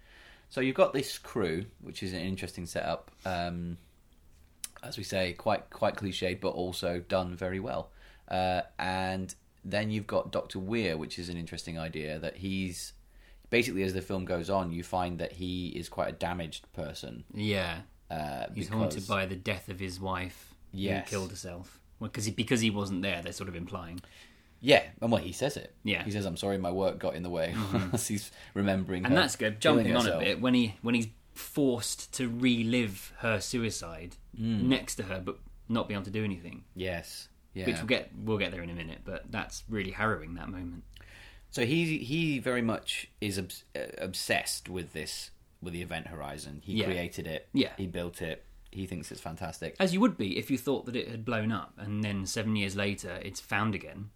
So 0.49 0.61
you've 0.61 0.75
got 0.75 0.93
this 0.93 1.17
crew, 1.19 1.65
which 1.81 2.01
is 2.01 2.13
an 2.13 2.21
interesting 2.21 2.65
setup. 2.65 3.11
Um, 3.25 3.77
as 4.81 4.97
we 4.97 5.03
say, 5.03 5.33
quite 5.33 5.69
quite 5.69 5.95
cliched, 5.95 6.39
but 6.39 6.49
also 6.49 6.99
done 7.01 7.35
very 7.35 7.59
well. 7.59 7.91
Uh, 8.27 8.61
and 8.79 9.35
then 9.65 9.89
you've 9.91 10.07
got 10.07 10.31
Doctor 10.31 10.59
Weir, 10.59 10.97
which 10.97 11.17
is 11.19 11.29
an 11.29 11.37
interesting 11.37 11.77
idea. 11.79 12.19
That 12.19 12.37
he's 12.37 12.93
basically, 13.49 13.83
as 13.83 13.93
the 13.93 14.01
film 14.01 14.25
goes 14.25 14.49
on, 14.49 14.71
you 14.71 14.83
find 14.83 15.19
that 15.19 15.33
he 15.33 15.69
is 15.69 15.89
quite 15.89 16.09
a 16.09 16.13
damaged 16.13 16.71
person. 16.73 17.23
Yeah, 17.33 17.81
Uh, 18.09 18.45
he's 18.53 18.65
because- 18.67 18.69
haunted 18.79 19.07
by 19.07 19.25
the 19.25 19.35
death 19.35 19.69
of 19.69 19.79
his 19.79 19.99
wife 19.99 20.53
Yes. 20.71 21.05
who 21.05 21.09
killed 21.09 21.29
herself. 21.31 21.79
Well, 21.99 22.09
because 22.09 22.25
he, 22.25 22.31
because 22.31 22.61
he 22.61 22.69
wasn't 22.69 23.01
there, 23.01 23.21
they're 23.21 23.33
sort 23.33 23.49
of 23.49 23.55
implying. 23.55 24.01
Yeah, 24.59 24.83
and 25.01 25.11
well, 25.11 25.21
he 25.21 25.31
says 25.33 25.55
it. 25.57 25.73
Yeah. 25.83 25.97
Mm-hmm. 25.99 26.05
he 26.05 26.11
says, 26.11 26.25
"I'm 26.25 26.37
sorry, 26.37 26.57
my 26.57 26.71
work 26.71 26.97
got 26.99 27.15
in 27.15 27.23
the 27.23 27.29
way." 27.29 27.55
as 27.93 28.07
he's 28.11 28.31
remembering, 28.53 29.05
and 29.05 29.15
that's 29.15 29.35
good. 29.35 29.59
Jumping 29.59 29.95
on 29.95 30.07
a 30.07 30.17
bit 30.19 30.41
when 30.41 30.53
he 30.55 30.75
when 30.81 30.95
he's 30.95 31.07
forced 31.33 32.11
to 32.15 32.27
relive 32.27 33.13
her 33.19 33.39
suicide 33.39 34.15
Mm. 34.39 34.63
next 34.63 34.95
to 34.95 35.03
her, 35.03 35.19
but 35.23 35.37
not 35.69 35.87
be 35.87 35.93
able 35.93 36.03
to 36.05 36.11
do 36.11 36.23
anything. 36.23 36.63
Yes, 36.75 37.27
yeah. 37.57 37.65
Which 37.67 37.77
we'll 37.77 37.85
get 37.87 38.09
we'll 38.23 38.37
get 38.37 38.51
there 38.51 38.61
in 38.63 38.69
a 38.69 38.73
minute, 38.75 38.99
but 39.05 39.31
that's 39.31 39.63
really 39.69 39.91
harrowing 39.91 40.35
that 40.35 40.49
moment. 40.49 40.83
So 41.49 41.65
he 41.65 41.97
he 41.99 42.39
very 42.39 42.61
much 42.61 43.07
is 43.21 43.37
obs- 43.39 43.63
uh, 43.75 43.79
obsessed 43.99 44.69
with 44.69 44.93
this 44.93 45.31
with 45.61 45.73
the 45.73 45.81
Event 45.81 46.07
Horizon. 46.07 46.61
He 46.63 46.73
Yeah. 46.73 46.85
created 46.85 47.25
it. 47.27 47.47
Yeah. 47.53 47.73
he 47.77 47.87
built 47.87 48.21
it. 48.21 48.43
He 48.71 48.85
thinks 48.85 49.11
it's 49.11 49.21
fantastic. 49.21 49.75
As 49.79 49.93
you 49.93 49.99
would 50.01 50.17
be 50.17 50.37
if 50.37 50.51
you 50.51 50.57
thought 50.57 50.85
that 50.85 50.95
it 50.95 51.07
had 51.07 51.23
blown 51.25 51.51
up, 51.51 51.73
and 51.77 52.03
then 52.03 52.25
seven 52.25 52.55
years 52.55 52.75
later 52.75 53.19
it's 53.23 53.39
found 53.39 53.73
again. 53.75 54.09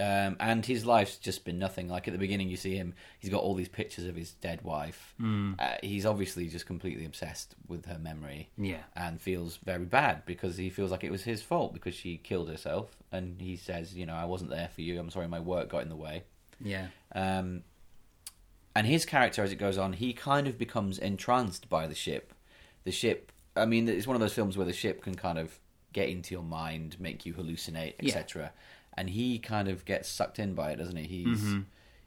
Um, 0.00 0.36
and 0.40 0.66
his 0.66 0.84
life's 0.84 1.18
just 1.18 1.44
been 1.44 1.58
nothing. 1.58 1.88
Like 1.88 2.08
at 2.08 2.12
the 2.12 2.18
beginning, 2.18 2.48
you 2.48 2.56
see 2.56 2.74
him. 2.74 2.94
He's 3.20 3.30
got 3.30 3.42
all 3.42 3.54
these 3.54 3.68
pictures 3.68 4.06
of 4.06 4.16
his 4.16 4.32
dead 4.32 4.62
wife. 4.62 5.14
Hmm. 5.18 5.52
Uh, 5.58 5.74
he's 5.84 6.04
obviously 6.04 6.48
just 6.48 6.66
completely 6.66 7.04
obsessed 7.04 7.54
with 7.68 7.86
her 7.86 7.98
memory. 7.98 8.50
Yeah. 8.58 8.82
and 8.96 9.20
feels 9.20 9.56
very 9.58 9.84
bad 9.84 10.26
because 10.26 10.56
he 10.56 10.68
feels 10.68 10.90
like 10.90 11.04
it 11.04 11.12
was 11.12 11.22
his 11.22 11.42
fault 11.42 11.72
because 11.74 11.94
she 11.94 12.16
killed 12.16 12.48
herself. 12.48 12.96
And 13.12 13.40
he 13.40 13.56
says, 13.56 13.94
you 13.94 14.04
know, 14.04 14.14
I 14.14 14.24
wasn't 14.24 14.50
there 14.50 14.68
for 14.74 14.80
you. 14.80 14.98
I'm 14.98 15.10
sorry, 15.10 15.28
my 15.28 15.40
work 15.40 15.68
got 15.68 15.82
in 15.82 15.88
the 15.88 15.96
way. 15.96 16.24
Yeah, 16.60 16.86
Um, 17.14 17.62
and 18.76 18.86
his 18.88 19.04
character, 19.04 19.42
as 19.44 19.52
it 19.52 19.56
goes 19.56 19.78
on, 19.78 19.92
he 19.92 20.12
kind 20.12 20.48
of 20.48 20.58
becomes 20.58 20.98
entranced 20.98 21.68
by 21.68 21.86
the 21.86 21.94
ship. 21.94 22.32
The 22.82 22.90
ship, 22.90 23.30
I 23.54 23.66
mean, 23.66 23.88
it's 23.88 24.06
one 24.06 24.16
of 24.16 24.20
those 24.20 24.32
films 24.34 24.56
where 24.56 24.66
the 24.66 24.72
ship 24.72 25.02
can 25.02 25.14
kind 25.14 25.38
of 25.38 25.56
get 25.92 26.08
into 26.08 26.34
your 26.34 26.42
mind, 26.42 26.96
make 26.98 27.24
you 27.24 27.34
hallucinate, 27.34 27.94
Yeah. 28.00 28.14
And 28.96 29.10
he 29.10 29.38
kind 29.38 29.68
of 29.68 29.84
gets 29.84 30.08
sucked 30.08 30.38
in 30.38 30.54
by 30.54 30.70
it, 30.70 30.76
doesn't 30.76 30.96
he? 30.96 31.04
He's 31.06 31.40
Mm-hmm. 31.40 31.60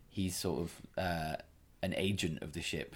he's 0.10 0.36
sort 0.36 0.62
of 0.62 0.82
uh, 0.98 1.36
an 1.84 1.94
agent 1.98 2.42
of 2.42 2.54
the 2.54 2.62
ship. 2.62 2.96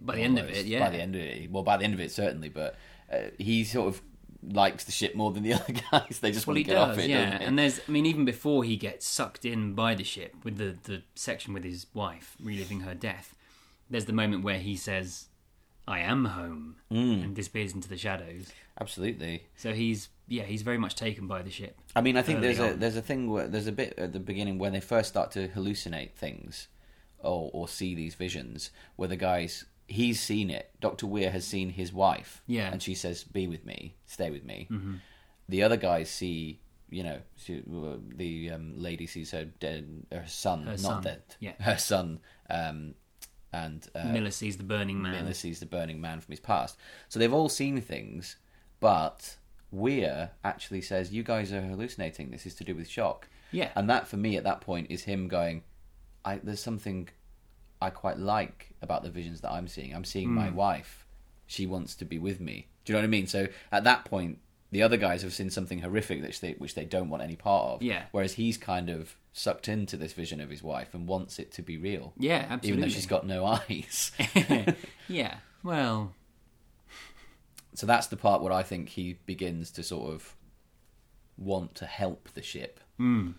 by 0.00 0.16
the 0.16 0.22
end 0.22 0.38
of 0.38 0.48
it, 0.48 0.66
yeah. 0.66 0.80
By 0.80 0.90
the 0.90 1.00
end 1.00 1.14
of 1.14 1.22
it, 1.22 1.50
well, 1.50 1.62
by 1.62 1.76
the 1.76 1.84
end 1.84 1.94
of 1.94 2.00
it, 2.00 2.10
certainly. 2.10 2.48
But 2.48 2.74
uh, 3.12 3.30
he 3.38 3.64
sort 3.64 3.88
of 3.88 4.02
likes 4.42 4.82
the 4.84 4.90
ship 4.92 5.14
more 5.14 5.30
than 5.30 5.44
the 5.44 5.52
other 5.58 5.72
guys. 5.92 6.18
They 6.20 6.32
just 6.32 6.46
well, 6.46 6.54
want 6.56 6.66
to 6.66 6.70
get 6.72 6.76
off 6.76 6.96
does, 6.96 7.04
it, 7.04 7.10
yeah. 7.10 7.38
And 7.40 7.56
there's, 7.58 7.80
I 7.86 7.90
mean, 7.92 8.06
even 8.06 8.24
before 8.24 8.64
he 8.64 8.76
gets 8.76 9.06
sucked 9.06 9.44
in 9.44 9.74
by 9.74 9.94
the 9.94 10.04
ship 10.04 10.34
with 10.44 10.56
the 10.56 10.76
the 10.82 11.02
section 11.14 11.54
with 11.54 11.62
his 11.64 11.86
wife 11.94 12.36
reliving 12.42 12.80
her 12.80 12.94
death, 12.94 13.36
there's 13.88 14.06
the 14.06 14.12
moment 14.12 14.42
where 14.42 14.58
he 14.58 14.76
says, 14.76 15.26
"I 15.86 16.00
am 16.00 16.24
home," 16.26 16.76
Mm. 16.90 17.24
and 17.24 17.34
disappears 17.36 17.72
into 17.74 17.88
the 17.88 17.96
shadows. 17.96 18.52
Absolutely. 18.80 19.44
So 19.56 19.72
he's 19.72 20.08
yeah, 20.28 20.44
he's 20.44 20.62
very 20.62 20.78
much 20.78 20.94
taken 20.94 21.26
by 21.26 21.42
the 21.42 21.50
ship. 21.50 21.78
I 21.94 22.00
mean, 22.00 22.16
I 22.16 22.22
think 22.22 22.40
there's 22.40 22.58
a 22.60 22.74
there's 22.74 22.96
a 22.96 23.02
thing 23.02 23.28
where 23.30 23.46
there's 23.48 23.66
a 23.66 23.72
bit 23.72 23.94
at 23.98 24.12
the 24.12 24.20
beginning 24.20 24.58
when 24.58 24.72
they 24.72 24.80
first 24.80 25.08
start 25.10 25.30
to 25.32 25.48
hallucinate 25.48 26.12
things, 26.12 26.68
or 27.18 27.50
or 27.52 27.68
see 27.68 27.94
these 27.94 28.14
visions 28.14 28.70
where 28.96 29.08
the 29.08 29.16
guys 29.16 29.64
he's 29.88 30.20
seen 30.20 30.48
it. 30.48 30.70
Doctor 30.80 31.06
Weir 31.06 31.30
has 31.30 31.44
seen 31.46 31.70
his 31.70 31.92
wife, 31.92 32.42
Yeah. 32.46 32.64
Mm-hmm. 32.64 32.72
and 32.74 32.82
she 32.82 32.94
says, 32.94 33.24
"Be 33.24 33.46
with 33.46 33.64
me, 33.66 33.96
stay 34.06 34.30
with 34.30 34.44
me." 34.44 34.68
The 35.48 35.62
other 35.64 35.76
guys 35.76 36.08
see, 36.08 36.60
you 36.88 37.02
know, 37.02 37.18
she, 37.36 37.62
the 37.66 38.50
um, 38.52 38.74
lady 38.78 39.06
sees 39.06 39.32
her 39.32 39.44
dead, 39.44 40.06
her 40.10 40.24
son, 40.26 40.62
Her 40.64 40.70
not 40.70 40.78
son, 40.78 41.02
dead, 41.02 41.22
yeah. 41.40 41.52
her 41.60 41.76
son, 41.76 42.20
um, 42.48 42.94
and 43.52 43.86
uh, 43.94 44.04
Miller 44.04 44.30
sees 44.30 44.56
the 44.56 44.64
burning 44.64 45.00
man. 45.02 45.12
Miller 45.12 45.34
sees 45.34 45.60
the 45.60 45.66
burning 45.66 46.00
man 46.00 46.20
from 46.20 46.32
his 46.32 46.40
past. 46.40 46.76
So 47.08 47.18
they've 47.18 47.32
all 47.32 47.48
seen 47.48 47.80
things, 47.80 48.36
but 48.80 49.36
Weir 49.70 50.30
actually 50.44 50.80
says, 50.82 51.12
"You 51.12 51.22
guys 51.22 51.52
are 51.52 51.60
hallucinating. 51.60 52.30
This 52.30 52.46
is 52.46 52.54
to 52.56 52.64
do 52.64 52.74
with 52.74 52.88
shock." 52.88 53.28
Yeah. 53.50 53.70
and 53.76 53.88
that 53.90 54.08
for 54.08 54.16
me 54.16 54.38
at 54.38 54.44
that 54.44 54.62
point 54.62 54.86
is 54.90 55.04
him 55.04 55.28
going, 55.28 55.62
"I 56.24 56.40
there's 56.42 56.60
something 56.60 57.08
I 57.80 57.90
quite 57.90 58.18
like 58.18 58.70
about 58.80 59.02
the 59.02 59.10
visions 59.10 59.40
that 59.42 59.50
I'm 59.52 59.68
seeing. 59.68 59.94
I'm 59.94 60.04
seeing 60.04 60.30
my 60.30 60.50
wife. 60.50 61.06
She 61.46 61.66
wants 61.66 61.94
to 61.96 62.04
be 62.06 62.18
with 62.18 62.40
me. 62.40 62.68
Do 62.84 62.92
you 62.92 62.94
know 62.94 63.00
what 63.02 63.06
I 63.06 63.08
mean? 63.10 63.26
So 63.26 63.48
at 63.70 63.84
that 63.84 64.04
point." 64.04 64.38
The 64.70 64.82
other 64.82 64.96
guys 64.96 65.20
have 65.20 65.34
seen 65.34 65.50
something 65.50 65.80
horrific 65.80 66.22
which 66.22 66.40
they 66.40 66.52
which 66.52 66.74
they 66.74 66.86
don't 66.86 67.10
want 67.10 67.22
any 67.22 67.36
part 67.36 67.66
of. 67.74 67.82
Yeah. 67.82 68.04
Whereas 68.10 68.32
he's 68.32 68.56
kind 68.56 68.88
of 68.88 69.14
sucked 69.32 69.68
into 69.68 69.96
this 69.96 70.12
vision 70.12 70.40
of 70.40 70.50
his 70.50 70.62
wife 70.62 70.94
and 70.94 71.06
wants 71.06 71.38
it 71.38 71.52
to 71.52 71.62
be 71.62 71.78
real. 71.78 72.12
Yeah, 72.18 72.46
absolutely. 72.48 72.68
Even 72.68 72.80
though 72.80 72.88
she's 72.88 73.06
got 73.06 73.26
no 73.26 73.46
eyes. 73.46 74.12
yeah. 75.08 75.36
Well, 75.62 76.14
So 77.74 77.86
that's 77.86 78.08
the 78.08 78.16
part 78.16 78.42
where 78.42 78.52
I 78.52 78.62
think 78.62 78.90
he 78.90 79.18
begins 79.24 79.70
to 79.72 79.82
sort 79.82 80.12
of 80.12 80.34
want 81.38 81.74
to 81.76 81.86
help 81.86 82.28
the 82.34 82.42
ship. 82.42 82.80
Hmm. 82.98 83.30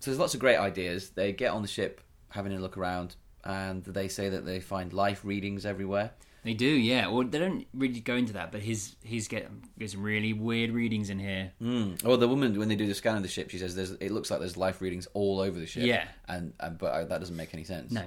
So 0.00 0.10
there's 0.10 0.18
lots 0.20 0.34
of 0.34 0.40
great 0.40 0.56
ideas. 0.58 1.10
They 1.10 1.32
get 1.32 1.52
on 1.52 1.62
the 1.62 1.68
ship, 1.68 2.00
having 2.30 2.52
a 2.52 2.58
look 2.60 2.76
around, 2.76 3.16
and 3.44 3.82
they 3.84 4.08
say 4.08 4.28
that 4.28 4.44
they 4.44 4.60
find 4.60 4.92
life 4.92 5.24
readings 5.24 5.64
everywhere. 5.64 6.12
They 6.48 6.54
do. 6.54 6.66
Yeah. 6.66 7.08
Well, 7.08 7.26
they 7.26 7.38
don't 7.38 7.66
really 7.74 8.00
go 8.00 8.14
into 8.14 8.32
that, 8.32 8.50
but 8.50 8.62
his 8.62 8.96
he's 9.04 9.28
get 9.28 9.50
gets 9.78 9.92
some 9.92 10.02
really 10.02 10.32
weird 10.32 10.70
readings 10.70 11.10
in 11.10 11.18
here. 11.18 11.52
Mm. 11.62 12.02
Well, 12.02 12.16
the 12.16 12.28
woman 12.28 12.58
when 12.58 12.68
they 12.68 12.76
do 12.76 12.86
the 12.86 12.94
scan 12.94 13.16
of 13.16 13.22
the 13.22 13.28
ship, 13.28 13.50
she 13.50 13.58
says 13.58 13.74
there's 13.74 13.92
it 13.92 14.10
looks 14.10 14.30
like 14.30 14.40
there's 14.40 14.56
life 14.56 14.80
readings 14.80 15.06
all 15.14 15.40
over 15.40 15.58
the 15.58 15.66
ship. 15.66 15.84
Yeah. 15.84 16.06
and, 16.26 16.54
and 16.60 16.78
but 16.78 16.86
uh, 16.86 17.04
that 17.04 17.18
doesn't 17.18 17.36
make 17.36 17.52
any 17.52 17.64
sense. 17.64 17.92
No. 17.92 18.04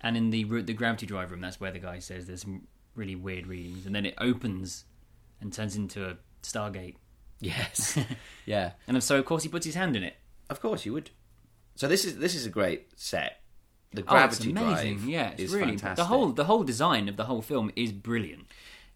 And 0.00 0.16
in 0.16 0.30
the 0.30 0.44
the 0.62 0.72
gravity 0.72 1.06
drive 1.06 1.30
room, 1.30 1.40
that's 1.40 1.60
where 1.60 1.72
the 1.72 1.78
guy 1.78 1.98
says 1.98 2.26
there's 2.26 2.42
some 2.42 2.66
really 2.94 3.16
weird 3.16 3.46
readings, 3.46 3.86
and 3.86 3.94
then 3.94 4.06
it 4.06 4.14
opens 4.18 4.84
and 5.40 5.52
turns 5.52 5.76
into 5.76 6.08
a 6.08 6.16
Stargate. 6.42 6.96
Yes. 7.40 7.98
yeah. 8.46 8.72
And 8.86 9.02
so, 9.02 9.18
of 9.18 9.24
course, 9.24 9.42
he 9.42 9.48
puts 9.48 9.66
his 9.66 9.74
hand 9.74 9.96
in 9.96 10.04
it. 10.04 10.16
Of 10.48 10.60
course 10.60 10.86
you 10.86 10.92
would. 10.92 11.10
So 11.74 11.88
this 11.88 12.04
is 12.04 12.18
this 12.18 12.34
is 12.34 12.46
a 12.46 12.50
great 12.50 12.86
set. 12.96 13.41
The 13.94 14.00
Oh, 14.02 14.16
it's 14.24 14.38
gravity 14.38 14.50
amazing! 14.50 14.96
drive 14.98 15.08
yeah, 15.08 15.30
it's 15.30 15.42
is 15.42 15.52
really 15.54 15.72
fantastic. 15.72 15.96
the 15.96 16.04
whole 16.04 16.28
the 16.32 16.44
whole 16.44 16.64
design 16.64 17.08
of 17.08 17.16
the 17.16 17.24
whole 17.24 17.42
film 17.42 17.70
is 17.76 17.92
brilliant. 17.92 18.46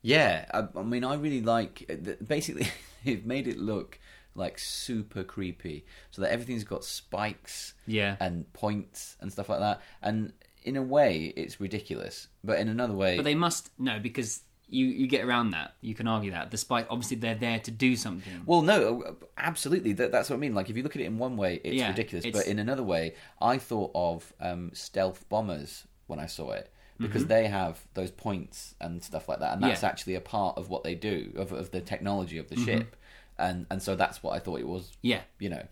Yeah, 0.02 0.44
I, 0.54 0.68
I 0.78 0.82
mean, 0.82 1.04
I 1.04 1.14
really 1.14 1.42
like. 1.42 1.84
Uh, 1.90 2.12
basically, 2.24 2.68
they've 3.04 3.24
made 3.26 3.48
it 3.48 3.58
look 3.58 3.98
like 4.34 4.58
super 4.58 5.24
creepy, 5.24 5.84
so 6.10 6.22
that 6.22 6.30
everything's 6.30 6.64
got 6.64 6.84
spikes, 6.84 7.74
Yeah. 7.86 8.16
and 8.20 8.50
points 8.52 9.16
and 9.20 9.32
stuff 9.32 9.48
like 9.48 9.60
that. 9.60 9.80
And 10.02 10.32
in 10.62 10.76
a 10.76 10.82
way, 10.82 11.32
it's 11.36 11.58
ridiculous, 11.60 12.28
but 12.44 12.58
in 12.58 12.68
another 12.68 12.92
way, 12.94 13.16
But 13.16 13.24
they 13.24 13.34
must 13.34 13.70
no 13.78 13.98
because 13.98 14.40
you 14.68 14.86
you 14.86 15.06
get 15.06 15.24
around 15.24 15.50
that. 15.50 15.74
You 15.80 15.94
can 15.94 16.06
argue 16.08 16.30
that 16.32 16.50
despite 16.50 16.86
obviously 16.90 17.16
they're 17.16 17.34
there 17.34 17.58
to 17.60 17.70
do 17.70 17.94
something. 17.96 18.42
Well, 18.46 18.62
no, 18.62 19.02
uh, 19.02 19.12
absolutely. 19.38 19.92
That, 19.94 20.10
that's 20.12 20.28
what 20.30 20.36
I 20.36 20.38
mean. 20.40 20.54
Like, 20.54 20.70
if 20.70 20.76
you 20.76 20.82
look 20.82 20.96
at 20.96 21.02
it 21.02 21.06
in 21.06 21.18
one 21.18 21.36
way, 21.36 21.60
it's 21.62 21.76
Yeah, 21.76 21.88
ridiculous. 21.88 22.24
it's- 22.24 22.42
But 22.44 22.50
in 22.50 22.58
another 22.58 22.82
way, 22.82 23.14
I 23.40 23.58
thought 23.58 23.90
of 23.94 24.32
um, 24.40 24.70
stealth 24.74 25.28
bombers 25.28 25.84
when 26.08 26.18
I 26.18 26.26
saw 26.26 26.50
it 26.52 26.70
because 26.98 27.26
they 27.26 27.46
have 27.46 27.86
those 27.94 28.10
points 28.10 28.74
and 28.80 29.04
stuff 29.04 29.28
like 29.28 29.40
that, 29.40 29.52
and 29.52 29.62
that's 29.62 29.82
Yeah. 29.82 29.88
actually 29.88 30.14
a 30.14 30.20
part 30.20 30.56
of 30.56 30.70
what 30.70 30.82
they 30.82 30.94
do 30.94 31.32
of, 31.36 31.52
of 31.52 31.70
the 31.70 31.80
technology 31.82 32.38
of 32.38 32.48
the 32.48 32.56
ship, 32.56 32.96
and 33.38 33.66
and 33.70 33.82
so 33.82 33.94
that's 33.96 34.22
what 34.22 34.32
I 34.34 34.38
thought 34.38 34.60
it 34.60 34.66
was. 34.68 34.92
Yeah. 35.02 35.20
you 35.38 35.50
know. 35.50 35.66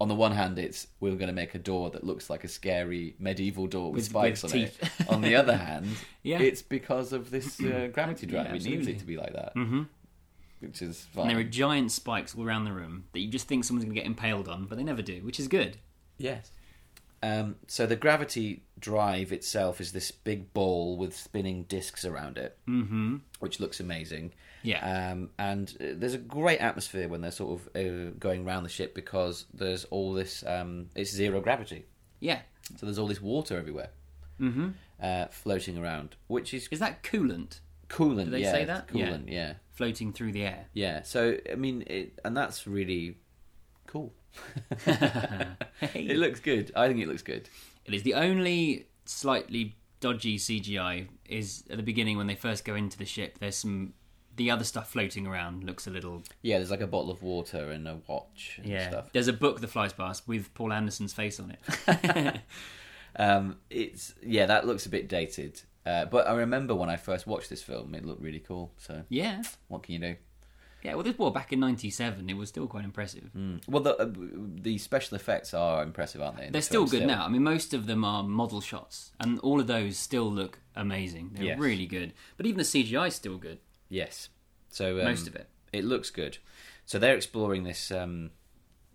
On 0.00 0.08
the 0.08 0.14
one 0.14 0.32
hand, 0.32 0.58
it's 0.58 0.86
we're 0.98 1.14
going 1.16 1.28
to 1.28 1.34
make 1.34 1.54
a 1.54 1.58
door 1.58 1.90
that 1.90 2.04
looks 2.04 2.30
like 2.30 2.42
a 2.42 2.48
scary 2.48 3.14
medieval 3.18 3.66
door 3.66 3.90
with, 3.92 3.96
With- 3.96 4.04
spikes 4.06 4.42
with 4.42 4.52
on 4.54 4.58
teeth. 4.58 4.82
it. 5.00 5.08
on 5.10 5.20
the 5.20 5.34
other 5.36 5.56
hand, 5.56 5.88
Yeah. 6.22 6.40
it's 6.40 6.62
because 6.62 7.12
of 7.12 7.30
this 7.30 7.60
uh, 7.60 7.88
gravity 7.92 8.26
drive. 8.26 8.46
Yeah, 8.46 8.54
it 8.54 8.64
needs 8.64 8.86
it 8.88 8.98
to 9.00 9.04
be 9.04 9.16
like 9.18 9.34
that, 9.34 9.54
mm-hmm. 9.54 9.82
which 10.60 10.80
is 10.80 11.06
fine. 11.12 11.22
And 11.28 11.30
there 11.32 11.38
are 11.38 11.48
giant 11.48 11.92
spikes 11.92 12.34
all 12.34 12.44
around 12.46 12.64
the 12.64 12.72
room 12.72 13.04
that 13.12 13.20
you 13.20 13.28
just 13.28 13.46
think 13.46 13.64
someone's 13.64 13.84
going 13.84 13.94
to 13.94 14.00
get 14.00 14.06
impaled 14.06 14.48
on, 14.48 14.64
but 14.64 14.78
they 14.78 14.84
never 14.84 15.02
do, 15.02 15.20
which 15.22 15.38
is 15.38 15.48
good. 15.48 15.76
Yes. 16.16 16.50
Um, 17.22 17.56
so 17.66 17.84
the 17.86 17.96
gravity 17.96 18.62
drive 18.78 19.30
itself 19.32 19.78
is 19.82 19.92
this 19.92 20.10
big 20.10 20.54
ball 20.54 20.96
with 20.96 21.14
spinning 21.14 21.64
discs 21.64 22.06
around 22.06 22.38
it, 22.38 22.56
mm-hmm. 22.66 23.16
which 23.40 23.60
looks 23.60 23.80
amazing. 23.80 24.32
Yeah. 24.62 25.10
Um, 25.12 25.30
and 25.38 25.68
uh, 25.80 25.84
there's 25.96 26.14
a 26.14 26.18
great 26.18 26.58
atmosphere 26.60 27.08
when 27.08 27.20
they're 27.20 27.30
sort 27.30 27.60
of 27.60 27.68
uh, 27.76 28.10
going 28.18 28.46
around 28.46 28.62
the 28.64 28.68
ship 28.68 28.94
because 28.94 29.46
there's 29.54 29.84
all 29.86 30.12
this. 30.12 30.44
Um, 30.46 30.86
it's 30.94 31.10
zero 31.12 31.40
gravity, 31.40 31.86
Yeah. 32.20 32.40
so 32.76 32.86
there's 32.86 32.98
all 32.98 33.06
this 33.08 33.20
water 33.22 33.56
everywhere, 33.58 33.90
Mm-hmm. 34.40 34.68
uh, 35.02 35.26
floating 35.30 35.78
around, 35.78 36.16
which 36.28 36.52
is 36.54 36.68
Is 36.70 36.78
that 36.80 37.02
coolant 37.02 37.60
coolant. 37.88 38.26
Do 38.26 38.30
they 38.30 38.42
yeah, 38.42 38.52
say 38.52 38.64
that? 38.66 38.86
Coolant, 38.88 39.24
yeah. 39.28 39.54
floating 39.72 40.12
through 40.12 40.32
the 40.32 40.44
air? 40.44 40.66
yeah, 40.74 41.02
So 41.02 41.36
I 41.50 41.56
mean, 41.56 41.82
it, 41.88 42.18
and 42.24 42.36
that's 42.36 42.66
really 42.66 43.16
cool. 43.86 44.12
it 44.86 46.16
looks 46.18 46.40
good. 46.40 46.70
I 46.76 46.86
think 46.88 47.00
it 47.00 47.08
looks 47.08 47.22
good. 47.22 47.48
It 47.84 47.94
is 47.94 48.02
the 48.02 48.14
only 48.14 48.86
slightly 49.04 49.76
dodgy 50.00 50.38
CGI 50.38 51.08
is 51.28 51.64
at 51.70 51.76
the 51.76 51.82
beginning 51.82 52.16
when 52.16 52.26
they 52.26 52.34
first 52.36 52.64
go 52.64 52.74
into 52.74 52.96
the 52.96 53.04
ship. 53.04 53.38
There's 53.40 53.56
some 53.56 53.92
the 54.40 54.50
other 54.50 54.64
stuff 54.64 54.90
floating 54.90 55.26
around 55.26 55.64
looks 55.64 55.86
a 55.86 55.90
little 55.90 56.22
Yeah, 56.40 56.56
there's 56.56 56.70
like 56.70 56.80
a 56.80 56.86
bottle 56.86 57.10
of 57.10 57.22
water 57.22 57.70
and 57.70 57.86
a 57.86 57.98
watch 58.06 58.54
and 58.56 58.66
yeah. 58.70 58.88
stuff. 58.88 59.10
There's 59.12 59.28
a 59.28 59.34
book 59.34 59.60
that 59.60 59.68
flies 59.68 59.92
past 59.92 60.26
with 60.26 60.54
Paul 60.54 60.72
Anderson's 60.72 61.12
face 61.12 61.38
on 61.38 61.54
it. 61.54 62.40
Um, 63.16 63.56
it's 63.70 64.14
yeah, 64.22 64.46
that 64.46 64.66
looks 64.66 64.86
a 64.86 64.88
bit 64.88 65.08
dated. 65.08 65.60
Uh, 65.84 66.04
but 66.04 66.28
I 66.28 66.34
remember 66.34 66.76
when 66.76 66.88
I 66.88 66.96
first 66.96 67.26
watched 67.26 67.50
this 67.50 67.60
film, 67.60 67.92
it 67.94 68.04
looked 68.04 68.22
really 68.22 68.38
cool. 68.38 68.70
So 68.78 69.02
yeah, 69.08 69.42
what 69.68 69.82
can 69.82 69.94
you 69.94 69.98
do? 70.00 70.16
yeah. 70.84 70.94
Well, 70.94 71.02
this 71.02 71.18
well 71.18 71.30
back 71.30 71.52
in 71.52 71.58
'97, 71.58 72.30
it 72.30 72.34
was 72.34 72.48
still 72.48 72.68
quite 72.68 72.84
impressive. 72.84 73.28
Well, 73.68 73.82
the 73.82 73.96
uh, 73.96 74.12
the 74.62 74.78
special 74.78 75.16
effects 75.16 75.52
are 75.52 75.82
impressive, 75.82 76.22
aren't 76.22 76.36
they? 76.36 76.42
They're 76.44 76.52
the 76.52 76.62
still 76.62 76.86
good 76.86 77.04
now. 77.04 77.24
I 77.24 77.28
mean, 77.28 77.42
most 77.42 77.74
of 77.74 77.86
them 77.86 78.04
are 78.04 78.22
model 78.22 78.60
shots, 78.60 79.10
and 79.18 79.40
all 79.40 79.58
of 79.60 79.66
those 79.66 79.96
still 79.96 80.30
look 80.30 80.60
amazing. 80.76 81.30
They're 81.34 81.46
Yes. 81.46 81.58
really 81.58 81.86
good. 81.86 82.12
But 82.36 82.46
even 82.46 82.58
the 82.58 82.64
CGI 82.64 83.08
is 83.08 83.16
still 83.16 83.38
good. 83.38 83.58
Yes. 83.90 84.30
So 84.70 84.98
um, 84.98 85.04
Most 85.04 85.26
of 85.28 85.34
it. 85.36 85.48
It 85.72 85.84
looks 85.84 86.08
good. 86.10 86.38
So 86.86 86.98
they're 86.98 87.14
exploring 87.16 87.64
this 87.64 87.90
um, 87.90 88.30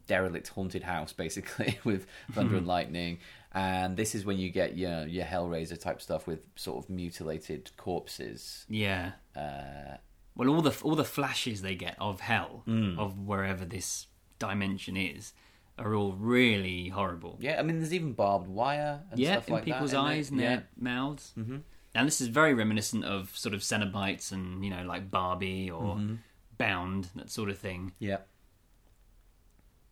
derelict 0.08 0.47
haunted 0.49 0.84
house, 0.84 1.13
basically, 1.25 1.77
with 1.84 2.08
thunder 2.31 2.55
and 2.58 2.65
lightning. 2.65 3.19
And 3.53 3.95
this 3.95 4.15
is 4.15 4.25
when 4.25 4.38
you 4.38 4.49
get 4.49 4.75
your 4.75 5.05
your 5.08 5.23
Hellraiser 5.25 5.79
type 5.79 6.01
stuff 6.01 6.25
with 6.27 6.47
sort 6.55 6.84
of 6.84 6.89
mutilated 6.89 7.71
corpses. 7.77 8.65
Yeah. 8.69 9.12
Uh, 9.36 9.97
Well, 10.36 10.49
all 10.49 10.62
the 10.62 10.75
all 10.84 10.95
the 10.95 11.05
flashes 11.05 11.62
they 11.62 11.75
get 11.75 11.95
of 11.99 12.19
hell, 12.21 12.63
Mm. 12.67 12.97
of 12.99 13.17
wherever 13.19 13.63
this 13.63 14.08
dimension 14.39 14.97
is, 14.97 15.31
are 15.77 15.93
all 15.95 16.12
really 16.13 16.89
horrible. 16.89 17.38
yeah, 17.39 17.58
I 17.60 17.63
mean, 17.63 17.79
there's 17.79 17.93
even 17.93 18.12
barbed 18.13 18.47
wire 18.49 19.03
and 19.12 19.19
yeah, 19.19 19.34
stuff 19.34 19.47
in 19.47 19.53
like 19.53 19.63
people's 19.65 19.93
eyes 19.93 20.29
and 20.31 20.39
yeah. 20.41 20.47
their 20.49 20.67
mouths. 20.77 21.34
Mm-hmm. 21.38 21.58
And 21.95 22.05
this 22.08 22.19
is 22.21 22.27
very 22.27 22.53
reminiscent 22.53 23.05
of 23.05 23.36
sort 23.36 23.55
of 23.55 23.62
Cenobites 23.62 24.31
and 24.31 24.63
you 24.63 24.69
know 24.69 24.84
like 24.84 25.10
Barbie 25.10 25.69
or 25.71 25.95
Mm-hmm. 25.95 26.15
Bound 26.58 27.10
that 27.15 27.29
sort 27.29 27.49
of 27.49 27.58
thing. 27.58 27.91
Yeah. 27.99 28.19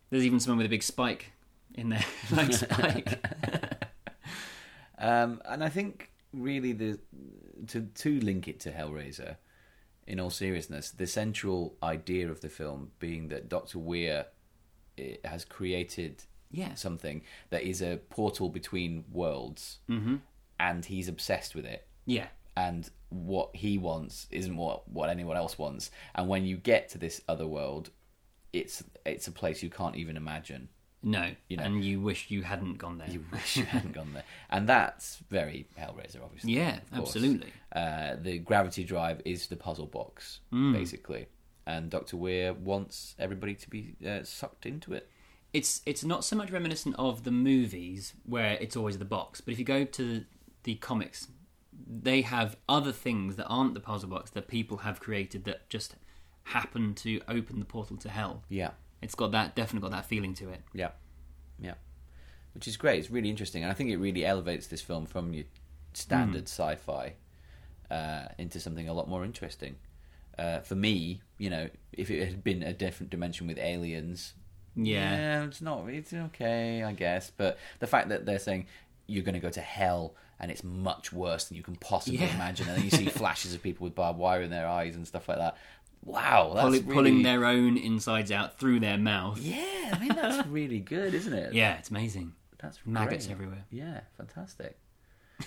There's 0.08 0.24
even 0.24 0.40
someone 0.40 0.56
with 0.58 0.66
a 0.66 0.70
big 0.70 0.82
spike 0.82 1.32
in 1.74 1.90
there, 1.90 2.04
like 2.32 2.52
Spike. 2.64 3.22
Um, 4.98 5.42
and 5.44 5.62
I 5.62 5.68
think 5.68 6.10
really 6.32 6.72
the 6.72 6.98
to 7.68 7.82
to 7.82 8.20
link 8.20 8.48
it 8.48 8.60
to 8.60 8.70
Hellraiser, 8.70 9.36
in 10.06 10.20
all 10.20 10.30
seriousness, 10.30 10.90
the 10.90 11.06
central 11.06 11.76
idea 11.82 12.30
of 12.30 12.40
the 12.40 12.48
film 12.48 12.92
being 12.98 13.28
that 13.28 13.48
Doctor 13.48 13.78
Weir 13.78 14.26
eh, 14.98 15.16
has 15.24 15.44
created 15.44 16.22
Yeah. 16.50 16.74
something 16.74 17.22
that 17.50 17.62
is 17.62 17.82
a 17.82 17.98
portal 18.10 18.48
between 18.48 19.04
worlds, 19.12 19.78
mm-hmm. 19.88 20.16
and 20.60 20.84
he's 20.84 21.08
obsessed 21.08 21.54
with 21.54 21.66
it. 21.66 21.86
Yeah, 22.06 22.26
And 22.56 22.88
what 23.10 23.54
he 23.54 23.78
wants 23.78 24.26
isn't 24.30 24.56
what 24.56 24.88
what 24.88 25.08
anyone 25.10 25.36
else 25.36 25.58
wants. 25.58 25.90
And 26.14 26.28
when 26.28 26.44
you 26.44 26.56
get 26.56 26.88
to 26.90 26.98
this 26.98 27.20
other 27.28 27.46
world, 27.46 27.90
it's 28.52 28.82
it's 29.04 29.26
a 29.26 29.32
place 29.32 29.62
you 29.62 29.70
can't 29.70 29.96
even 29.96 30.16
imagine. 30.16 30.68
no, 31.02 31.30
You 31.48 31.56
know. 31.58 31.64
and 31.64 31.84
you 31.84 32.00
wish 32.00 32.30
you 32.30 32.42
hadn't 32.42 32.78
gone 32.78 32.98
there. 32.98 33.10
You 33.10 33.24
wish 33.32 33.56
you 33.56 33.64
hadn't 33.64 33.92
gone 33.92 34.12
there, 34.14 34.24
and 34.50 34.68
that's 34.68 35.18
very 35.30 35.66
Hellraiser, 35.78 36.22
obviously. 36.22 36.52
Yeah, 36.54 36.78
absolutely. 36.92 37.52
Uh, 37.74 38.16
the 38.20 38.38
gravity 38.38 38.84
drive 38.84 39.20
is 39.24 39.46
the 39.48 39.56
puzzle 39.56 39.86
box, 39.86 40.40
Mm. 40.52 40.72
basically, 40.72 41.26
and 41.66 41.90
Doctor 41.90 42.16
Weir 42.16 42.52
wants 42.54 43.14
everybody 43.18 43.54
to 43.54 43.68
be 43.70 43.96
uh, 44.06 44.22
sucked 44.24 44.64
into 44.66 44.92
it. 44.94 45.08
it's 45.52 45.82
it's 45.86 46.04
not 46.04 46.24
so 46.24 46.34
much 46.36 46.50
reminiscent 46.50 46.94
of 46.98 47.22
the 47.24 47.30
movies 47.30 48.14
where 48.24 48.52
it's 48.60 48.76
always 48.76 48.98
the 48.98 49.04
box, 49.04 49.40
but 49.40 49.52
if 49.52 49.58
you 49.58 49.64
go 49.64 49.84
to 49.84 50.24
the 50.64 50.74
comics, 50.76 51.28
they 51.86 52.22
have 52.22 52.56
other 52.68 52.92
things 52.92 53.36
that 53.36 53.46
aren't 53.46 53.74
the 53.74 53.80
puzzle 53.80 54.08
box 54.08 54.30
that 54.30 54.48
people 54.48 54.78
have 54.78 55.00
created 55.00 55.44
that 55.44 55.68
just 55.68 55.96
happen 56.44 56.94
to 56.94 57.20
open 57.28 57.58
the 57.58 57.64
portal 57.64 57.96
to 57.96 58.08
hell. 58.08 58.42
Yeah, 58.48 58.70
It's 59.02 59.14
got 59.14 59.32
that 59.32 59.54
definitely 59.56 59.88
got 59.88 59.96
that 59.96 60.06
feeling 60.06 60.34
to 60.34 60.50
it. 60.50 60.60
yeah, 60.72 60.90
yeah, 61.58 61.74
which 62.54 62.68
is 62.68 62.76
great. 62.76 62.98
It's 63.00 63.10
really 63.10 63.30
interesting, 63.30 63.62
and 63.62 63.70
I 63.70 63.74
think 63.74 63.90
it 63.90 63.96
really 63.96 64.24
elevates 64.24 64.66
this 64.66 64.80
film 64.82 65.06
from 65.06 65.32
your 65.34 65.44
standard 65.94 66.42
Hmm. 66.42 66.46
sci-fi 66.46 67.14
uh, 67.90 68.26
into 68.38 68.60
something 68.60 68.88
a 68.88 68.92
lot 68.94 69.08
more 69.08 69.24
interesting. 69.24 69.76
Uh, 70.38 70.60
for 70.60 70.74
me, 70.74 71.22
you 71.38 71.48
know, 71.50 71.68
if 71.92 72.10
it 72.10 72.24
had 72.28 72.42
been 72.42 72.62
a 72.62 72.72
different 72.72 73.10
dimension 73.10 73.46
with 73.46 73.58
aliens, 73.58 74.34
Yeah. 74.74 75.44
it's 75.44 75.60
not. 75.60 75.88
It's 75.88 76.12
okay, 76.12 76.82
I 76.82 76.92
guess. 76.92 77.30
But 77.30 77.56
the 77.78 77.86
fact 77.86 78.08
that 78.08 78.26
they're 78.26 78.40
saying 78.40 78.66
you're 79.06 79.22
going 79.22 79.34
to 79.34 79.40
go 79.40 79.50
to 79.50 79.60
hell 79.60 80.14
and 80.40 80.50
it's 80.50 80.64
much 80.64 81.12
worse 81.12 81.44
than 81.44 81.56
you 81.56 81.62
can 81.62 81.76
possibly 81.76 82.18
Yeah. 82.20 82.34
imagine, 82.34 82.68
and 82.68 82.76
then 82.78 82.84
you 82.84 82.90
see 82.98 83.06
flashes 83.06 83.54
of 83.54 83.62
people 83.62 83.84
with 83.84 83.94
barbed 83.94 84.18
wire 84.18 84.42
in 84.42 84.50
their 84.50 84.66
eyes 84.66 84.96
and 84.96 85.06
stuff 85.06 85.28
like 85.28 85.38
that. 85.38 85.56
Wow, 86.04 86.52
that's 86.54 86.64
Pulling, 86.64 86.82
really, 86.86 86.94
pulling 86.94 87.22
their 87.22 87.44
own 87.46 87.78
insides 87.78 88.30
out 88.30 88.58
through 88.58 88.80
their 88.80 88.98
mouth. 88.98 89.38
yeah. 89.38 89.90
I 89.92 89.98
mean, 89.98 90.08
that's 90.14 90.46
really 90.48 90.80
good, 90.80 91.14
isn't 91.14 91.32
it? 91.32 91.54
Yeah, 91.54 91.74
it's 91.78 91.88
amazing. 91.90 92.32
that's 92.58 92.78
Maggots 92.84 93.26
great. 93.26 93.32
everywhere. 93.34 93.64
Yeah, 93.70 94.00
fantastic. 94.16 94.76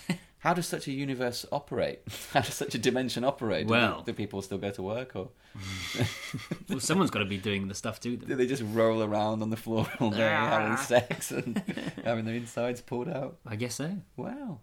How 0.40 0.54
does 0.54 0.66
such 0.66 0.86
a 0.86 0.92
universe 0.92 1.44
operate? 1.50 2.00
How 2.32 2.40
does 2.40 2.54
such 2.54 2.74
a 2.74 2.78
dimension 2.78 3.24
operate? 3.24 3.66
Do, 3.66 3.72
Well- 3.72 4.02
do 4.02 4.12
people 4.12 4.40
still 4.42 4.58
go 4.58 4.70
to 4.70 4.82
work, 4.82 5.16
or 5.16 5.30
Well, 6.68 6.80
someone's 6.80 7.10
got 7.10 7.20
to 7.20 7.24
be 7.24 7.38
doing 7.38 7.68
the 7.68 7.74
stuff 7.74 7.98
to 8.00 8.16
them. 8.16 8.28
do 8.28 8.34
they 8.36 8.46
just 8.46 8.62
roll 8.72 9.02
around 9.02 9.42
on 9.42 9.50
the 9.50 9.56
floor 9.56 9.86
all 10.00 10.10
day 10.10 10.28
Ah. 10.32 10.48
having 10.60 10.76
sex 10.76 11.30
and 11.32 11.62
having 12.04 12.24
their 12.24 12.34
insides 12.34 12.80
pulled 12.80 13.08
out? 13.08 13.38
I 13.46 13.56
guess 13.56 13.76
so. 13.76 13.96
Wow. 14.16 14.60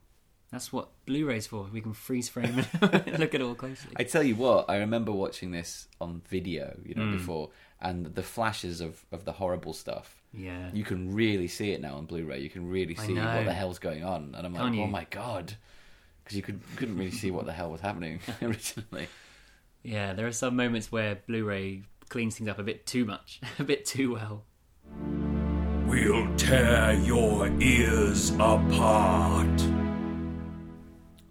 That's 0.51 0.71
what 0.71 0.89
Blu-ray's 1.05 1.47
for. 1.47 1.67
We 1.73 1.81
can 1.81 1.93
freeze 1.93 2.29
frame 2.29 2.59
and 2.81 3.19
look 3.19 3.33
at 3.35 3.35
it 3.35 3.41
all 3.41 3.55
closely. 3.55 3.91
I 3.97 4.03
tell 4.03 4.23
you 4.23 4.35
what, 4.35 4.69
I 4.69 4.77
remember 4.77 5.11
watching 5.11 5.51
this 5.51 5.87
on 5.99 6.21
video, 6.29 6.77
you 6.85 6.95
know, 6.95 7.01
Mm. 7.01 7.17
before, 7.17 7.49
and 7.81 8.05
the 8.15 8.23
flashes 8.23 8.79
of, 8.79 9.03
of 9.11 9.25
the 9.25 9.33
horrible 9.33 9.73
stuff. 9.73 10.21
Yeah. 10.37 10.69
You 10.73 10.83
can 10.83 11.13
really 11.13 11.47
see 11.47 11.71
it 11.71 11.81
now 11.81 11.95
on 11.95 12.05
Blu-ray. 12.05 12.39
You 12.41 12.49
can 12.49 12.69
really 12.69 12.95
see 12.95 13.13
what 13.13 13.45
the 13.45 13.53
hell's 13.53 13.79
going 13.79 14.03
on, 14.03 14.35
and 14.37 14.45
I'm 14.45 14.53
like, 14.53 14.63
Can't 14.63 14.75
oh 14.75 14.79
you? 14.81 14.87
my 14.87 15.05
god, 15.09 15.53
because 16.23 16.35
you 16.35 16.43
could 16.43 16.59
couldn't 16.75 16.97
really 16.97 17.11
see 17.11 17.31
what 17.31 17.45
the 17.45 17.53
hell 17.53 17.71
was 17.71 17.81
happening 17.81 18.19
originally. 18.41 19.07
Yeah, 19.83 20.13
there 20.13 20.27
are 20.27 20.31
some 20.31 20.55
moments 20.55 20.91
where 20.91 21.15
Blu-ray 21.27 21.83
cleans 22.09 22.37
things 22.37 22.49
up 22.49 22.59
a 22.59 22.63
bit 22.63 22.85
too 22.85 23.05
much, 23.05 23.39
a 23.59 23.63
bit 23.63 23.85
too 23.85 24.13
well. 24.13 24.43
We'll 25.87 26.35
tear 26.35 26.93
your 27.03 27.47
ears 27.61 28.31
apart. 28.31 29.61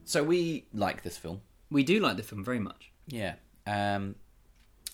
So 0.05 0.23
we 0.23 0.67
like 0.73 1.03
this 1.03 1.17
film, 1.17 1.41
We 1.71 1.83
do 1.83 1.99
like 2.01 2.17
the 2.17 2.23
film 2.23 2.45
very 2.45 2.61
much. 2.61 2.93
yeah. 3.07 3.35
Um, 3.67 4.15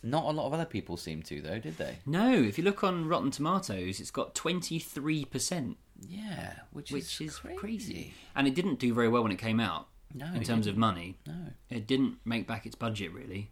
not 0.02 0.24
a 0.24 0.30
lot 0.30 0.46
of 0.46 0.52
other 0.54 0.64
people 0.64 0.96
seem 0.96 1.22
to 1.24 1.40
though, 1.42 1.58
did 1.58 1.76
they? 1.78 1.98
No, 2.06 2.32
if 2.32 2.56
you 2.58 2.64
look 2.64 2.82
on 2.84 3.06
Rotten 3.08 3.30
Tomatoes, 3.30 4.00
it's 4.00 4.10
got 4.10 4.34
twenty 4.34 4.78
three 4.78 5.24
percent, 5.24 5.76
Yeah, 6.08 6.54
which, 6.72 6.90
which 6.92 7.20
is 7.20 7.36
crazy. 7.38 7.56
crazy. 7.58 8.14
And 8.34 8.46
it 8.46 8.54
didn't 8.54 8.78
do 8.78 8.92
very 8.94 9.08
well 9.08 9.22
when 9.22 9.32
it 9.32 9.38
came 9.38 9.60
out. 9.60 9.88
No, 10.14 10.26
in 10.34 10.42
terms 10.42 10.66
of 10.66 10.76
money, 10.76 11.16
No, 11.26 11.34
it 11.68 11.86
didn't 11.86 12.18
make 12.24 12.46
back 12.46 12.66
its 12.66 12.74
budget 12.74 13.12
really. 13.12 13.50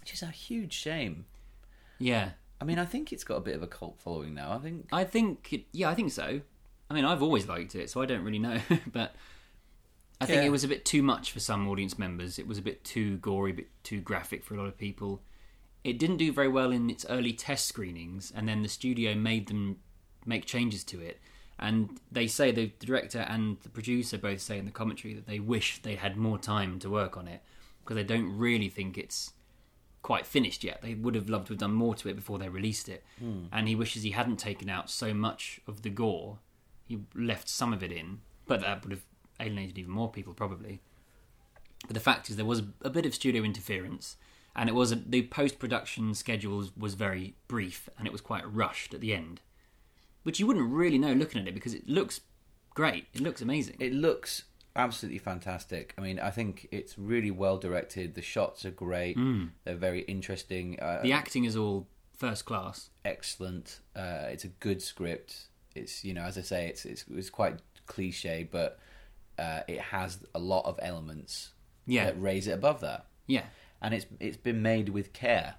which 0.00 0.12
is 0.12 0.22
a 0.22 0.26
huge 0.26 0.72
shame. 0.74 1.24
Yeah, 1.98 2.30
I 2.60 2.64
mean, 2.64 2.78
I 2.78 2.84
think 2.84 3.12
it's 3.12 3.24
got 3.24 3.36
a 3.36 3.40
bit 3.40 3.54
of 3.56 3.62
a 3.62 3.66
cult 3.66 3.98
following 3.98 4.34
now. 4.34 4.52
I 4.52 4.58
think 4.58 4.88
I 4.92 5.04
think. 5.04 5.52
It, 5.52 5.64
yeah, 5.72 5.88
I 5.88 5.94
think 5.94 6.12
so. 6.12 6.40
I 6.90 6.94
mean, 6.94 7.04
I've 7.06 7.22
always 7.22 7.48
liked 7.48 7.74
it, 7.74 7.88
so 7.88 8.02
I 8.02 8.06
don't 8.06 8.22
really 8.24 8.38
know, 8.38 8.58
but 8.92 9.14
I 10.20 10.26
think 10.26 10.40
Yeah. 10.42 10.46
it 10.48 10.50
was 10.50 10.64
a 10.64 10.68
bit 10.68 10.84
too 10.84 11.02
much 11.02 11.32
for 11.32 11.40
some 11.40 11.66
audience 11.68 11.98
members. 11.98 12.38
It 12.38 12.46
was 12.46 12.58
a 12.58 12.62
bit 12.62 12.84
too 12.84 13.16
gory, 13.18 13.52
a 13.52 13.54
bit 13.54 13.68
too 13.84 14.00
graphic 14.00 14.44
for 14.44 14.54
a 14.54 14.58
lot 14.58 14.66
of 14.66 14.76
people. 14.76 15.22
It 15.84 15.98
didn't 15.98 16.16
do 16.16 16.32
very 16.32 16.48
well 16.48 16.72
in 16.72 16.90
its 16.90 17.04
early 17.08 17.32
test 17.32 17.66
screenings, 17.66 18.32
and 18.34 18.48
then 18.48 18.62
the 18.62 18.68
studio 18.68 19.14
made 19.14 19.48
them 19.48 19.76
make 20.26 20.46
changes 20.46 20.82
to 20.84 21.00
it. 21.00 21.20
And 21.58 22.00
they 22.10 22.26
say 22.26 22.50
the 22.50 22.72
director 22.80 23.20
and 23.20 23.58
the 23.62 23.68
producer 23.68 24.18
both 24.18 24.40
say 24.40 24.58
in 24.58 24.64
the 24.64 24.70
commentary 24.70 25.14
that 25.14 25.26
they 25.26 25.38
wish 25.38 25.82
they 25.82 25.94
had 25.94 26.16
more 26.16 26.38
time 26.38 26.78
to 26.80 26.90
work 26.90 27.16
on 27.16 27.28
it 27.28 27.42
because 27.80 27.96
they 27.96 28.04
don't 28.04 28.36
really 28.36 28.68
think 28.68 28.98
it's 28.98 29.32
quite 30.02 30.26
finished 30.26 30.64
yet. 30.64 30.80
They 30.82 30.94
would 30.94 31.14
have 31.14 31.28
loved 31.28 31.46
to 31.48 31.52
have 31.52 31.60
done 31.60 31.72
more 31.72 31.94
to 31.94 32.08
it 32.08 32.16
before 32.16 32.38
they 32.38 32.48
released 32.48 32.88
it. 32.88 33.04
Hmm. 33.18 33.44
And 33.52 33.68
he 33.68 33.76
wishes 33.76 34.02
he 34.02 34.10
hadn't 34.10 34.38
taken 34.38 34.68
out 34.68 34.90
so 34.90 35.14
much 35.14 35.60
of 35.66 35.82
the 35.82 35.90
gore. 35.90 36.38
He 36.86 37.00
left 37.14 37.48
some 37.48 37.72
of 37.72 37.82
it 37.82 37.92
in, 37.92 38.20
but 38.46 38.60
that 38.60 38.82
would 38.82 38.92
have 38.92 39.04
alienated 39.38 39.78
even 39.78 39.92
more 39.92 40.10
people 40.10 40.34
probably. 40.34 40.80
But 41.86 41.94
the 41.94 42.00
fact 42.00 42.30
is, 42.30 42.36
there 42.36 42.44
was 42.44 42.62
a 42.82 42.90
bit 42.90 43.06
of 43.06 43.14
studio 43.14 43.42
interference, 43.42 44.16
and 44.56 44.68
it 44.68 44.74
was 44.74 44.92
a, 44.92 44.96
the 44.96 45.22
post 45.22 45.58
production 45.58 46.14
schedule 46.14 46.64
was, 46.76 46.94
very 46.94 47.34
brief, 47.48 47.88
and 47.98 48.06
it 48.06 48.12
was 48.12 48.20
quite 48.20 48.44
rushed 48.52 48.94
at 48.94 49.00
the 49.00 49.12
end, 49.14 49.40
which 50.22 50.38
you 50.40 50.46
wouldn't 50.46 50.70
really 50.70 50.98
know 50.98 51.12
looking 51.12 51.40
at 51.40 51.48
it 51.48 51.54
because 51.54 51.74
it 51.74 51.88
looks 51.88 52.20
great. 52.74 53.06
It 53.14 53.20
looks 53.20 53.42
amazing. 53.42 53.76
It 53.80 53.92
looks 53.92 54.44
absolutely 54.76 55.18
fantastic. 55.18 55.94
I 55.96 56.00
mean, 56.00 56.18
I 56.18 56.30
think 56.30 56.68
it's 56.72 56.98
really 56.98 57.30
well 57.30 57.58
directed. 57.58 58.14
The 58.14 58.22
shots 58.22 58.64
are 58.64 58.70
great. 58.70 59.16
They're 59.64 59.76
very 59.76 60.00
interesting. 60.02 60.78
Uh, 60.80 60.84
Mm. 60.98 61.02
the 61.02 61.12
acting 61.12 61.44
is 61.44 61.56
all 61.56 61.86
first 62.16 62.44
class. 62.44 62.90
excellent. 63.04 63.80
Uh, 63.94 64.26
it's 64.30 64.44
a 64.44 64.48
good 64.48 64.80
script. 64.82 65.48
It's 65.74 66.04
you 66.04 66.14
know, 66.14 66.22
as 66.22 66.38
I 66.38 66.42
say, 66.42 66.68
it's 66.68 66.84
it's, 66.84 67.04
it's 67.10 67.30
quite 67.30 67.58
cliche, 67.86 68.48
but 68.50 68.78
uh, 69.38 69.60
it 69.68 69.80
has 69.80 70.18
a 70.34 70.38
lot 70.38 70.64
of 70.64 70.78
elements 70.82 71.50
Yeah. 71.86 72.06
that 72.06 72.20
raise 72.20 72.46
it 72.46 72.52
above 72.52 72.80
that. 72.80 73.06
Yeah, 73.26 73.44
And 73.84 73.94
it's 73.94 74.06
it's 74.18 74.36
been 74.36 74.62
made 74.62 74.88
with 74.88 75.12
care. 75.12 75.54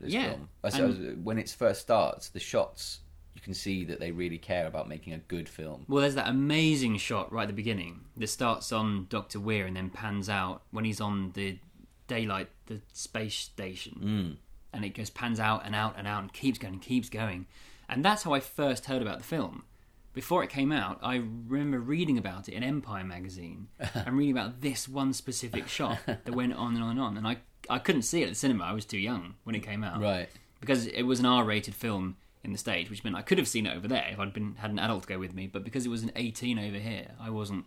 This 0.00 0.12
Yeah, 0.12 0.30
film. 0.30 0.48
I 0.64 0.68
suppose 0.70 1.16
when 1.22 1.38
it 1.38 1.48
first 1.50 1.80
starts, 1.80 2.28
the 2.28 2.40
shots 2.40 3.00
you 3.34 3.40
can 3.40 3.54
see 3.54 3.84
that 3.84 4.00
they 4.00 4.10
really 4.10 4.38
care 4.38 4.66
about 4.66 4.88
making 4.88 5.12
a 5.12 5.18
good 5.18 5.48
film. 5.48 5.86
Well, 5.88 6.02
there's 6.02 6.16
that 6.16 6.28
amazing 6.28 6.98
shot 6.98 7.32
right 7.32 7.44
at 7.44 7.48
the 7.48 7.54
beginning 7.54 8.00
that 8.16 8.26
starts 8.26 8.72
on 8.72 9.06
Doctor 9.08 9.40
Weir 9.40 9.66
and 9.66 9.76
then 9.76 9.88
pans 9.88 10.28
out 10.28 10.62
when 10.72 10.84
he's 10.84 11.00
on 11.00 11.32
the 11.32 11.58
daylight, 12.06 12.48
the 12.66 12.80
space 12.92 13.36
station, 13.36 14.00
mm. 14.02 14.36
and 14.74 14.84
it 14.84 14.90
goes 14.90 15.10
pans 15.10 15.38
out 15.38 15.64
and 15.64 15.74
out 15.74 15.94
and 15.96 16.08
out 16.08 16.22
and 16.22 16.32
keeps 16.32 16.58
going 16.58 16.74
and 16.74 16.82
keeps 16.82 17.08
going, 17.08 17.46
and 17.88 18.04
that's 18.04 18.24
how 18.24 18.34
I 18.34 18.40
first 18.40 18.86
heard 18.86 19.00
about 19.00 19.18
the 19.18 19.24
film. 19.24 19.64
Before 20.12 20.42
it 20.42 20.50
came 20.50 20.72
out, 20.72 20.98
I 21.02 21.22
remember 21.46 21.78
reading 21.78 22.18
about 22.18 22.48
it 22.48 22.54
in 22.54 22.64
Empire 22.64 23.04
magazine 23.04 23.68
and 23.94 24.18
reading 24.18 24.36
about 24.36 24.60
this 24.60 24.88
one 24.88 25.12
specific 25.12 25.68
shot 25.68 25.98
that 26.04 26.34
went 26.34 26.52
on 26.54 26.74
and 26.74 26.82
on 26.82 26.90
and 26.90 27.00
on, 27.00 27.16
and 27.16 27.26
I 27.28 27.38
I 27.68 27.78
couldn't 27.78 28.02
see 28.02 28.20
it 28.22 28.24
at 28.24 28.28
the 28.30 28.34
cinema. 28.34 28.64
I 28.64 28.72
was 28.72 28.84
too 28.84 28.98
young 28.98 29.34
when 29.44 29.54
it 29.54 29.60
came 29.62 29.84
out, 29.84 30.00
Right. 30.00 30.28
because 30.60 30.86
it 30.86 31.02
was 31.02 31.20
an 31.20 31.26
R-rated 31.26 31.74
film 31.74 32.16
in 32.42 32.52
the 32.52 32.58
States, 32.58 32.88
which 32.90 33.04
meant 33.04 33.14
I 33.16 33.22
could 33.22 33.38
have 33.38 33.46
seen 33.48 33.66
it 33.66 33.76
over 33.76 33.86
there 33.86 34.06
if 34.10 34.18
I'd 34.18 34.32
been 34.32 34.54
had 34.56 34.70
an 34.70 34.78
adult 34.78 35.06
go 35.06 35.18
with 35.18 35.34
me. 35.34 35.46
But 35.46 35.62
because 35.64 35.84
it 35.84 35.90
was 35.90 36.02
an 36.02 36.10
18 36.16 36.58
over 36.58 36.78
here, 36.78 37.08
I 37.20 37.30
wasn't 37.30 37.66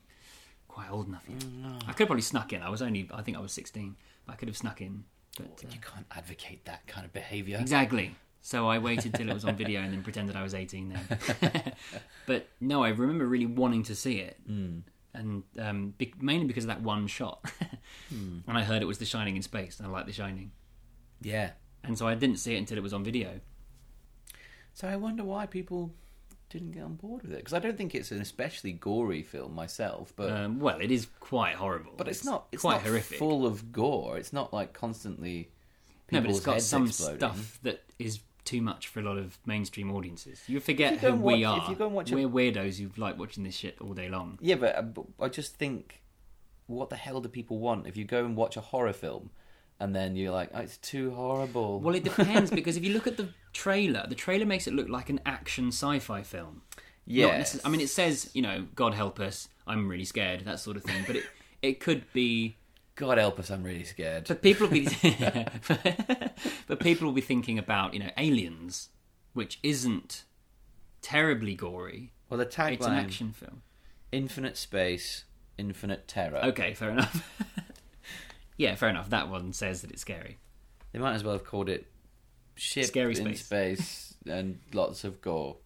quite 0.68 0.90
old 0.90 1.08
enough 1.08 1.24
yet. 1.30 1.44
I 1.88 1.92
could 1.92 2.00
have 2.00 2.08
probably 2.08 2.22
snuck 2.24 2.52
in. 2.54 2.62
I 2.64 2.70
was 2.70 2.82
only, 2.82 3.08
I 3.14 3.22
think 3.22 3.38
I 3.38 3.40
was 3.40 3.52
16. 3.54 3.96
I 4.28 4.34
could 4.36 4.48
have 4.48 4.58
snuck 4.58 4.82
in. 4.82 5.04
But 5.38 5.64
uh, 5.64 5.70
You 5.72 5.80
can't 5.80 6.06
advocate 6.12 6.66
that 6.66 6.86
kind 6.88 7.06
of 7.06 7.14
behaviour. 7.14 7.58
exactly. 7.60 8.16
So 8.42 8.68
I 8.68 8.78
waited 8.90 9.14
till 9.14 9.30
it 9.30 9.34
was 9.34 9.46
on 9.46 9.56
video 9.56 9.82
and 9.82 9.94
then 9.94 10.02
pretended 10.04 10.36
I 10.36 10.42
was 10.44 10.54
18 10.56 10.90
then. 10.90 11.20
but 12.26 12.48
no, 12.60 12.84
I 12.84 12.90
remember 12.90 13.26
really 13.28 13.46
wanting 13.46 13.84
to 13.84 13.96
see 13.96 14.18
it. 14.20 14.38
And 15.16 15.44
um, 15.60 15.94
be- 15.98 16.14
mainly 16.20 16.48
because 16.48 16.64
of 16.64 16.70
that 16.70 16.82
one 16.82 17.08
shot. 17.08 17.44
And 18.12 18.58
I 18.58 18.64
heard 18.64 18.82
it 18.82 18.86
was 18.86 18.98
The 19.00 19.06
Shining 19.06 19.36
in 19.36 19.42
space. 19.42 19.80
And 19.80 19.88
I 19.88 19.92
like 19.92 20.06
The 20.06 20.12
Shining. 20.14 20.52
Yeah. 21.22 21.52
And 21.84 21.98
so 21.98 22.08
I 22.08 22.14
didn't 22.16 22.38
see 22.38 22.54
it 22.56 22.58
until 22.58 22.78
it 22.78 22.84
was 22.84 22.94
on 22.94 23.04
video. 23.04 23.40
So 24.74 24.88
I 24.88 24.96
wonder 24.96 25.24
why 25.24 25.46
people 25.46 25.94
didn't 26.50 26.72
get 26.72 26.84
on 26.84 26.96
board 26.96 27.24
with 27.24 27.32
it 27.32 27.38
because 27.38 27.54
I 27.54 27.60
don't 27.60 27.78
think 27.78 27.96
it's 27.96 28.12
an 28.12 28.22
especially 28.22 28.72
gory 28.74 29.24
film 29.24 29.56
myself, 29.56 30.14
but 30.16 30.32
Um, 30.32 30.60
well, 30.60 30.80
it 30.80 30.92
is 30.92 31.08
quite 31.20 31.56
horrible. 31.56 31.94
but 31.98 32.08
it's 32.08 32.24
not 32.24 32.46
it's 32.52 32.62
quite 32.62 32.76
not 32.76 32.84
horrific. 32.84 33.18
full 33.18 33.46
of 33.46 33.72
gore. 33.72 34.18
It's 34.18 34.34
not 34.34 34.54
like 34.54 34.74
constantly 34.74 35.50
no, 36.12 36.22
but 36.22 36.30
it's 36.30 36.40
got 36.42 36.62
some 36.62 36.86
exploding. 36.86 37.18
stuff 37.18 37.60
that 37.64 37.84
is 37.98 38.20
too 38.46 38.62
much 38.62 38.88
for 38.88 39.00
a 39.00 39.04
lot 39.04 39.18
of 39.18 39.38
mainstream 39.46 39.92
audiences. 39.96 40.42
You 40.48 40.60
forget 40.60 40.94
you 40.94 41.00
who 41.00 41.08
and 41.08 41.22
we 41.24 41.44
are. 41.44 41.58
if 41.64 41.70
you 41.70 41.76
go 41.76 41.86
and 41.88 41.96
watch 41.96 42.12
a- 42.12 42.16
We're 42.16 42.28
weirdos 42.28 42.78
who 42.80 42.90
like 43.02 43.18
watching 43.18 43.44
this 43.44 43.56
shit 43.56 43.78
all 43.82 43.94
day 43.94 44.10
long. 44.10 44.38
Yeah, 44.42 44.56
but, 44.56 44.76
uh, 44.76 44.84
I 45.24 45.30
just 45.30 45.56
think, 45.56 46.02
what 46.68 46.90
the 46.90 46.96
hell 46.96 47.22
do 47.22 47.30
people 47.30 47.60
want 47.60 47.88
if 47.88 47.98
you 47.98 48.06
go 48.06 48.26
and 48.26 48.36
watch 48.36 48.58
a 48.58 48.62
horror 48.62 48.94
film 48.94 49.30
and 49.80 49.96
then 49.96 50.16
you're 50.16 50.32
like, 50.32 50.50
oh, 50.54 50.60
it's 50.60 50.78
too 50.78 51.12
horrible? 51.12 51.80
Well, 51.80 51.96
it 51.96 52.04
depends 52.04 52.52
because 52.60 52.78
if 52.78 52.84
you 52.84 52.94
look 52.94 53.08
at 53.08 53.18
the 53.18 53.30
trailer, 53.54 54.06
the 54.08 54.16
trailer 54.16 54.46
makes 54.46 54.68
it 54.68 54.74
look 54.74 54.90
like 54.90 55.10
an 55.10 55.20
action 55.26 55.68
sci-fi 55.70 56.22
film. 56.24 56.62
Yeah, 57.06 57.46
I 57.66 57.70
mean, 57.70 57.82
it 57.82 57.90
says 57.90 58.30
you 58.34 58.42
know, 58.42 58.66
God 58.76 58.94
help 58.94 59.20
us, 59.20 59.50
I'm 59.68 59.90
really 59.90 60.06
scared, 60.06 60.46
that 60.46 60.60
sort 60.62 60.78
of 60.78 60.84
thing. 60.84 61.04
But 61.06 61.18
it 61.18 61.24
it 61.62 61.80
could 61.80 62.06
be. 62.14 62.56
God 62.96 63.18
help 63.18 63.40
us, 63.40 63.50
I'm 63.50 63.64
really 63.64 63.84
scared. 63.84 64.26
But 64.28 64.42
people 64.42 64.68
will 64.68 64.74
be. 64.74 64.88
but 66.68 66.80
people 66.80 67.08
will 67.08 67.14
be 67.14 67.22
thinking 67.22 67.58
about 67.58 67.94
you 67.94 68.00
know 68.00 68.12
aliens, 68.18 68.90
which 69.34 69.60
isn't 69.64 70.26
terribly 71.02 71.56
gory. 71.56 72.14
Well, 72.30 72.38
the 72.38 72.46
tagline: 72.46 72.74
It's 72.74 72.86
an 72.86 72.94
action 72.94 73.32
film. 73.32 73.62
infinite 74.12 74.58
space, 74.58 75.26
infinite 75.58 76.08
terror. 76.08 76.42
Okay, 76.46 76.74
fair 76.74 76.92
enough. 76.92 77.30
yeah, 78.58 78.76
fair 78.76 78.90
enough. 78.90 79.10
That 79.10 79.30
one 79.30 79.54
says 79.54 79.82
that 79.82 79.92
it's 79.92 80.02
scary. 80.02 80.38
They 80.92 81.00
might 81.00 81.14
as 81.14 81.24
well 81.24 81.34
have 81.34 81.46
called 81.46 81.70
it 81.70 81.88
ship 82.56 82.86
Scary 82.86 83.18
in 83.18 83.36
space. 83.36 83.46
space 83.46 84.14
and 84.28 84.60
lots 84.74 85.04
of 85.04 85.22
gore. 85.22 85.58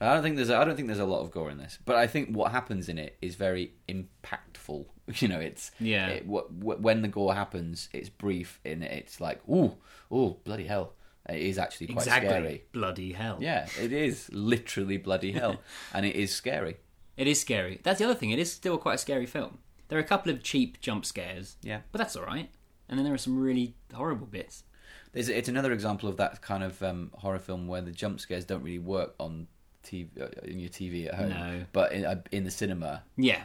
I 0.00 0.14
don't 0.14 0.22
think 0.22 0.36
there's 0.36 0.50
a, 0.50 0.56
I 0.56 0.64
don't 0.64 0.76
think 0.76 0.88
there's 0.88 0.98
a 0.98 1.04
lot 1.04 1.20
of 1.20 1.30
gore 1.30 1.50
in 1.50 1.58
this, 1.58 1.78
but 1.84 1.96
I 1.96 2.06
think 2.06 2.30
what 2.30 2.52
happens 2.52 2.88
in 2.88 2.98
it 2.98 3.16
is 3.22 3.36
very 3.36 3.72
impactful. 3.88 4.86
You 5.20 5.28
know, 5.28 5.38
it's 5.40 5.70
Yeah. 5.78 6.08
It, 6.08 6.24
wh- 6.24 6.48
wh- 6.62 6.80
when 6.80 7.02
the 7.02 7.08
gore 7.08 7.34
happens, 7.34 7.88
it's 7.92 8.08
brief 8.08 8.60
and 8.64 8.82
it's 8.82 9.20
like 9.20 9.40
ooh, 9.48 9.74
ooh, 10.12 10.36
bloody 10.44 10.66
hell! 10.66 10.94
It 11.28 11.40
is 11.40 11.58
actually 11.58 11.88
quite 11.88 11.98
exactly. 12.06 12.28
scary. 12.28 12.64
Bloody 12.72 13.12
hell. 13.12 13.38
Yeah, 13.40 13.66
it 13.80 13.92
is 13.92 14.28
literally 14.32 14.96
bloody 14.98 15.32
hell, 15.32 15.60
and 15.94 16.04
it 16.06 16.16
is 16.16 16.34
scary. 16.34 16.76
It 17.16 17.26
is 17.26 17.40
scary. 17.40 17.80
That's 17.82 17.98
the 17.98 18.04
other 18.06 18.14
thing. 18.14 18.30
It 18.30 18.38
is 18.38 18.52
still 18.52 18.76
quite 18.78 18.94
a 18.94 18.98
scary 18.98 19.26
film. 19.26 19.58
There 19.88 19.98
are 19.98 20.02
a 20.02 20.06
couple 20.06 20.32
of 20.32 20.42
cheap 20.42 20.80
jump 20.80 21.04
scares. 21.04 21.56
Yeah. 21.62 21.80
But 21.92 21.98
that's 21.98 22.16
all 22.16 22.24
right. 22.24 22.50
And 22.88 22.98
then 22.98 23.04
there 23.04 23.14
are 23.14 23.18
some 23.18 23.38
really 23.38 23.74
horrible 23.92 24.26
bits. 24.26 24.64
There's, 25.12 25.28
it's 25.28 25.48
another 25.48 25.72
example 25.72 26.08
of 26.08 26.16
that 26.16 26.40
kind 26.42 26.64
of 26.64 26.82
um, 26.82 27.10
horror 27.14 27.38
film 27.38 27.68
where 27.68 27.80
the 27.82 27.92
jump 27.92 28.18
scares 28.20 28.44
don't 28.44 28.62
really 28.64 28.80
work 28.80 29.14
on 29.20 29.46
TV 29.84 30.08
uh, 30.20 30.26
in 30.44 30.58
your 30.58 30.70
TV 30.70 31.06
at 31.06 31.14
home, 31.14 31.28
No. 31.30 31.64
but 31.72 31.92
in, 31.92 32.04
uh, 32.04 32.20
in 32.32 32.42
the 32.44 32.50
cinema, 32.50 33.04
Yeah. 33.16 33.42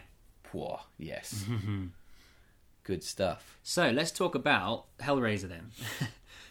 Whoa, 0.52 0.80
yes. 0.98 1.46
Mm-hmm. 1.48 1.86
Good 2.84 3.04
stuff. 3.04 3.58
So 3.64 3.92
let's 3.92 4.12
talk 4.12 4.36
about 4.36 4.86
Hellraiser 5.00 5.50
then. 5.50 5.72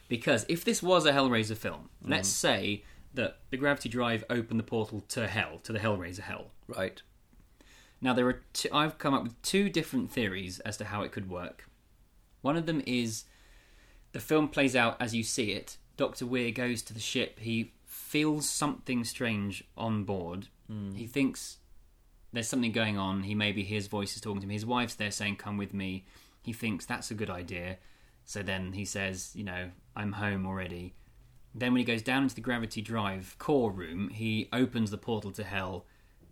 because 0.08 0.46
if 0.48 0.64
this 0.64 0.82
was 0.82 1.06
a 1.06 1.12
Hellraiser 1.12 1.56
film, 1.56 1.88
mm. 2.04 2.10
let's 2.10 2.28
say 2.28 2.84
that 3.14 3.38
the 3.50 3.56
gravity 3.56 3.88
drive 3.88 4.24
opened 4.30 4.60
the 4.60 4.64
portal 4.64 5.02
to 5.08 5.26
hell, 5.26 5.58
to 5.64 5.72
the 5.72 5.78
Hellraiser 5.78 6.20
hell. 6.20 6.52
Right. 6.68 7.02
Now 8.00 8.12
there 8.12 8.26
are 8.28 8.42
two, 8.52 8.68
I've 8.72 8.98
come 8.98 9.14
up 9.14 9.24
with 9.24 9.40
two 9.42 9.68
different 9.68 10.12
theories 10.12 10.60
as 10.60 10.76
to 10.76 10.84
how 10.84 11.02
it 11.02 11.12
could 11.12 11.28
work. 11.28 11.68
One 12.42 12.56
of 12.56 12.66
them 12.66 12.82
is 12.86 13.24
the 14.12 14.20
film 14.20 14.48
plays 14.48 14.76
out 14.76 14.96
as 15.00 15.14
you 15.14 15.22
see 15.22 15.52
it. 15.52 15.76
Doctor 15.96 16.26
Weir 16.26 16.52
goes 16.52 16.82
to 16.82 16.94
the 16.94 17.00
ship. 17.00 17.40
He 17.40 17.72
feels 17.84 18.48
something 18.48 19.04
strange 19.04 19.64
on 19.76 20.04
board. 20.04 20.48
Hmm. 20.68 20.94
He 20.94 21.06
thinks 21.06 21.57
there's 22.32 22.48
something 22.48 22.72
going 22.72 22.98
on. 22.98 23.22
He 23.22 23.34
maybe 23.34 23.62
hears 23.62 23.86
voices 23.86 24.20
talking 24.20 24.40
to 24.40 24.46
him. 24.46 24.50
His 24.50 24.66
wife's 24.66 24.94
there 24.94 25.10
saying, 25.10 25.36
"Come 25.36 25.56
with 25.56 25.72
me." 25.74 26.06
He 26.42 26.52
thinks 26.52 26.86
that's 26.86 27.10
a 27.10 27.14
good 27.14 27.30
idea. 27.30 27.78
So 28.24 28.42
then 28.42 28.72
he 28.72 28.84
says, 28.84 29.32
"You 29.34 29.44
know, 29.44 29.70
I'm 29.96 30.12
home 30.12 30.46
already." 30.46 30.94
Then 31.54 31.72
when 31.72 31.80
he 31.80 31.84
goes 31.84 32.02
down 32.02 32.24
into 32.24 32.34
the 32.34 32.40
gravity 32.40 32.82
drive 32.82 33.36
core 33.38 33.72
room, 33.72 34.10
he 34.10 34.48
opens 34.52 34.90
the 34.90 34.98
portal 34.98 35.32
to 35.32 35.44
hell, 35.44 35.86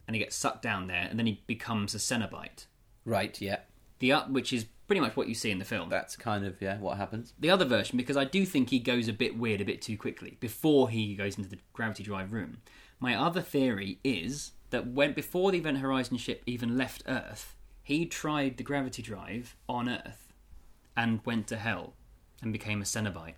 and 0.07 0.15
he 0.15 0.23
gets 0.23 0.37
sucked 0.37 0.63
down 0.63 0.87
there, 0.87 1.07
and 1.09 1.19
then 1.19 1.27
he 1.27 1.43
becomes 1.47 1.95
a 1.95 1.99
Cenobite. 1.99 2.67
Right, 3.05 3.41
yeah. 3.41 3.61
The 3.99 4.13
up, 4.13 4.31
which 4.31 4.53
is 4.53 4.67
pretty 4.87 5.01
much 5.01 5.17
what 5.17 5.29
you 5.29 5.35
see 5.35 5.51
in 5.51 5.59
the 5.59 5.65
film. 5.65 5.89
That's 5.89 6.17
kind 6.17 6.45
of, 6.45 6.61
yeah, 6.61 6.79
what 6.79 6.97
happens. 6.99 7.33
the 7.39 7.51
other 7.51 7.65
version, 7.65 7.97
because 7.97 8.17
I 8.17 8.25
do 8.25 8.45
think 8.45 8.71
he 8.71 8.79
goes 8.79 9.09
a 9.09 9.13
bit 9.13 9.39
weird 9.39 9.61
a 9.61 9.65
bit 9.65 9.83
too 9.83 9.97
quickly 9.97 10.37
before 10.39 10.91
he 10.91 11.15
goes 11.15 11.39
into 11.39 11.51
the 11.51 11.59
gravity 11.73 12.05
drive 12.05 12.33
room. 12.33 12.59
My 13.01 13.15
other 13.15 13.41
theory 13.41 13.99
is 14.05 14.53
that 14.71 14.87
went 14.87 15.15
before 15.15 15.53
the 15.53 15.59
Event 15.59 15.79
Horizon 15.79 16.17
ship 16.17 16.43
even 16.47 16.77
left 16.77 17.03
Earth, 17.07 17.55
he 17.83 18.07
tried 18.07 18.57
the 18.57 18.63
gravity 18.65 19.03
drive 19.03 19.57
on 19.69 19.89
Earth 19.89 20.33
and 20.97 21.21
went 21.25 21.47
to 21.49 21.57
hell 21.57 21.95
and 22.43 22.53
became 22.53 22.81
a 22.81 22.85
Cenobite. 22.85 23.35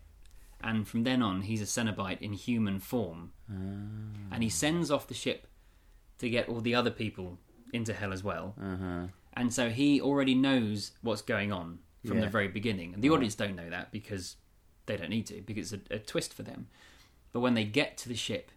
And 0.60 0.88
from 0.88 1.04
then 1.04 1.22
on, 1.22 1.42
he's 1.42 1.62
a 1.62 1.66
Cenobite 1.66 2.20
in 2.20 2.32
human 2.32 2.80
form. 2.80 3.32
And 4.32 4.42
he 4.42 4.48
sends 4.48 4.90
off 4.90 5.06
the 5.06 5.14
ship 5.14 5.46
to 6.18 6.28
get 6.28 6.48
all 6.48 6.60
the 6.60 6.74
other 6.74 6.90
people 6.90 7.38
into 7.72 7.92
hell 7.92 8.12
as 8.12 8.24
well, 8.24 8.54
Uh-huh. 8.60 9.06
and 9.34 9.52
so 9.52 9.68
he 9.68 10.00
already 10.00 10.34
knows 10.34 10.92
what's 11.02 11.22
going 11.22 11.52
on 11.52 11.78
from 12.04 12.20
the 12.20 12.26
very 12.28 12.48
beginning. 12.48 12.94
And 12.94 13.02
the 13.02 13.10
audience 13.10 13.34
don't 13.34 13.54
know 13.54 13.68
that 13.70 13.92
because 13.92 14.36
they 14.86 14.96
don't 14.96 15.10
need 15.10 15.26
to 15.26 15.42
because 15.42 15.72
it's 15.74 15.90
a, 15.90 15.96
a 15.96 15.98
twist 15.98 16.32
for 16.32 16.42
them. 16.42 16.68
But 17.32 17.40
when 17.40 17.52
they 17.54 17.64
get 17.64 17.96
to 17.98 18.08
the 18.08 18.16
ship, 18.16 18.50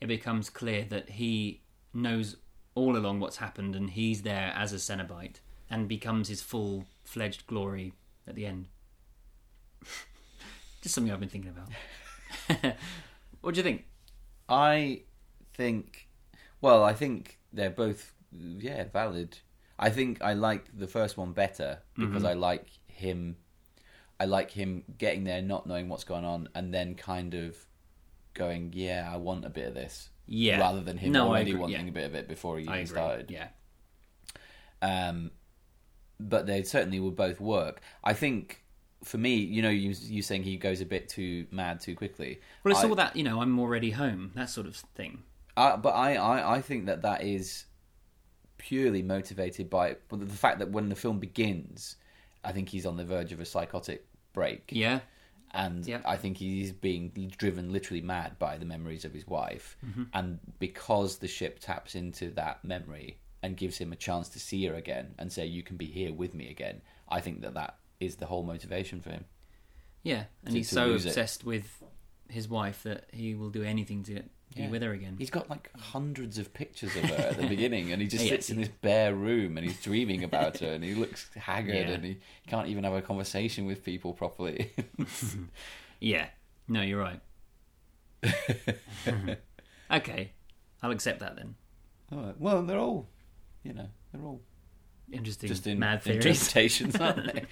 it 0.00 0.06
becomes 0.06 0.50
clear 0.50 0.84
that 0.90 1.08
he 1.10 1.62
knows 1.94 2.36
all 2.74 2.96
along 2.96 3.20
what's 3.20 3.36
happened, 3.36 3.74
and 3.76 3.90
he's 3.90 4.22
there 4.22 4.52
as 4.56 4.72
a 4.72 4.76
Cenobite, 4.76 5.36
and 5.70 5.88
becomes 5.88 6.28
his 6.28 6.42
full 6.42 6.84
fledged 7.04 7.46
glory 7.46 7.92
at 8.26 8.34
the 8.34 8.46
end. 8.46 8.68
Just 10.82 10.94
something 10.94 11.12
I've 11.12 11.20
been 11.20 11.28
thinking 11.28 11.52
about. 11.52 12.74
what 13.40 13.54
do 13.54 13.58
you 13.58 13.62
think? 13.62 13.84
I 14.48 15.02
think, 15.54 16.08
well, 16.60 16.84
I 16.84 16.92
think 16.92 17.38
they're 17.52 17.70
both, 17.70 18.12
yeah, 18.32 18.84
valid. 18.92 19.38
I 19.78 19.90
think 19.90 20.22
I 20.22 20.34
like 20.34 20.66
the 20.76 20.86
first 20.86 21.16
one 21.16 21.32
better 21.32 21.78
because 21.96 22.22
Mm-hmm. 22.22 22.26
I 22.26 22.32
like 22.34 22.68
him. 22.86 23.36
I 24.20 24.26
like 24.26 24.52
him 24.52 24.84
getting 24.98 25.24
there, 25.24 25.42
not 25.42 25.66
knowing 25.66 25.88
what's 25.88 26.04
going 26.04 26.24
on, 26.24 26.48
and 26.54 26.72
then 26.72 26.94
kind 26.94 27.34
of 27.34 27.56
going, 28.34 28.72
"Yeah, 28.74 29.08
I 29.12 29.16
want 29.16 29.44
a 29.44 29.50
bit 29.50 29.66
of 29.68 29.74
this." 29.74 30.10
Yeah. 30.26 30.58
rather 30.60 30.80
than 30.80 30.96
him 30.96 31.12
No, 31.12 31.28
already 31.28 31.54
wanting 31.54 31.84
yeah. 31.86 31.90
a 31.90 31.92
bit 31.92 32.04
of 32.04 32.14
it 32.14 32.28
before 32.28 32.58
he 32.58 32.64
even 32.64 32.86
started. 32.86 33.30
Yeah. 33.30 33.48
Um, 34.82 35.30
but 36.20 36.46
they 36.46 36.62
certainly 36.62 37.00
would 37.00 37.16
both 37.16 37.40
work. 37.40 37.80
I 38.02 38.12
think 38.14 38.62
for 39.02 39.18
me, 39.18 39.34
you 39.36 39.62
know, 39.62 39.70
you 39.70 39.94
you 40.00 40.22
saying 40.22 40.44
he 40.44 40.56
goes 40.56 40.80
a 40.80 40.86
bit 40.86 41.08
too 41.08 41.46
mad 41.50 41.80
too 41.80 41.94
quickly. 41.94 42.40
Well, 42.62 42.72
it's 42.74 42.84
I- 42.84 42.88
all 42.88 42.94
that 42.96 43.16
you 43.16 43.22
know. 43.24 43.40
I'm 43.40 43.58
already 43.58 43.90
home. 43.90 44.32
That 44.34 44.50
sort 44.50 44.66
of 44.66 44.76
thing. 44.76 45.22
Uh, 45.56 45.76
but 45.76 45.90
I, 45.90 46.14
I, 46.16 46.56
I 46.56 46.60
think 46.60 46.86
that 46.86 47.02
that 47.02 47.22
is 47.22 47.66
purely 48.58 49.02
motivated 49.02 49.70
by 49.70 49.96
the 50.10 50.26
fact 50.26 50.58
that 50.58 50.70
when 50.70 50.88
the 50.88 50.96
film 50.96 51.20
begins, 51.20 51.96
I 52.42 52.50
think 52.50 52.70
he's 52.70 52.84
on 52.86 52.96
the 52.96 53.04
verge 53.04 53.30
of 53.32 53.38
a 53.40 53.44
psychotic 53.44 54.04
break. 54.32 54.70
Yeah. 54.72 55.00
And. 55.54 55.88
I 56.04 56.16
think 56.16 56.36
he's 56.36 56.72
being 56.72 57.10
driven 57.36 57.72
literally 57.72 58.00
mad 58.02 58.38
by 58.38 58.58
the 58.58 58.64
memories 58.64 59.04
of 59.04 59.12
his 59.14 59.26
wife. 59.26 59.76
Mm-hmm. 59.86 60.02
And 60.12 60.38
because 60.58 61.18
the 61.18 61.28
ship 61.28 61.60
taps 61.60 61.94
into 61.94 62.30
that 62.32 62.64
memory 62.64 63.18
and 63.42 63.56
gives 63.56 63.78
him 63.78 63.92
a 63.92 63.96
chance 63.96 64.28
to 64.30 64.40
see 64.40 64.64
her 64.66 64.74
again 64.74 65.14
and 65.18 65.30
say, 65.32 65.46
You 65.46 65.62
can 65.62 65.76
be 65.76 65.86
here 65.86 66.12
with 66.12 66.34
me 66.34 66.48
again, 66.50 66.80
I 67.08 67.20
think 67.20 67.42
that 67.42 67.54
that 67.54 67.76
is 68.00 68.16
the 68.16 68.26
whole 68.26 68.42
motivation 68.42 69.00
for 69.00 69.10
him. 69.10 69.24
Yeah, 70.02 70.24
and 70.44 70.52
To- 70.52 70.58
he's 70.58 70.68
so 70.70 70.86
lose 70.86 71.04
it. 71.06 71.10
obsessed 71.10 71.44
with 71.44 71.82
his 72.28 72.48
wife 72.48 72.82
that 72.82 73.06
he 73.12 73.34
will 73.34 73.50
do 73.50 73.62
anything 73.62 74.02
to 74.04 74.22
Yeah. 74.56 74.68
with 74.70 74.82
her 74.82 74.92
again. 74.92 75.16
He's 75.18 75.30
got 75.30 75.50
like 75.50 75.68
hundreds 75.76 76.38
of 76.38 76.54
pictures 76.54 76.94
of 76.96 77.02
her 77.04 77.14
at 77.30 77.36
the 77.36 77.46
beginning, 77.48 77.92
and 77.92 78.00
he 78.00 78.06
just 78.08 78.26
sits 78.28 78.50
in 78.50 78.58
this 78.58 78.68
bare 78.68 79.14
room 79.14 79.56
and 79.56 79.66
he's 79.66 79.80
dreaming 79.80 80.22
about 80.24 80.58
her, 80.58 80.68
and 80.72 80.84
he 80.84 80.94
looks 80.94 81.28
haggard, 81.34 81.74
Yeah. 81.88 81.94
and 81.94 82.04
he 82.04 82.18
can't 82.46 82.68
even 82.68 82.84
have 82.84 82.92
a 82.92 83.02
conversation 83.02 83.66
with 83.66 83.84
people 83.84 84.12
properly. 84.12 84.72
Yeah, 86.00 86.26
no, 86.68 86.82
you're 86.82 87.00
right. 87.00 87.20
okay, 89.90 90.32
I'll 90.82 90.90
accept 90.90 91.20
that 91.20 91.36
then. 91.36 91.54
Alright, 92.12 92.38
Well, 92.38 92.62
they're 92.62 92.78
all, 92.78 93.08
you 93.62 93.72
know, 93.72 93.88
they're 94.12 94.22
all 94.22 94.40
Interesting, 95.12 95.48
just 95.48 95.66
in 95.66 95.78
mad 95.78 96.02
theories. 96.02 96.24
interpretations, 96.26 96.96
aren't 96.96 97.32
they? 97.32 97.44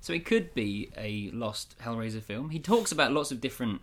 So 0.00 0.12
it 0.12 0.24
could 0.24 0.52
be 0.54 0.90
a 0.96 1.30
lost 1.30 1.76
Hellraiser 1.78 2.22
film. 2.22 2.50
He 2.50 2.58
talks 2.58 2.90
about 2.92 3.12
lots 3.12 3.30
of 3.30 3.40
different 3.40 3.80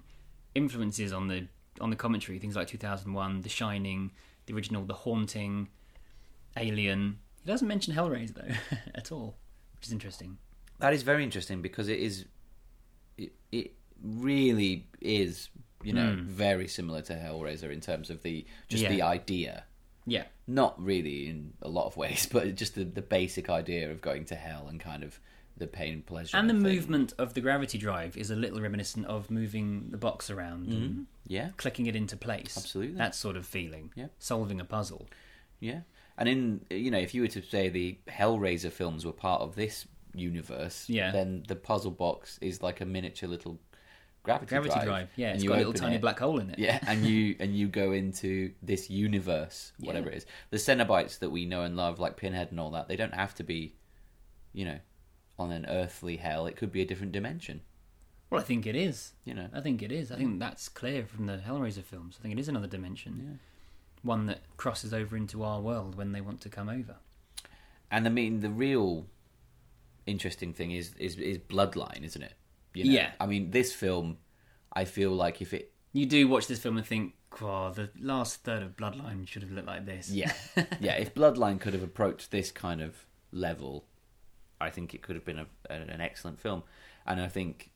influences 0.60 1.12
on 1.12 1.28
the 1.28 1.48
on 1.82 1.89
the 1.89 1.95
commentary, 1.95 2.38
things 2.39 2.56
like 2.56 2.67
2001, 2.67 3.41
The 3.41 3.50
Shining, 3.50 4.12
the 4.45 4.54
original 4.54 4.84
The 4.84 4.93
Haunting, 4.93 5.69
Alien. 6.58 7.19
He 7.43 7.52
doesn't 7.52 7.67
mention 7.67 7.93
Hellraiser 7.95 8.34
though 8.36 8.78
at 8.95 9.12
all, 9.12 9.38
which 9.76 9.88
is 9.88 9.93
interesting. 9.93 10.38
that 10.80 10.93
is 10.93 11.04
very 11.04 11.24
interesting 11.24 11.62
because 11.62 11.88
it 11.88 12.00
is, 12.00 12.26
it, 13.17 13.32
it 13.52 13.74
really 14.04 14.88
is, 15.02 15.50
you 15.84 15.93
know, 15.93 16.13
hmm. 16.15 16.24
very 16.24 16.67
similar 16.67 17.02
to 17.04 17.13
Hellraiser 17.13 17.72
in 17.72 17.80
terms 17.82 18.10
of 18.10 18.22
the 18.24 18.45
just 18.67 18.84
Yeah. 18.84 18.89
the 18.89 19.02
idea. 19.02 19.63
Yeah, 20.06 20.26
not 20.48 20.82
really 20.84 21.28
in 21.30 21.54
a 21.62 21.69
lot 21.69 21.86
of 21.86 21.95
ways, 21.95 22.28
but 22.32 22.56
just 22.56 22.76
the, 22.76 22.84
the 22.84 23.02
basic 23.02 23.50
idea 23.50 23.91
of 23.91 24.02
going 24.02 24.26
to 24.26 24.36
hell 24.36 24.67
and 24.67 24.80
kind 24.80 25.04
of 25.04 25.19
the 25.60 25.67
pain 25.67 25.93
and 25.93 26.06
pleasure. 26.06 26.36
and 26.38 26.50
the 26.50 26.54
thing. 26.54 26.63
movement 26.63 27.13
of 27.17 27.34
the 27.36 27.41
gravity 27.41 27.78
drive 27.78 28.17
is 28.17 28.32
a 28.32 28.36
little 28.36 28.60
reminiscent 28.62 29.06
of 29.06 29.30
moving 29.30 29.89
the 29.91 29.98
box 29.98 30.30
around 30.30 30.67
mm-hmm. 30.67 30.74
and 30.84 31.06
Yeah, 31.28 31.50
clicking 31.58 31.86
it 31.86 31.95
into 31.95 32.17
place. 32.17 32.58
Absolutely. 32.58 32.95
that 32.98 33.13
sort 33.15 33.36
of 33.38 33.45
feeling. 33.45 33.91
Yeah. 33.95 34.08
solving 34.17 34.60
a 34.60 34.65
puzzle. 34.65 35.08
yeah. 35.60 35.82
And 36.17 36.28
in 36.28 36.65
you 36.69 36.91
know, 36.91 36.98
if 37.00 37.13
you 37.13 37.22
were 37.22 37.28
to 37.30 37.41
say 37.41 37.69
the 37.69 37.98
Hellraiser 38.10 38.72
films 38.72 39.06
were 39.06 39.13
part 39.13 39.41
of 39.41 39.56
this 39.56 39.88
universe, 40.13 40.86
Yeah. 40.89 41.12
then 41.12 41.43
the 41.48 41.56
puzzle 41.56 41.91
box 41.91 42.38
is 42.41 42.62
like 42.62 42.82
a 42.82 42.86
miniature 42.86 43.30
little 43.30 43.58
gravity, 44.24 44.50
Gravity 44.50 44.74
drive, 44.74 44.86
drive. 44.86 45.10
yeah, 45.15 45.28
And 45.30 45.36
it's 45.38 45.45
got 45.48 45.56
a 45.56 45.58
little 45.60 45.72
tiny 45.74 45.95
it, 45.95 46.02
black 46.02 46.19
hole 46.19 46.39
in 46.39 46.50
it. 46.50 46.60
Yeah, 46.60 46.80
and 46.88 47.06
you 47.06 47.36
and 47.39 47.56
you 47.56 47.67
go 47.69 47.93
into 47.93 48.52
this 48.62 48.89
universe, 48.89 49.72
whatever 49.80 50.10
Yeah. 50.10 50.15
it 50.15 50.17
is. 50.17 50.26
The 50.50 50.58
Cenobites 50.58 51.19
that 51.19 51.30
we 51.30 51.45
know 51.45 51.62
and 51.63 51.78
love, 51.78 52.00
like 52.00 52.17
Pinhead 52.17 52.50
and 52.52 52.60
all 52.60 52.72
that, 52.72 52.88
they 52.89 52.98
don't 52.98 53.13
have 53.13 53.34
to 53.36 53.43
be, 53.43 53.76
you 54.52 54.65
know, 54.65 54.80
on 55.39 55.52
an 55.52 55.65
earthly 55.67 56.17
hell. 56.17 56.45
It 56.45 56.56
could 56.56 56.71
be 56.71 56.82
a 56.82 56.86
different 56.86 57.12
dimension. 57.12 57.62
Well, 58.30 58.41
I 58.41 58.43
think 58.43 58.67
it 58.67 58.75
is. 58.75 59.13
You 59.25 59.34
know, 59.34 59.47
I 59.54 59.62
think 59.62 59.82
it 59.82 59.91
is. 59.91 60.12
I 60.12 60.15
think 60.17 60.39
that's 60.39 60.69
clear 60.69 61.06
from 61.06 61.25
the 61.25 61.38
Hellraiser 61.38 61.84
films. 61.84 62.17
I 62.19 62.21
think 62.21 62.34
it 62.34 62.39
is 62.39 62.47
another 62.47 62.67
dimension. 62.67 63.39
One 64.04 64.28
that 64.28 64.41
crosses 64.58 64.93
over 64.93 65.17
into 65.17 65.43
our 65.43 65.60
world 65.60 65.95
when 65.95 66.12
they 66.12 66.21
want 66.21 66.41
to 66.41 66.49
come 66.49 66.69
over. 66.69 66.97
And 67.89 68.06
I 68.06 68.10
mean, 68.10 68.41
the 68.41 68.49
real 68.49 69.08
interesting 70.06 70.54
thing 70.54 70.71
is 70.71 70.93
is, 70.99 71.17
is 71.17 71.38
Bloodline, 71.38 72.04
isn't 72.04 72.21
it? 72.21 72.34
You 72.73 72.86
know? 72.86 72.91
Yeah. 72.91 73.12
I 73.19 73.25
mean, 73.25 73.52
this 73.52 73.73
film, 73.73 74.17
I 74.73 74.86
feel 74.86 75.12
like 75.12 75.41
if 75.41 75.54
it, 75.54 75.73
You 75.91 76.06
do 76.06 76.28
watch 76.28 76.45
this 76.47 76.60
film 76.60 76.78
and 76.78 76.86
think, 76.86 77.15
"Wow, 77.41 77.71
the 77.71 77.89
last 77.99 78.43
third 78.43 78.62
of 78.62 78.78
Bloodline 78.78 79.28
should 79.28 79.41
have 79.41 79.52
looked 79.52 79.67
like 79.67 79.86
this." 79.88 80.12
yeah, 80.12 80.34
yeah, 80.80 80.93
if 80.93 81.15
Bloodline 81.15 81.60
could 81.60 81.73
have 81.73 81.84
approached 81.84 82.30
this 82.30 82.52
kind 82.52 82.80
of 82.80 83.06
level, 83.32 83.86
I 84.62 84.69
think 84.69 84.93
it 84.93 85.02
could 85.02 85.15
have 85.15 85.26
been 85.26 85.39
a, 85.39 85.45
an 85.69 86.02
excellent 86.02 86.39
film. 86.39 86.63
And 87.06 87.22
I 87.22 87.28
think 87.28 87.72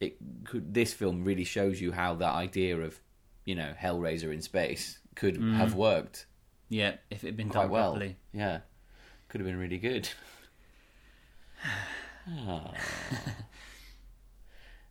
it 0.00 0.16
could. 0.44 0.72
This 0.72 0.92
film 0.94 1.24
really 1.24 1.44
shows 1.44 1.80
you 1.80 1.92
how 1.92 2.14
that 2.14 2.34
idea 2.34 2.78
of, 2.78 3.00
you 3.44 3.54
know, 3.54 3.72
Hellraiser 3.80 4.32
in 4.32 4.40
space 4.42 4.98
could 5.14 5.36
have 5.36 5.74
worked 5.74 6.26
yeah. 6.68 6.94
If 7.10 7.24
it 7.24 7.28
had 7.28 7.36
been 7.36 7.48
done 7.48 7.70
well. 7.70 7.92
properly. 7.92 8.16
Yeah, 8.32 8.60
could 9.28 9.40
have 9.40 9.48
been 9.48 9.58
really 9.58 9.78
good. 9.78 10.08
Ah. 12.30 12.74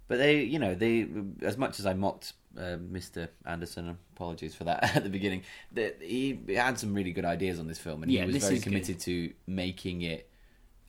but 0.08 0.18
they, 0.18 0.42
you 0.42 0.58
know, 0.58 0.74
they 0.74 1.08
as 1.44 1.56
much 1.56 1.78
as 1.78 1.86
I 1.86 1.94
mocked 1.94 2.34
uh, 2.58 2.78
Mr. 2.92 3.30
Anderson, 3.46 3.96
apologies 4.16 4.56
for 4.56 4.64
that 4.64 4.84
at 4.96 5.04
the 5.04 5.10
beginning. 5.12 5.44
That 5.74 6.02
he 6.02 6.40
had 6.56 6.80
some 6.80 6.96
really 6.96 7.12
good 7.12 7.26
ideas 7.26 7.60
on 7.60 7.68
this 7.68 7.78
film, 7.78 8.02
and 8.02 8.12
Yeah, 8.12 8.26
he 8.26 8.34
was 8.34 8.44
very 8.44 8.56
is 8.56 8.64
good. 8.64 8.70
committed 8.72 9.00
to 9.02 9.34
making 9.46 10.02
it 10.02 10.32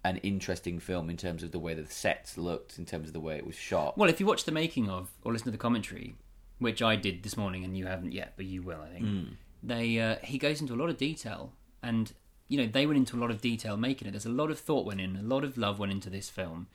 an 0.09 0.17
interesting 0.19 0.79
film 0.79 1.11
in 1.11 1.17
terms 1.17 1.43
of 1.43 1.53
the 1.53 1.59
way 1.59 1.75
the 1.75 1.87
sets 1.87 2.39
looked, 2.39 2.79
in 2.79 2.87
terms 2.87 3.09
of 3.09 3.13
the 3.13 3.21
way 3.21 3.37
it 3.37 3.47
was 3.47 3.55
shot. 3.55 3.97
Well, 3.97 4.09
if 4.09 4.21
you 4.21 4.27
watch 4.27 4.45
the 4.45 4.53
making 4.53 4.89
of 4.89 5.11
or 5.23 5.33
listen 5.33 5.47
to 5.47 5.51
the 5.51 5.59
commentary, 5.59 6.15
which 6.59 6.83
I 6.83 6.97
did 6.97 7.23
this 7.23 7.37
morning 7.37 7.65
and 7.65 7.77
you 7.77 7.87
haven't 7.87 8.13
yet, 8.13 8.33
but 8.37 8.47
you 8.47 8.63
will, 8.63 8.81
I 8.81 8.89
think. 8.89 9.05
Hmm. 9.05 9.25
They 9.63 9.99
uh, 9.99 10.17
he 10.23 10.39
goes 10.39 10.61
into 10.61 10.75
a 10.75 10.77
lot 10.77 10.89
of 10.89 10.97
detail, 10.97 11.53
and 11.83 12.13
you 12.49 12.59
know 12.59 12.67
they 12.67 12.87
went 12.87 12.99
into 12.99 13.17
a 13.17 13.21
lot 13.21 13.31
of 13.31 13.41
detail 13.41 13.77
making 13.77 14.09
it. 14.09 14.13
There's 14.13 14.27
a 14.27 14.31
lot 14.31 14.51
of 14.51 14.59
thought 14.59 14.87
went 14.87 15.01
in, 15.01 15.17
a 15.17 15.23
lot 15.23 15.45
of 15.45 15.59
love 15.59 15.79
went 15.79 15.93
into 15.93 16.11
this 16.11 16.29
film. 16.29 16.69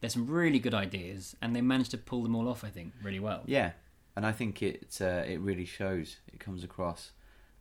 There's 0.00 0.12
some 0.12 0.26
really 0.26 0.58
good 0.58 0.74
ideas, 0.74 1.34
and 1.42 1.56
they 1.56 1.60
managed 1.60 1.90
to 1.92 1.98
pull 1.98 2.22
them 2.22 2.36
all 2.36 2.48
off. 2.48 2.64
I 2.64 2.68
think 2.68 2.92
really 3.02 3.20
well. 3.20 3.42
Yeah, 3.46 3.72
and 4.14 4.26
I 4.26 4.32
think 4.32 4.62
it 4.62 4.98
uh, 5.00 5.24
it 5.26 5.40
really 5.40 5.64
shows. 5.64 6.16
It 6.32 6.38
comes 6.38 6.62
across. 6.62 7.12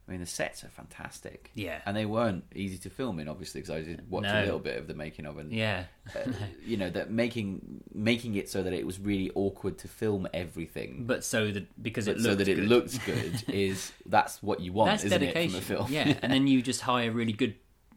I 0.07 0.11
mean, 0.11 0.21
the 0.21 0.25
sets 0.25 0.63
are 0.63 0.69
fantastic. 0.69 1.51
Yeah. 1.53 1.81
and 1.85 1.95
they 1.97 2.05
weren't 2.05 2.45
easy 2.55 2.77
to 2.77 2.89
film 2.89 3.19
in, 3.19 3.27
obviously, 3.27 3.59
because 3.61 3.75
I 3.75 3.81
did 3.81 4.09
watch 4.09 4.23
No. 4.23 4.39
a 4.41 4.43
little 4.45 4.59
bit 4.59 4.77
of 4.77 4.87
the 4.87 4.93
making 4.93 5.25
of, 5.25 5.37
and 5.37 5.51
Yeah, 5.51 5.83
uh, 6.15 6.19
you 6.65 6.77
know 6.77 6.89
that 6.91 7.12
making 7.12 7.83
making 7.93 8.35
it 8.35 8.49
so 8.49 8.63
that 8.63 8.71
it 8.73 8.85
was 8.85 8.99
really 8.99 9.31
awkward 9.35 9.77
to 9.79 9.87
film 9.87 10.27
everything, 10.33 11.03
but 11.05 11.23
so 11.25 11.51
that 11.51 11.83
because 11.83 12.05
but 12.05 12.17
it 12.17 12.21
so 12.23 12.35
that 12.35 12.47
it 12.47 12.58
looks 12.60 12.97
good 12.99 13.43
is 13.49 13.91
that's 14.05 14.41
what 14.41 14.62
you 14.62 14.71
want, 14.73 14.91
that's 14.91 15.03
isn't 15.03 15.19
dedication. 15.19 15.58
it, 15.58 15.63
from 15.63 15.75
a 15.75 15.79
film? 15.79 15.91
Yeah, 15.91 16.13
and 16.21 16.31
then 16.31 16.47
you 16.47 16.62
just 16.62 16.81
hire 16.81 17.12
really 17.12 17.33
good 17.33 17.55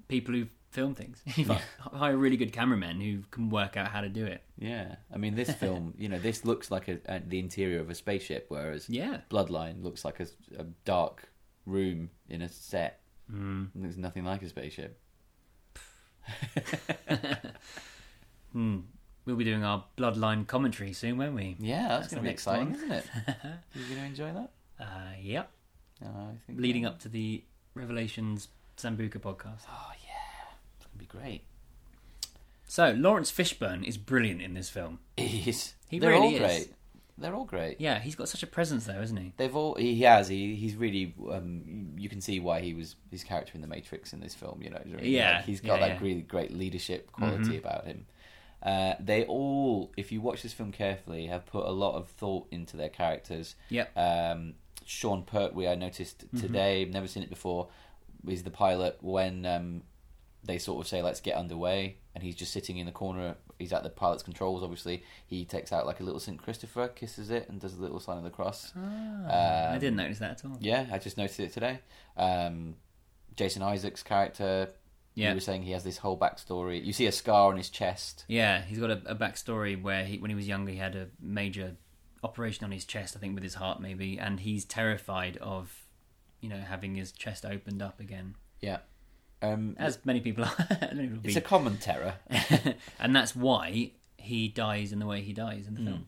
people 0.08 0.34
who 0.34 0.46
film 0.70 0.94
things. 0.94 1.20
You 1.36 1.46
hire 1.80 2.16
really 2.16 2.36
good 2.36 2.52
cameramen 2.52 3.00
who 3.00 3.22
can 3.32 3.50
work 3.50 3.76
out 3.76 3.88
how 3.88 4.00
to 4.02 4.08
do 4.08 4.24
it. 4.26 4.42
yeah. 4.56 4.96
I 5.12 5.16
mean, 5.18 5.34
this 5.34 5.52
film, 5.52 5.94
you 5.98 6.08
know, 6.08 6.18
this 6.20 6.44
looks 6.44 6.70
like 6.70 6.86
a, 6.86 6.98
a, 7.06 7.20
the 7.20 7.40
interior 7.40 7.80
of 7.80 7.90
a 7.90 7.94
spaceship, 7.94 8.46
whereas 8.50 8.88
Yeah. 8.88 9.18
Bloodline 9.30 9.82
looks 9.82 10.04
like 10.04 10.20
a, 10.20 10.26
a 10.58 10.64
dark 10.84 11.28
room 11.70 12.10
in 12.28 12.42
a 12.42 12.48
set. 12.48 13.00
Mm. 13.32 13.68
There's 13.74 13.96
nothing 13.96 14.24
like 14.24 14.42
a 14.42 14.48
spaceship. 14.48 14.98
Hmm. 18.52 18.78
We'll 19.24 19.36
be 19.36 19.44
doing 19.44 19.62
our 19.62 19.84
bloodline 19.96 20.46
commentary 20.46 20.92
soon, 20.92 21.18
won't 21.18 21.34
we? 21.36 21.56
Yeah, 21.60 21.86
that's, 21.88 22.00
That's 22.08 22.14
going 22.14 22.24
to 22.24 22.28
be 22.28 22.32
exciting, 22.32 22.66
one. 22.72 22.76
isn't 22.76 22.92
it? 22.92 23.04
You're 23.74 23.84
going 23.88 24.00
to 24.00 24.06
enjoy 24.06 24.32
that? 24.32 24.50
Uh, 24.80 25.12
yep. 25.20 25.50
I 26.02 26.06
think 26.46 26.58
Leading 26.58 26.86
up 26.86 26.98
to 27.00 27.08
the 27.08 27.44
Revelations 27.74 28.48
Sambuca 28.76 29.18
podcast. 29.20 29.60
Oh 29.70 29.90
yeah, 30.02 30.54
it's 30.78 30.86
gonna 30.86 30.98
be 30.98 31.04
great. 31.04 31.42
So 32.66 32.92
Laurence 32.96 33.30
Fishburne 33.30 33.84
is 33.84 33.98
brilliant 33.98 34.40
in 34.40 34.54
this 34.54 34.70
film. 34.70 35.00
He's, 35.18 35.74
He 35.90 35.98
they're 35.98 36.12
really 36.12 36.26
all 36.26 36.32
is. 36.32 36.38
great. 36.40 36.72
They're 37.20 37.34
all 37.34 37.44
great. 37.44 37.80
Yeah, 37.80 37.98
he's 38.00 38.14
got 38.16 38.28
such 38.28 38.42
a 38.42 38.46
presence 38.46 38.86
though, 38.86 39.00
isn't 39.00 39.16
he? 39.16 39.32
They've 39.36 39.54
all 39.54 39.74
he 39.74 40.00
has 40.02 40.28
he 40.28 40.54
he's 40.56 40.74
really 40.76 41.14
um, 41.30 41.92
you 41.96 42.08
can 42.08 42.20
see 42.20 42.40
why 42.40 42.60
he 42.60 42.74
was 42.74 42.96
his 43.10 43.22
character 43.22 43.52
in 43.54 43.60
the 43.60 43.66
Matrix 43.68 44.12
in 44.12 44.20
this 44.20 44.34
film. 44.34 44.60
You 44.62 44.70
know, 44.70 44.80
Yeah, 45.00 45.36
Like, 45.36 45.44
he's 45.44 45.60
got 45.60 45.74
yeah, 45.74 45.80
that 45.80 45.86
yeah. 45.88 45.94
Mm-hmm. 45.96 46.04
really 46.04 46.20
great 46.22 46.52
leadership 46.56 47.12
quality 47.12 47.56
about 47.58 47.84
him. 47.86 48.06
Uh, 48.62 48.94
they 49.00 49.24
all, 49.24 49.90
if 49.96 50.12
you 50.12 50.20
watch 50.20 50.42
this 50.42 50.52
film 50.52 50.70
carefully, 50.72 51.26
have 51.26 51.46
put 51.46 51.64
a 51.64 51.70
lot 51.70 51.94
of 51.96 52.08
thought 52.08 52.46
into 52.50 52.76
their 52.76 52.90
characters. 52.90 53.54
Yep. 53.70 53.96
Um, 53.96 54.54
Sean 54.84 55.22
Pertwee, 55.22 55.66
I 55.68 55.74
noticed 55.76 56.26
Mm-hmm. 56.26 56.38
today, 56.46 56.84
never 56.84 57.06
seen 57.06 57.22
it 57.22 57.30
before, 57.30 57.68
is 58.28 58.42
the 58.42 58.50
pilot 58.50 58.98
when 59.00 59.46
um, 59.46 59.82
they 60.44 60.58
sort 60.58 60.80
of 60.84 60.88
say, 60.88 61.00
let's 61.00 61.20
get 61.20 61.36
underway, 61.36 61.96
and 62.14 62.24
he's 62.24 62.34
just 62.34 62.52
sitting 62.52 62.76
in 62.78 62.86
the 62.86 62.92
corner. 62.92 63.36
He's 63.58 63.72
at 63.72 63.82
the 63.82 63.90
pilot's 63.90 64.22
controls, 64.22 64.62
obviously. 64.62 65.04
He 65.26 65.44
takes 65.44 65.72
out 65.72 65.86
like 65.86 66.00
a 66.00 66.02
little 66.02 66.18
St. 66.20 66.38
Christopher, 66.42 66.88
kisses 66.88 67.30
it, 67.30 67.48
and 67.48 67.61
does 67.61 67.74
a 67.76 67.80
little 67.80 68.00
sign 68.00 68.18
of 68.18 68.24
the 68.24 68.30
cross. 68.30 68.72
I 68.76 69.76
didn't 69.80 69.96
notice 69.96 70.18
that 70.18 70.32
at 70.32 70.44
all. 70.44 70.56
Yeah, 70.61 70.86
I 70.90 70.98
just 70.98 71.16
noticed 71.16 71.38
it 71.40 71.52
today. 71.52 71.80
Um, 72.16 72.74
Jason 73.36 73.62
Isaacs' 73.62 74.02
character, 74.02 74.70
Yeah. 75.14 75.28
you 75.30 75.34
were 75.36 75.40
saying 75.40 75.62
he 75.62 75.72
has 75.72 75.84
this 75.84 75.98
whole 75.98 76.18
backstory. 76.18 76.84
You 76.84 76.92
see 76.92 77.06
a 77.06 77.12
scar 77.12 77.50
on 77.50 77.56
his 77.56 77.70
chest. 77.70 78.24
Yeah, 78.28 78.62
he's 78.62 78.78
got 78.78 78.90
a, 78.90 79.00
a 79.06 79.14
backstory 79.14 79.80
where 79.80 80.04
he, 80.04 80.18
when 80.18 80.30
he 80.30 80.34
was 80.34 80.48
younger, 80.48 80.72
he 80.72 80.78
had 80.78 80.96
a 80.96 81.08
major 81.20 81.76
operation 82.24 82.64
on 82.64 82.70
his 82.72 82.84
chest, 82.84 83.16
I 83.16 83.18
think 83.20 83.34
with 83.34 83.42
his 83.44 83.54
heart 83.54 83.80
maybe, 83.80 84.18
and 84.18 84.40
he's 84.40 84.64
terrified 84.64 85.36
of, 85.38 85.84
you 86.40 86.48
know, 86.48 86.58
having 86.58 86.94
his 86.96 87.12
chest 87.12 87.46
opened 87.46 87.80
up 87.82 87.98
again, 88.00 88.34
Yeah. 88.61 88.78
Um, 89.43 89.74
as 89.78 89.99
many 90.05 90.20
people 90.20 90.45
are. 90.51 90.66
many 90.95 91.09
people 91.09 91.20
it's 91.24 91.36
a 91.36 91.41
common 91.41 91.78
terror. 91.78 92.14
and 93.01 93.14
that's 93.16 93.34
why 93.34 93.93
he 94.16 94.49
dies 94.49 94.93
in 94.93 94.99
the 94.99 95.07
way 95.07 95.22
he 95.22 95.32
dies 95.32 95.66
in 95.66 95.74
the 95.74 95.80
film. 95.82 96.07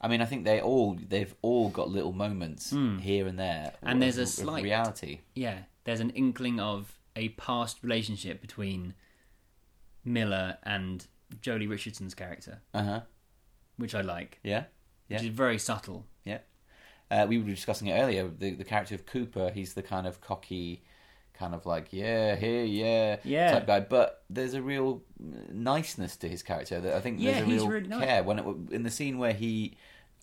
I 0.00 0.08
mean, 0.08 0.20
I 0.20 0.24
think 0.26 0.44
they 0.44 0.60
all 0.60 0.98
they've 1.08 1.34
all 1.42 1.68
got 1.68 1.88
little 1.90 2.12
moments 2.12 2.70
here 3.00 3.26
and 3.26 3.38
there, 3.38 3.72
Hmm. 3.80 3.88
And 3.88 4.02
there's 4.02 4.18
a 4.18 4.22
of 4.22 4.28
slight- 4.28 4.64
reality. 4.64 5.20
Yeah, 5.34 5.60
there's 5.84 6.00
an 6.00 6.10
inkling 6.10 6.60
of 6.60 6.98
a 7.16 7.28
past 7.30 7.78
relationship 7.82 8.40
between 8.40 8.94
Miller 10.04 10.58
and 10.62 11.06
Joely 11.40 11.68
Richardson's 11.68 12.14
character, 12.14 12.60
Uh 12.72 12.82
huh. 12.82 13.00
which 13.76 13.94
I 13.94 14.00
like, 14.02 14.40
Yeah. 14.42 14.64
Yeah. 15.08 15.18
which 15.18 15.28
is 15.28 15.34
very 15.34 15.58
subtle. 15.58 16.06
Yeah. 16.24 16.38
Uh, 17.10 17.26
we 17.28 17.38
were 17.38 17.44
discussing 17.50 17.88
it 17.88 17.94
earlier. 18.00 18.28
The 18.28 18.54
the 18.54 18.64
character 18.64 18.94
of 18.94 19.06
Cooper, 19.06 19.50
he's 19.54 19.74
the 19.74 19.82
kind 19.82 20.06
of 20.06 20.20
cocky, 20.20 20.82
kind 21.38 21.54
of 21.54 21.66
like 21.66 21.88
yeah, 21.92 22.36
here, 22.36 22.64
yeah, 22.64 23.16
Yeah. 23.24 23.52
type 23.52 23.66
guy. 23.66 23.80
But 23.80 24.22
there's 24.30 24.54
a 24.54 24.62
real 24.62 25.02
niceness 25.52 26.16
to 26.18 26.28
his 26.28 26.42
character. 26.42 26.80
That 26.80 26.94
I 26.94 27.00
think 27.00 27.20
there's 27.20 27.36
Yeah, 27.36 27.42
a 27.42 27.46
he's 27.46 27.60
real 27.62 27.68
really 27.68 27.88
nice. 27.88 28.04
care 28.04 28.22
when 28.22 28.38
it, 28.38 28.44
in 28.70 28.82
the 28.82 28.90
scene 28.90 29.18
where 29.18 29.32
he 29.32 29.76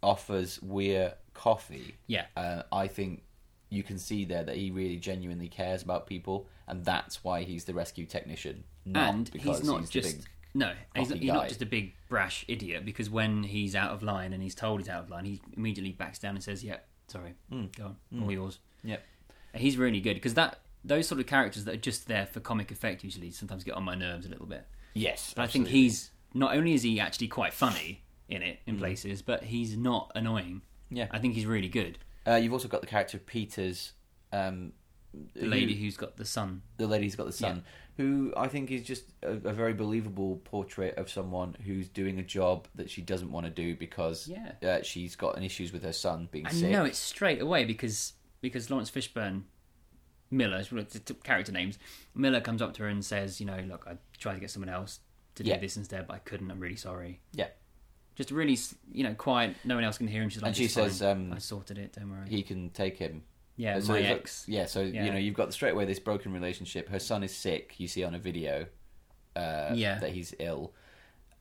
offers 0.04 0.62
Weir 0.62 1.16
coffee. 1.34 1.96
Yeah. 2.08 2.26
uh, 2.36 2.64
I 2.72 2.88
think 2.88 3.24
you 3.70 3.84
can 3.84 3.98
see 3.98 4.26
there 4.26 4.44
that 4.44 4.56
he 4.56 4.72
really 4.72 4.98
genuinely 4.98 5.48
cares 5.48 5.82
about 5.84 6.08
people, 6.08 6.48
and 6.68 6.84
that's 6.84 7.24
why 7.24 7.44
he's 7.44 7.66
the 7.66 7.74
rescue 7.74 8.06
technician. 8.06 8.64
Not 8.86 9.14
and 9.14 9.32
because 9.32 9.60
he's 9.60 9.68
not 9.68 9.82
the 9.84 9.88
just 9.88 10.28
no 10.54 10.72
he's, 10.96 11.08
cocky 11.10 11.20
he's 11.20 11.28
not 11.32 11.48
just 11.48 11.62
a 11.62 11.66
big 11.68 11.94
brash 12.10 12.44
idiot 12.48 12.84
because 12.84 13.10
when 13.10 13.44
he's 13.44 13.76
out 13.76 13.92
of 13.92 14.02
line 14.04 14.34
and 14.34 14.42
he's 14.44 14.56
told 14.56 14.80
he's 14.82 14.90
out 14.90 15.04
of 15.04 15.10
line 15.10 15.24
he 15.24 15.40
immediately 15.56 15.92
backs 15.94 16.18
down 16.20 16.34
and 16.36 16.44
says 16.44 16.62
yeah 16.64 16.78
sorry 17.08 17.36
Hmm. 17.50 17.66
go 17.78 17.96
on 18.12 18.24
all 18.24 18.32
yours 18.32 18.58
Yep. 18.84 19.02
And 19.54 19.62
he's 19.62 19.78
really 19.78 20.02
good 20.02 20.16
because 20.16 20.34
that 20.34 20.60
those 20.84 21.08
sort 21.08 21.20
of 21.22 21.28
characters 21.28 21.66
that 21.66 21.74
are 21.76 21.78
just 21.78 22.08
there 22.08 22.26
for 22.26 22.40
comic 22.40 22.72
effect 22.72 23.04
usually 23.04 23.32
sometimes 23.32 23.64
get 23.64 23.76
on 23.76 23.84
my 23.84 23.96
nerves 23.96 24.26
a 24.26 24.30
little 24.30 24.46
bit 24.48 24.66
Yes, 24.94 25.34
but 25.36 25.44
i 25.44 25.48
think 25.48 25.68
he's 25.68 26.12
not 26.34 26.56
only 26.56 26.74
is 26.74 26.84
he 26.84 27.00
actually 27.00 27.28
quite 27.28 27.54
funny 27.54 28.04
in 28.30 28.42
it 28.42 28.60
in 28.66 28.78
places 28.78 29.22
but 29.22 29.44
he's 29.44 29.76
not 29.78 30.12
annoying. 30.16 30.62
Yeah. 30.90 31.08
i 31.12 31.20
think 31.20 31.34
he's 31.36 31.46
really 31.46 31.70
good 31.70 31.98
Uh, 32.28 32.36
you've 32.36 32.54
also 32.54 32.68
got 32.68 32.82
the 32.82 32.88
character 32.88 33.18
of 33.18 33.26
Peters, 33.26 33.94
um, 34.32 34.74
the 35.34 35.46
lady 35.48 35.76
who's 35.76 35.98
got 35.98 36.18
the 36.18 36.26
son 36.26 36.62
the 36.78 36.88
lady 36.88 37.06
who's 37.06 37.16
got 37.16 37.26
the 37.26 37.32
son, 37.34 37.64
who 37.98 38.34
I 38.38 38.48
think 38.48 38.72
is 38.72 38.84
just 38.84 39.04
a, 39.24 39.32
a 39.32 39.54
very 39.54 39.74
believable 39.74 40.38
portrait 40.46 40.96
of 40.98 41.10
someone 41.10 41.56
who's 41.66 41.88
doing 41.90 42.18
a 42.20 42.24
job 42.24 42.68
that 42.76 42.90
she 42.90 43.02
doesn't 43.02 43.30
want 43.32 43.46
to 43.46 43.52
do 43.52 43.76
because 43.76 44.28
Yeah. 44.28 44.54
uh, 44.64 44.82
she's 44.84 45.16
got 45.18 45.36
an 45.38 45.44
issues 45.44 45.74
with 45.74 45.84
her 45.84 45.92
son 45.94 46.30
being 46.32 46.48
I 46.48 46.52
sick. 46.52 46.72
know 46.72 46.86
it 46.86 46.96
straight 46.96 47.42
away 47.42 47.66
because 47.66 48.14
because 48.40 48.70
Laurence 48.72 48.90
Fishburne, 48.90 49.44
Miller, 50.32 50.58
it's 50.58 50.72
one 50.72 50.80
of 50.80 50.90
the 50.92 51.00
t- 51.00 51.14
character 51.24 51.52
names. 51.52 51.78
Miller 52.16 52.42
comes 52.42 52.62
up 52.62 52.74
to 52.76 52.84
her 52.84 52.90
and 52.90 53.04
says, 53.04 53.40
"You 53.40 53.46
know, 53.46 53.60
look, 53.68 53.86
I 53.88 53.98
tried 54.18 54.36
to 54.36 54.40
get 54.40 54.50
someone 54.50 54.70
else 54.70 55.00
to 55.36 55.44
do 55.44 55.50
Yeah. 55.50 55.58
this 55.60 55.76
instead, 55.78 56.08
but 56.08 56.14
I 56.16 56.20
couldn't. 56.20 56.50
I'm 56.50 56.60
really 56.60 56.76
sorry." 56.78 57.20
Yeah, 57.34 57.50
Just 58.16 58.32
really, 58.32 58.58
you 58.92 59.04
know, 59.04 59.14
quiet. 59.14 59.56
No 59.64 59.76
one 59.76 59.84
else 59.84 59.98
can 59.98 60.08
hear 60.08 60.22
him. 60.22 60.30
She's 60.30 60.42
like, 60.42 60.50
And 60.50 60.58
she 60.58 60.68
says, 60.68 61.02
um, 61.02 61.32
"I 61.34 61.38
sorted 61.40 61.78
it. 61.78 61.94
Don't 61.94 62.10
worry." 62.10 62.30
he 62.30 62.44
can 62.44 62.70
take 62.70 62.98
him. 62.98 63.24
yeah, 63.58 63.80
so 63.80 63.94
my 63.94 64.02
ex. 64.02 64.46
Yeah, 64.48 64.66
so 64.66 64.82
Yeah. 64.82 65.06
you 65.06 65.12
know 65.12 65.18
you've 65.18 65.36
got 65.36 65.54
straight 65.54 65.72
away 65.72 65.86
this 65.86 66.00
broken 66.00 66.32
relationship. 66.34 66.90
Her 66.90 67.00
son 67.00 67.24
is 67.24 67.36
sick. 67.36 67.80
You 67.80 67.88
see 67.88 68.04
on 68.04 68.16
a 68.16 68.20
video 68.20 68.68
uh, 69.36 69.72
Yeah. 69.76 70.00
that 70.00 70.12
he's 70.12 70.34
ill. 70.40 70.74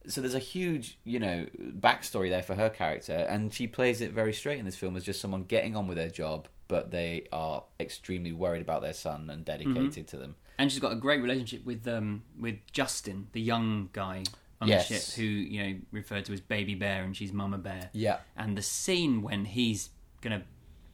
So 0.06 0.20
there's 0.20 0.34
a 0.34 0.38
huge, 0.38 0.98
you 1.04 1.18
know, 1.18 1.46
backstory 1.60 2.30
there 2.30 2.42
for 2.42 2.54
her 2.54 2.70
character, 2.70 3.12
and 3.28 3.52
she 3.52 3.66
plays 3.66 4.00
it 4.00 4.12
very 4.12 4.32
straight 4.32 4.58
in 4.58 4.64
this 4.64 4.76
film 4.76 4.96
as 4.96 5.04
just 5.04 5.20
someone 5.20 5.42
getting 5.44 5.76
on 5.76 5.86
with 5.88 5.96
their 5.98 6.08
job, 6.08 6.48
but 6.70 6.90
they 6.90 7.26
are 7.32 7.64
extremely 7.78 8.32
worried 8.32 8.62
about 8.62 8.80
their 8.80 8.94
son 8.94 9.28
and 9.28 9.44
dedicated 9.44 9.76
Mm-hmm. 9.92 10.04
to 10.04 10.16
them. 10.16 10.36
and 10.58 10.70
she's 10.70 10.80
got 10.80 10.92
a 10.92 10.96
great 11.06 11.20
relationship 11.20 11.64
with 11.66 11.86
um 11.88 12.22
with 12.38 12.56
Justin, 12.72 13.26
the 13.32 13.40
young 13.40 13.90
guy 13.92 14.22
on 14.60 14.68
Yes. 14.68 14.88
the 14.88 14.94
ship, 14.94 15.04
who 15.16 15.24
you 15.24 15.58
know 15.62 15.78
referred 15.90 16.24
to 16.26 16.32
as 16.32 16.40
Baby 16.40 16.74
Bear, 16.74 17.02
and 17.04 17.16
she's 17.16 17.32
Mama 17.32 17.58
Bear. 17.58 17.90
Yeah. 17.92 18.18
And 18.36 18.56
the 18.56 18.62
scene 18.62 19.20
when 19.22 19.44
he's 19.46 19.90
gonna 20.22 20.42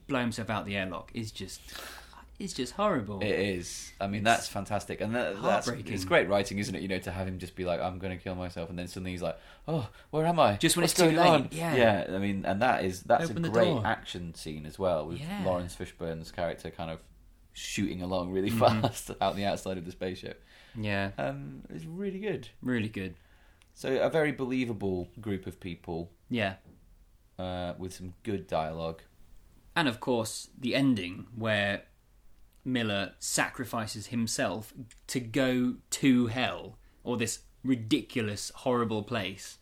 blow 0.09 0.21
himself 0.21 0.49
out 0.51 0.67
the 0.67 0.77
airlock 0.77 1.11
is 1.15 1.31
just, 1.33 1.61
it's 2.39 2.53
just 2.53 2.73
horrible. 2.75 3.21
It 3.21 3.29
is. 3.29 3.93
I 4.01 4.07
mean, 4.07 4.23
that's 4.25 4.47
fantastic, 4.49 5.01
and 5.01 5.15
that, 5.15 5.35
that's 5.43 5.67
heartbreaking. 5.67 5.93
it's 5.95 6.05
great 6.05 6.29
writing, 6.29 6.59
isn't 6.59 6.75
it? 6.75 6.83
You 6.83 6.89
know, 6.89 6.99
to 6.99 7.11
have 7.11 7.27
him 7.27 7.39
just 7.39 7.55
be 7.57 7.65
like, 7.65 7.81
"I'm 7.81 7.99
going 7.99 8.17
to 8.17 8.23
kill 8.23 8.35
myself," 8.35 8.69
and 8.71 8.79
then 8.79 8.89
suddenly 8.89 9.13
he's 9.13 9.23
like, 9.23 9.39
"Oh, 9.67 9.89
where 10.11 10.27
am 10.27 10.39
I?" 10.39 10.57
Just 10.57 10.77
when 10.77 10.83
What's 10.83 10.93
it's 10.93 11.01
too 11.01 11.07
going 11.15 11.17
late, 11.17 11.27
on?" 11.29 11.49
yeah. 11.53 11.75
yeah. 12.09 12.15
I 12.15 12.19
mean, 12.19 12.45
and 12.45 12.61
that 12.63 12.85
is 12.85 13.03
that's 13.03 13.25
Open 13.31 13.39
a 13.39 13.41
the 13.41 13.49
great 13.51 13.65
door. 13.65 13.83
action 13.87 14.35
scene 14.35 14.67
as 14.67 14.79
well 14.79 15.07
with 15.07 15.19
Yeah. 15.21 15.43
Laurence 15.45 15.75
Fishburne's 15.75 16.31
character 16.31 16.71
kind 16.71 16.91
of 16.91 16.99
shooting 17.53 18.03
along 18.03 18.33
really 18.33 18.51
Mm-hmm. 18.51 18.81
fast 18.83 19.11
out 19.21 19.35
the 19.37 19.45
outside 19.47 19.79
of 19.79 19.85
the 19.87 19.93
spaceship. 19.93 20.45
yeah, 20.79 21.11
Um, 21.19 21.63
it's 21.71 21.85
really 21.87 22.19
good. 22.19 22.49
really 22.63 22.89
good. 22.91 23.15
So 23.75 23.97
a 24.01 24.11
very 24.11 24.33
believable 24.33 25.09
group 25.21 25.47
of 25.47 25.59
people 25.61 26.11
Yeah. 26.31 26.55
uh, 27.39 27.73
with 27.79 27.95
some 27.95 28.13
good 28.25 28.47
dialogue. 28.47 29.01
And 29.75 29.89
of 29.89 30.01
course, 30.01 30.49
the 30.59 30.75
ending 30.75 31.27
where 31.35 31.83
Miller 32.67 33.13
sacrifices 33.19 34.09
himself 34.09 34.75
to 35.07 35.21
go 35.21 35.77
to 35.91 36.27
hell 36.27 36.77
or 37.05 37.17
this 37.17 37.41
ridiculous, 37.65 38.51
horrible 38.57 39.03
place 39.03 39.59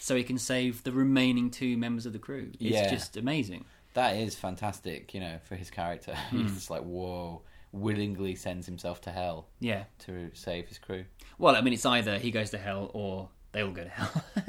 so 0.00 0.14
he 0.14 0.22
can 0.24 0.38
save 0.38 0.84
the 0.84 0.92
remaining 0.92 1.50
two 1.50 1.76
members 1.76 2.06
of 2.06 2.12
the 2.12 2.18
crew. 2.18 2.50
It's 2.54 2.60
Yeah. 2.60 2.90
just 2.90 3.16
amazing. 3.16 3.64
That 3.94 4.16
is 4.16 4.34
fantastic, 4.34 5.12
you 5.14 5.20
know, 5.20 5.38
for 5.44 5.56
his 5.56 5.70
character. 5.70 6.14
Hmm. 6.30 6.42
He's 6.42 6.54
just 6.54 6.70
like, 6.70 6.82
whoa, 6.82 7.42
willingly 7.72 8.34
sends 8.34 8.66
himself 8.66 9.00
to 9.02 9.10
hell 9.10 9.48
Yeah. 9.60 9.84
to 10.00 10.30
save 10.34 10.68
his 10.68 10.78
crew. 10.78 11.04
Well, 11.38 11.56
I 11.56 11.60
mean, 11.62 11.72
it's 11.74 11.86
either 11.86 12.18
he 12.18 12.30
goes 12.30 12.50
to 12.50 12.58
hell 12.58 12.90
or 12.94 13.30
they 13.52 13.62
all 13.62 13.72
go 13.72 13.84
to 13.84 13.90
hell. 13.90 14.24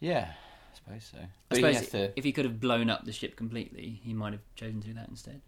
Yeah, 0.00 0.30
I 0.30 0.76
suppose 0.76 1.04
so. 1.10 1.18
I 1.18 1.28
But 1.48 1.58
he 1.58 1.62
suppose 1.64 1.76
has 1.80 1.88
to. 1.90 2.12
if 2.16 2.22
he 2.24 2.30
could 2.30 2.44
have 2.44 2.60
blown 2.60 2.88
up 2.88 3.04
the 3.04 3.12
ship 3.12 3.34
completely, 3.36 4.00
he 4.04 4.14
might 4.14 4.32
have 4.32 4.42
chosen 4.54 4.80
to 4.82 4.86
do 4.88 4.94
that 4.94 5.08
instead. 5.08 5.40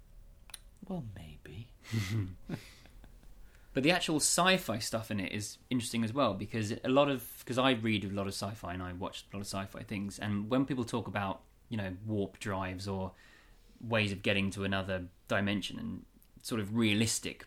Well, 0.88 1.04
maybe. 1.16 1.68
But 3.72 3.84
the 3.84 3.92
actual 3.92 4.16
sci-fi 4.16 4.78
stuff 4.78 5.10
in 5.10 5.20
it 5.20 5.32
is 5.32 5.58
interesting 5.70 6.02
as 6.02 6.12
well 6.12 6.34
because 6.34 6.72
a 6.84 6.88
lot 6.88 7.08
of 7.08 7.24
because 7.38 7.56
I 7.56 7.72
read 7.72 8.04
a 8.04 8.08
lot 8.08 8.26
of 8.26 8.34
sci-fi 8.34 8.74
and 8.74 8.82
I 8.82 8.92
watch 8.92 9.24
a 9.32 9.36
lot 9.36 9.40
of 9.40 9.46
sci-fi 9.46 9.82
things, 9.84 10.18
and 10.18 10.50
when 10.50 10.64
people 10.64 10.84
talk 10.84 11.06
about 11.06 11.42
you 11.68 11.76
know 11.76 11.92
warp 12.04 12.40
drives 12.40 12.88
or 12.88 13.12
ways 13.80 14.10
of 14.10 14.22
getting 14.22 14.50
to 14.50 14.64
another 14.64 15.04
dimension 15.28 15.78
and 15.78 16.04
sort 16.42 16.60
of 16.60 16.74
realistic 16.74 17.46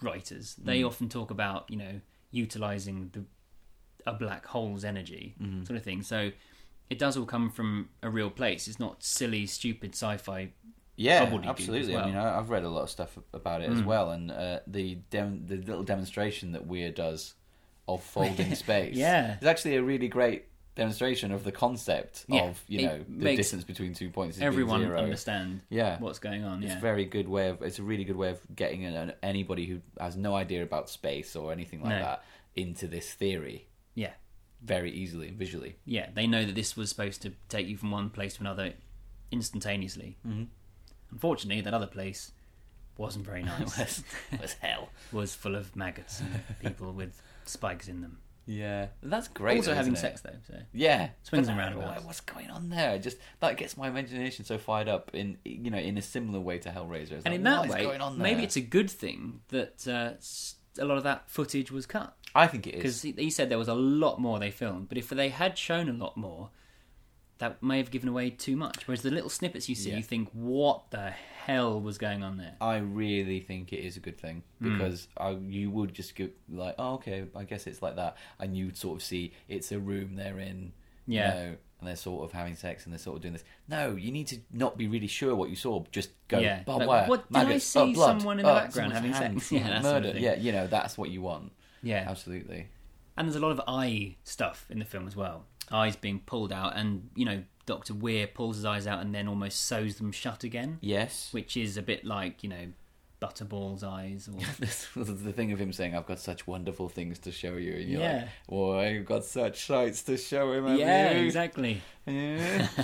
writers, 0.00 0.54
they 0.62 0.82
mm. 0.82 0.86
often 0.86 1.08
talk 1.08 1.32
about 1.32 1.68
you 1.68 1.76
know 1.76 2.00
utilizing 2.30 3.10
the 3.12 3.24
a 4.06 4.12
black 4.12 4.46
hole's 4.46 4.84
energy 4.84 5.34
mm-hmm. 5.42 5.64
sort 5.64 5.76
of 5.76 5.82
thing. 5.82 6.02
So 6.02 6.30
it 6.88 7.00
does 7.00 7.16
all 7.16 7.26
come 7.26 7.50
from 7.50 7.88
a 8.00 8.08
real 8.08 8.30
place. 8.30 8.68
It's 8.68 8.78
not 8.78 9.02
silly, 9.02 9.44
stupid 9.44 9.90
sci-fi. 9.90 10.52
Yeah, 11.00 11.30
absolutely. 11.44 11.94
well. 11.94 12.02
I 12.04 12.06
mean, 12.06 12.16
I, 12.16 12.38
I've 12.38 12.50
read 12.50 12.64
a 12.64 12.68
lot 12.68 12.82
of 12.82 12.90
stuff 12.90 13.16
about 13.32 13.62
it 13.62 13.70
as 13.70 13.82
well, 13.82 14.10
and 14.10 14.30
uh, 14.30 14.60
the 14.66 14.96
dem- 15.10 15.46
the 15.46 15.56
little 15.56 15.84
demonstration 15.84 16.52
that 16.52 16.66
Weir 16.66 16.90
does 16.90 17.34
of 17.86 18.02
folding 18.14 18.54
space, 18.54 18.96
Yeah. 18.96 19.38
is 19.40 19.46
actually 19.46 19.76
a 19.76 19.82
really 19.82 20.08
great 20.08 20.46
demonstration 20.74 21.32
of 21.32 21.42
the 21.44 21.50
concept 21.52 22.24
Yeah, 22.28 22.42
of 22.50 22.62
you 22.68 22.86
know 22.86 23.04
the 23.08 23.34
distance 23.36 23.64
between 23.64 23.94
two 23.94 24.10
points. 24.10 24.36
Is 24.36 24.42
Everyone 24.42 24.80
zero. 24.80 24.98
understand 25.00 25.62
Yeah. 25.70 25.98
what's 26.00 26.18
going 26.18 26.44
on. 26.44 26.62
It's 26.62 26.72
Yeah, 26.72 26.78
a 26.78 26.80
very 26.80 27.04
good 27.04 27.28
way 27.28 27.48
of. 27.48 27.62
It's 27.62 27.78
a 27.78 27.82
really 27.82 28.04
good 28.04 28.16
way 28.16 28.30
of 28.30 28.40
getting 28.54 28.84
an, 28.84 29.12
anybody 29.22 29.66
who 29.66 29.80
has 30.00 30.16
no 30.16 30.34
idea 30.36 30.62
about 30.62 30.88
space 30.90 31.34
or 31.36 31.52
anything 31.52 31.80
like 31.82 31.90
No. 31.90 32.02
that 32.02 32.24
into 32.56 32.86
this 32.88 33.12
theory 33.12 33.68
yeah, 33.94 34.12
very 34.62 34.90
easily 34.92 35.28
and 35.28 35.36
visually. 35.38 35.76
yeah. 35.84 36.10
They 36.12 36.26
know 36.26 36.44
that 36.44 36.54
this 36.56 36.76
was 36.76 36.88
supposed 36.90 37.22
to 37.22 37.32
take 37.48 37.66
you 37.68 37.76
from 37.76 37.90
one 37.92 38.10
place 38.10 38.34
to 38.34 38.40
another 38.40 38.74
instantaneously. 39.32 40.16
Mm-hmm. 40.26 40.44
Unfortunately, 41.10 41.60
that 41.62 41.74
other 41.74 41.86
place 41.86 42.32
wasn't 42.96 43.24
very 43.24 43.42
nice. 43.58 43.78
was, 43.78 44.04
was 44.40 44.52
hell. 44.54 44.90
was 45.12 45.34
full 45.34 45.54
of 45.54 45.74
maggots 45.76 46.20
and 46.20 46.42
people 46.60 46.92
with 46.92 47.20
spikes 47.44 47.88
in 47.88 48.00
them. 48.00 48.18
Yeah, 48.46 48.86
that's 49.02 49.28
great. 49.28 49.58
also 49.58 49.72
though, 49.72 49.76
having 49.76 49.94
sex 49.94 50.22
though. 50.22 50.30
So 50.46 50.54
Yeah, 50.72 51.10
Swings 51.22 51.48
and 51.48 51.58
roundabouts. 51.58 52.02
What's 52.04 52.20
going 52.20 52.48
on 52.48 52.70
there? 52.70 52.98
Just 52.98 53.18
that 53.40 53.58
gets 53.58 53.76
my 53.76 53.88
imagination 53.88 54.46
so 54.46 54.56
fired 54.56 54.88
up 54.88 55.10
in 55.12 55.36
you 55.44 55.70
know 55.70 55.76
in 55.76 55.98
a 55.98 56.02
similar 56.02 56.40
way 56.40 56.58
to 56.60 56.70
Hellraiser. 56.70 57.12
It's 57.12 57.24
and 57.26 57.26
like, 57.26 57.34
in 57.34 57.42
that 57.42 57.66
is 57.66 57.72
way, 57.72 57.82
going 57.82 58.00
on 58.00 58.16
maybe 58.16 58.42
it's 58.42 58.56
a 58.56 58.62
good 58.62 58.90
thing 58.90 59.40
that 59.48 59.86
uh, 59.86 60.82
a 60.82 60.86
lot 60.86 60.96
of 60.96 61.04
that 61.04 61.30
footage 61.30 61.70
was 61.70 61.84
cut 61.84 62.16
I 62.34 62.46
think 62.46 62.66
it 62.66 62.74
because 62.76 63.02
he, 63.02 63.12
he 63.12 63.30
said 63.30 63.48
there 63.48 63.58
was 63.58 63.68
a 63.68 63.74
lot 63.74 64.20
more 64.20 64.38
they 64.38 64.50
filmed. 64.50 64.88
But 64.88 64.98
if 64.98 65.08
they 65.08 65.28
had 65.28 65.58
shown 65.58 65.88
a 65.88 65.92
lot 65.92 66.16
more, 66.16 66.50
that 67.38 67.62
may 67.62 67.78
have 67.78 67.90
given 67.90 68.08
away 68.08 68.30
too 68.30 68.56
much. 68.56 68.86
Whereas 68.88 69.02
the 69.02 69.10
little 69.10 69.30
snippets 69.30 69.68
you 69.68 69.74
see, 69.74 69.90
Yeah. 69.90 69.96
you 69.98 70.02
think, 70.02 70.28
"What 70.32 70.90
the 70.90 71.10
hell 71.10 71.80
was 71.80 71.96
going 71.98 72.22
on 72.22 72.36
there?" 72.36 72.56
I 72.60 72.78
really 72.78 73.40
think 73.40 73.72
it 73.72 73.80
is 73.80 73.96
a 73.96 74.00
good 74.00 74.18
thing 74.18 74.42
Hmm. 74.60 74.72
because 74.76 75.08
I, 75.16 75.30
you 75.30 75.70
would 75.70 75.94
just 75.94 76.16
go 76.16 76.28
like, 76.50 76.74
oh, 76.78 76.94
okay, 76.94 77.24
I 77.36 77.44
guess 77.44 77.66
it's 77.66 77.80
like 77.82 77.96
that, 77.96 78.16
and 78.40 78.56
you'd 78.56 78.76
sort 78.76 78.96
of 78.96 79.02
see 79.04 79.32
it's 79.48 79.70
a 79.72 79.78
room 79.78 80.16
they're 80.16 80.38
in, 80.40 80.72
you 81.06 81.16
Yeah. 81.20 81.30
know, 81.34 81.56
and 81.80 81.86
they're 81.88 81.94
sort 81.94 82.24
of 82.24 82.32
having 82.32 82.56
sex 82.56 82.84
and 82.84 82.92
they're 82.92 82.98
sort 82.98 83.16
of 83.16 83.22
doing 83.22 83.34
this. 83.34 83.44
No, 83.68 83.94
you 83.94 84.10
need 84.10 84.26
to 84.28 84.40
not 84.50 84.76
be 84.76 84.88
really 84.88 85.06
sure 85.06 85.36
what 85.36 85.48
you 85.48 85.54
saw. 85.54 85.84
Just 85.92 86.10
go, 86.26 86.40
Yeah. 86.40 86.64
barbed 86.64 86.86
Like, 86.86 87.08
what- 87.08 87.28
did 87.28 87.36
I 87.36 87.44
maggots, 87.44 87.64
see 87.66 87.78
oh, 87.78 87.92
blood, 87.92 88.18
someone 88.20 88.40
in 88.40 88.44
the 88.46 88.50
oh, 88.50 88.54
background 88.56 88.92
someone's 88.94 89.16
having 89.16 89.30
hand, 89.32 89.40
sex? 89.42 89.52
Yeah, 89.52 89.68
that 89.68 89.82
sort 89.84 89.96
of 89.98 90.02
murder. 90.02 90.12
thing. 90.14 90.22
Yeah, 90.24 90.34
you 90.34 90.50
know, 90.50 90.66
that's 90.66 90.98
what 90.98 91.10
you 91.10 91.22
want. 91.22 91.52
Yeah, 91.84 92.04
Absolutely. 92.08 92.66
And 93.16 93.26
there's 93.28 93.36
a 93.36 93.40
lot 93.40 93.50
of 93.52 93.60
eye 93.68 94.16
stuff 94.24 94.66
in 94.70 94.80
the 94.80 94.84
film 94.84 95.06
as 95.06 95.14
well. 95.16 95.44
Eyes 95.72 95.96
being 95.96 96.20
pulled 96.20 96.52
out, 96.52 96.76
and 96.76 97.10
you 97.14 97.24
know, 97.24 97.42
Doctor 97.66 97.94
Weir 97.94 98.26
pulls 98.26 98.56
his 98.56 98.64
eyes 98.64 98.86
out 98.86 99.00
and 99.00 99.14
then 99.14 99.28
almost 99.28 99.66
sews 99.66 99.96
them 99.96 100.10
shut 100.12 100.42
again, 100.44 100.78
Yes. 100.80 101.28
which 101.32 101.56
is 101.56 101.76
a 101.76 101.82
bit 101.82 102.04
like 102.04 102.42
you 102.42 102.48
know, 102.48 102.68
Butterball's 103.20 103.82
eyes. 103.84 104.28
Or 104.32 104.38
This 104.58 104.94
was 104.94 105.22
the 105.22 105.32
thing 105.32 105.52
of 105.52 105.60
him 105.60 105.72
saying, 105.72 105.94
"I've 105.96 106.06
got 106.06 106.18
such 106.20 106.46
wonderful 106.46 106.88
things 106.88 107.18
to 107.20 107.32
show 107.32 107.56
you," 107.56 107.72
and 107.74 107.88
you're 107.88 108.00
Yeah. 108.00 108.16
like, 108.20 108.28
"Oh, 108.48 108.78
I've 108.78 109.04
got 109.04 109.24
such 109.24 109.66
sights 109.66 110.02
to 110.04 110.16
show 110.16 110.52
him." 110.52 110.76
yeah, 110.78 111.12
you?" 111.18 111.26
exactly. 111.26 111.82
Yeah. 112.06 112.68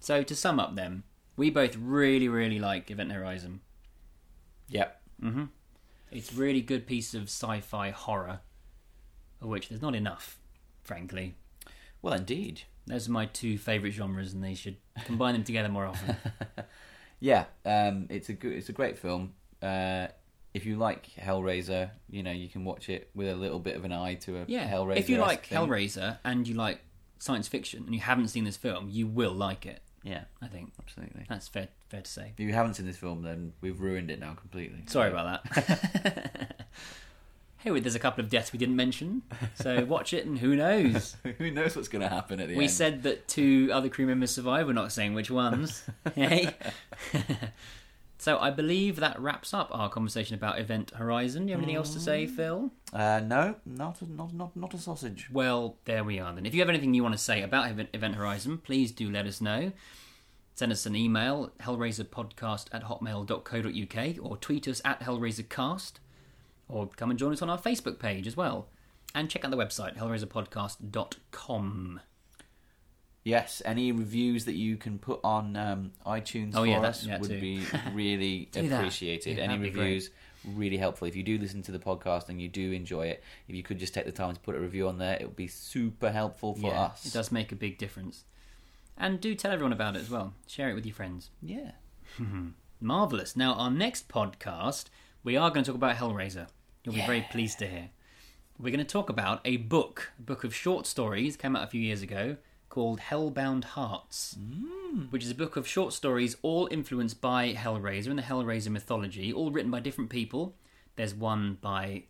So 0.00 0.22
to 0.22 0.34
sum 0.36 0.60
up, 0.60 0.76
then 0.76 1.02
we 1.36 1.50
both 1.50 1.76
really, 1.76 2.28
really 2.28 2.58
like 2.58 2.90
Event 2.90 3.12
Horizon. 3.12 3.60
yep. 4.68 5.00
Mm-hmm. 5.22 5.44
It's 6.10 6.32
really 6.32 6.60
good 6.62 6.86
piece 6.86 7.14
of 7.14 7.24
sci-fi 7.24 7.90
horror, 7.90 8.40
of 9.42 9.48
which 9.48 9.68
there's 9.68 9.82
not 9.82 9.94
enough, 9.96 10.37
frankly. 10.88 11.36
Well, 12.02 12.14
indeed. 12.14 12.62
Those 12.86 13.06
are 13.08 13.12
my 13.12 13.26
two 13.26 13.58
favourite 13.58 13.92
genres, 13.92 14.32
and 14.32 14.42
they 14.42 14.54
should 14.54 14.76
combine 15.04 15.34
them 15.34 15.44
together 15.44 15.68
more 15.68 15.86
often. 15.86 16.16
Yeah, 17.20 17.46
um, 17.66 18.06
it's 18.10 18.28
a 18.28 18.32
good, 18.32 18.52
it's 18.52 18.68
a 18.68 18.72
great 18.72 18.96
film. 18.96 19.32
Uh, 19.60 20.06
if 20.54 20.64
you 20.64 20.76
like 20.76 21.08
Hellraiser, 21.20 21.90
you 22.08 22.22
know 22.22 22.30
you 22.30 22.48
can 22.48 22.64
watch 22.64 22.88
it 22.88 23.10
with 23.12 23.28
a 23.28 23.34
little 23.34 23.58
bit 23.58 23.74
of 23.74 23.84
an 23.84 23.90
eye 23.92 24.14
to 24.26 24.36
a 24.38 24.44
Yeah, 24.46 24.70
Hellraiser. 24.72 24.98
if 24.98 25.10
you 25.10 25.18
like 25.18 25.48
Hellraiser 25.48 26.18
and 26.24 26.46
you 26.46 26.54
like 26.54 26.80
science 27.18 27.48
fiction 27.48 27.82
and 27.86 27.92
you 27.92 28.00
haven't 28.00 28.28
seen 28.28 28.44
this 28.44 28.56
film, 28.56 28.88
you 28.88 29.08
will 29.08 29.32
like 29.32 29.66
it. 29.66 29.82
yeah, 30.04 30.24
I 30.40 30.46
think 30.46 30.72
absolutely. 30.80 31.26
that's 31.28 31.48
fair 31.48 31.66
fair 31.88 32.02
to 32.02 32.10
say. 32.10 32.34
If 32.38 32.44
you 32.46 32.52
haven't 32.52 32.74
seen 32.74 32.86
this 32.86 32.96
film, 32.96 33.22
then 33.22 33.52
we've 33.60 33.80
ruined 33.80 34.12
it 34.12 34.20
now 34.20 34.34
completely. 34.34 34.84
Sorry 34.86 35.10
about 35.10 35.42
that. 35.42 36.47
hey, 37.58 37.80
there's 37.80 37.94
a 37.94 37.98
couple 38.00 38.22
of 38.22 38.30
deaths 38.30 38.52
we 38.52 38.58
didn't 38.58 38.76
mention, 38.76 39.22
so 39.54 39.84
watch 39.88 40.12
it 40.12 40.26
and 40.26 40.38
who 40.38 40.54
knows. 40.56 41.16
Who 41.38 41.50
knows 41.50 41.76
what's 41.76 41.88
going 41.88 42.02
to 42.02 42.08
happen 42.08 42.40
at 42.40 42.48
the 42.48 42.54
We 42.54 42.54
end? 42.54 42.58
We 42.58 42.68
said 42.68 43.02
that 43.02 43.28
two 43.28 43.70
other 43.72 43.88
crew 43.88 44.06
members 44.06 44.30
survived. 44.30 44.66
We're 44.66 44.72
not 44.72 44.92
saying 44.92 45.14
which 45.14 45.30
ones. 45.30 45.82
hey. 46.14 46.54
so 48.18 48.38
I 48.38 48.50
believe 48.50 48.96
that 48.96 49.20
wraps 49.20 49.52
up 49.52 49.68
our 49.72 49.88
conversation 49.88 50.34
about 50.34 50.58
Event 50.58 50.90
Horizon. 50.90 51.46
Do 51.46 51.50
you 51.50 51.54
have 51.56 51.62
anything 51.62 51.76
else 51.76 51.92
to 51.94 52.00
say, 52.00 52.26
Phil? 52.26 52.70
uh, 52.92 53.20
no, 53.24 53.56
not 53.66 54.00
a, 54.02 54.10
not 54.10 54.32
not 54.32 54.56
not 54.56 54.74
a 54.74 54.78
sausage. 54.78 55.28
Well, 55.32 55.76
there 55.84 56.04
we 56.04 56.18
are 56.18 56.34
then. 56.34 56.46
If 56.46 56.54
you 56.54 56.60
have 56.60 56.68
anything 56.68 56.94
you 56.94 57.02
want 57.02 57.14
to 57.14 57.22
say 57.22 57.42
about 57.42 57.70
Event, 57.70 57.90
Event 57.92 58.14
Horizon, 58.14 58.58
please 58.58 58.92
do 58.92 59.10
let 59.10 59.26
us 59.26 59.40
know. 59.40 59.72
Send 60.54 60.72
us 60.72 60.86
an 60.86 60.96
email, 60.96 61.52
hellraiserpodcast 61.60 62.66
at 62.72 62.82
hotmail.co.uk, 62.82 64.16
or 64.20 64.36
tweet 64.38 64.66
us 64.66 64.82
at 64.84 64.98
hellraisercast, 64.98 65.92
or 66.68 66.86
come 66.88 67.10
and 67.10 67.18
join 67.18 67.32
us 67.32 67.42
on 67.42 67.50
our 67.50 67.58
Facebook 67.58 67.98
page 67.98 68.26
as 68.26 68.36
well. 68.36 68.68
And 69.14 69.30
check 69.30 69.44
out 69.44 69.50
the 69.50 69.56
website, 69.56 69.96
hellraiserpodcast.com. 69.96 72.00
Yes, 73.24 73.60
any 73.64 73.92
reviews 73.92 74.44
that 74.46 74.54
you 74.54 74.76
can 74.76 74.98
put 74.98 75.20
on 75.24 75.56
um, 75.56 75.92
iTunes 76.06 76.52
Oh, 76.54 76.60
for 76.62 76.66
yeah, 76.66 76.80
us 76.80 77.04
yeah, 77.04 77.18
would 77.18 77.28
too. 77.30 77.40
be 77.40 77.62
really 77.92 78.48
appreciated. 78.54 79.36
Yeah, 79.36 79.44
any 79.44 79.56
that'd 79.56 79.62
be 79.62 79.70
great. 79.70 79.82
reviews 79.84 80.10
really 80.54 80.76
helpful. 80.78 81.06
If 81.08 81.16
you 81.16 81.22
do 81.22 81.36
listen 81.36 81.60
to 81.62 81.72
the 81.72 81.78
podcast 81.78 82.28
and 82.30 82.40
you 82.40 82.48
do 82.48 82.72
enjoy 82.72 83.08
it, 83.08 83.22
if 83.48 83.54
you 83.54 83.62
could 83.62 83.78
just 83.78 83.92
take 83.92 84.06
the 84.06 84.12
time 84.12 84.34
to 84.34 84.40
put 84.40 84.54
a 84.54 84.60
review 84.60 84.88
on 84.88 84.96
there, 84.98 85.18
it 85.20 85.26
would 85.26 85.36
be 85.36 85.48
super 85.48 86.10
helpful 86.10 86.54
for 86.54 86.72
us. 86.72 87.04
It 87.04 87.12
does 87.12 87.30
make 87.32 87.52
a 87.52 87.56
big 87.56 87.76
difference. 87.76 88.24
And 88.96 89.20
do 89.20 89.34
tell 89.34 89.52
everyone 89.52 89.72
about 89.72 89.96
it 89.96 90.00
as 90.00 90.10
well. 90.10 90.32
Share 90.46 90.70
it 90.70 90.74
with 90.74 90.86
your 90.86 90.94
friends. 90.94 91.30
Yeah. 91.42 91.72
Marvellous. 92.80 93.36
Now, 93.36 93.54
our 93.54 93.70
next 93.70 94.08
podcast, 94.08 94.86
we 95.22 95.36
are 95.36 95.50
going 95.50 95.64
to 95.64 95.72
talk 95.72 95.76
about 95.76 95.96
Hellraiser. 95.96 96.46
You'll 96.88 97.02
be 97.02 97.06
very 97.06 97.26
pleased 97.30 97.58
to 97.58 97.66
hear. 97.66 97.90
We're 98.58 98.74
going 98.74 98.84
to 98.84 98.90
talk 98.90 99.10
about 99.10 99.40
a 99.44 99.58
book, 99.58 100.12
a 100.18 100.22
book 100.22 100.42
of 100.42 100.54
short 100.54 100.86
stories, 100.86 101.36
came 101.36 101.54
out 101.54 101.64
a 101.64 101.66
few 101.66 101.80
years 101.80 102.02
ago, 102.02 102.38
called 102.70 103.00
Hellbound 103.00 103.64
Hearts, 103.64 104.36
which 105.10 105.22
is 105.22 105.30
a 105.30 105.34
book 105.34 105.56
of 105.56 105.66
short 105.66 105.92
stories 105.92 106.36
all 106.42 106.66
influenced 106.70 107.20
by 107.20 107.52
Hellraiser 107.52 108.08
and 108.08 108.18
the 108.18 108.22
Hellraiser 108.22 108.70
mythology, 108.70 109.32
all 109.32 109.50
written 109.50 109.70
by 109.70 109.80
different 109.80 110.08
people. 110.08 110.54
There's 110.96 111.14
one 111.14 111.58
by 111.60 112.04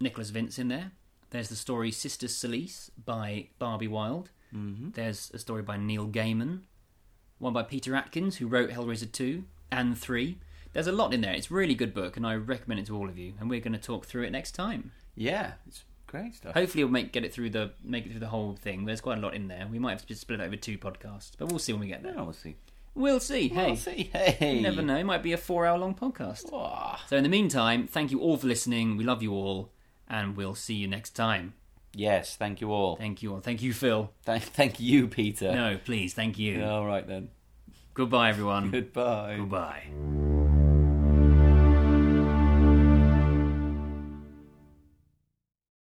Nicholas 0.00 0.30
Vince 0.30 0.58
in 0.58 0.68
there. 0.68 0.92
There's 1.30 1.50
the 1.50 1.56
story 1.56 1.90
Sister 1.90 2.26
Cilice 2.26 2.90
by 3.04 3.48
Barbie 3.58 3.86
Wilde. 3.86 4.30
Mm-hmm. 4.54 4.90
There's 4.94 5.30
a 5.34 5.38
story 5.38 5.62
by 5.62 5.76
Neil 5.76 6.08
Gaiman 6.08 6.62
one 7.38 7.52
by 7.52 7.62
Peter 7.62 7.94
Atkins, 7.94 8.36
who 8.36 8.46
wrote 8.46 8.70
Hellraiser 8.70 9.10
2 9.10 9.44
and 9.70 9.96
3. 9.96 10.38
There's 10.72 10.86
a 10.86 10.92
lot 10.92 11.12
in 11.14 11.20
there. 11.20 11.32
It's 11.32 11.50
a 11.50 11.54
really 11.54 11.74
good 11.74 11.94
book, 11.94 12.16
and 12.16 12.26
I 12.26 12.34
recommend 12.34 12.80
it 12.80 12.86
to 12.86 12.96
all 12.96 13.08
of 13.08 13.18
you. 13.18 13.34
And 13.40 13.48
we're 13.50 13.60
going 13.60 13.72
to 13.72 13.78
talk 13.78 14.06
through 14.06 14.24
it 14.24 14.30
next 14.30 14.52
time. 14.52 14.92
Yeah, 15.14 15.52
it's 15.66 15.84
great 16.06 16.34
stuff. 16.34 16.54
Hopefully, 16.54 16.84
we'll 16.84 16.92
make 16.92 17.12
get 17.12 17.24
it 17.24 17.32
through 17.32 17.50
the 17.50 17.72
make 17.82 18.06
it 18.06 18.10
through 18.10 18.20
the 18.20 18.28
whole 18.28 18.54
thing. 18.54 18.84
There's 18.84 19.00
quite 19.00 19.18
a 19.18 19.20
lot 19.20 19.34
in 19.34 19.48
there. 19.48 19.66
We 19.70 19.78
might 19.78 19.92
have 19.92 20.06
to 20.06 20.14
split 20.14 20.40
it 20.40 20.44
over 20.44 20.56
two 20.56 20.78
podcasts, 20.78 21.32
but 21.38 21.48
we'll 21.48 21.58
see 21.58 21.72
when 21.72 21.80
we 21.80 21.88
get 21.88 22.02
there. 22.02 22.14
Oh, 22.16 22.24
we'll 22.24 22.32
see. 22.32 22.56
We'll 22.94 23.20
see. 23.20 23.48
Hey, 23.48 23.66
We'll 23.68 23.76
see. 23.76 24.10
Hey. 24.12 24.56
you 24.56 24.62
never 24.62 24.82
know. 24.82 24.96
It 24.96 25.04
might 25.04 25.22
be 25.22 25.32
a 25.32 25.36
four-hour-long 25.36 25.94
podcast. 25.94 26.50
Ah. 26.52 27.04
So, 27.08 27.16
in 27.16 27.22
the 27.22 27.28
meantime, 27.28 27.86
thank 27.86 28.10
you 28.10 28.20
all 28.20 28.36
for 28.36 28.48
listening. 28.48 28.96
We 28.96 29.04
love 29.04 29.22
you 29.22 29.32
all, 29.32 29.70
and 30.08 30.36
we'll 30.36 30.56
see 30.56 30.74
you 30.74 30.88
next 30.88 31.10
time. 31.10 31.54
Yes, 31.94 32.34
thank 32.36 32.60
you 32.60 32.72
all. 32.72 32.96
Thank 32.96 33.22
you 33.22 33.34
all. 33.34 33.40
Thank 33.40 33.62
you, 33.62 33.72
Phil. 33.72 34.10
Thank, 34.24 34.42
thank 34.42 34.80
you, 34.80 35.06
Peter. 35.08 35.52
No, 35.52 35.78
please. 35.84 36.12
Thank 36.12 36.38
you. 36.38 36.64
All 36.64 36.86
right 36.86 37.06
then. 37.06 37.30
Goodbye, 37.94 38.30
everyone. 38.30 38.70
Goodbye. 38.70 39.36
Goodbye. 39.38 40.37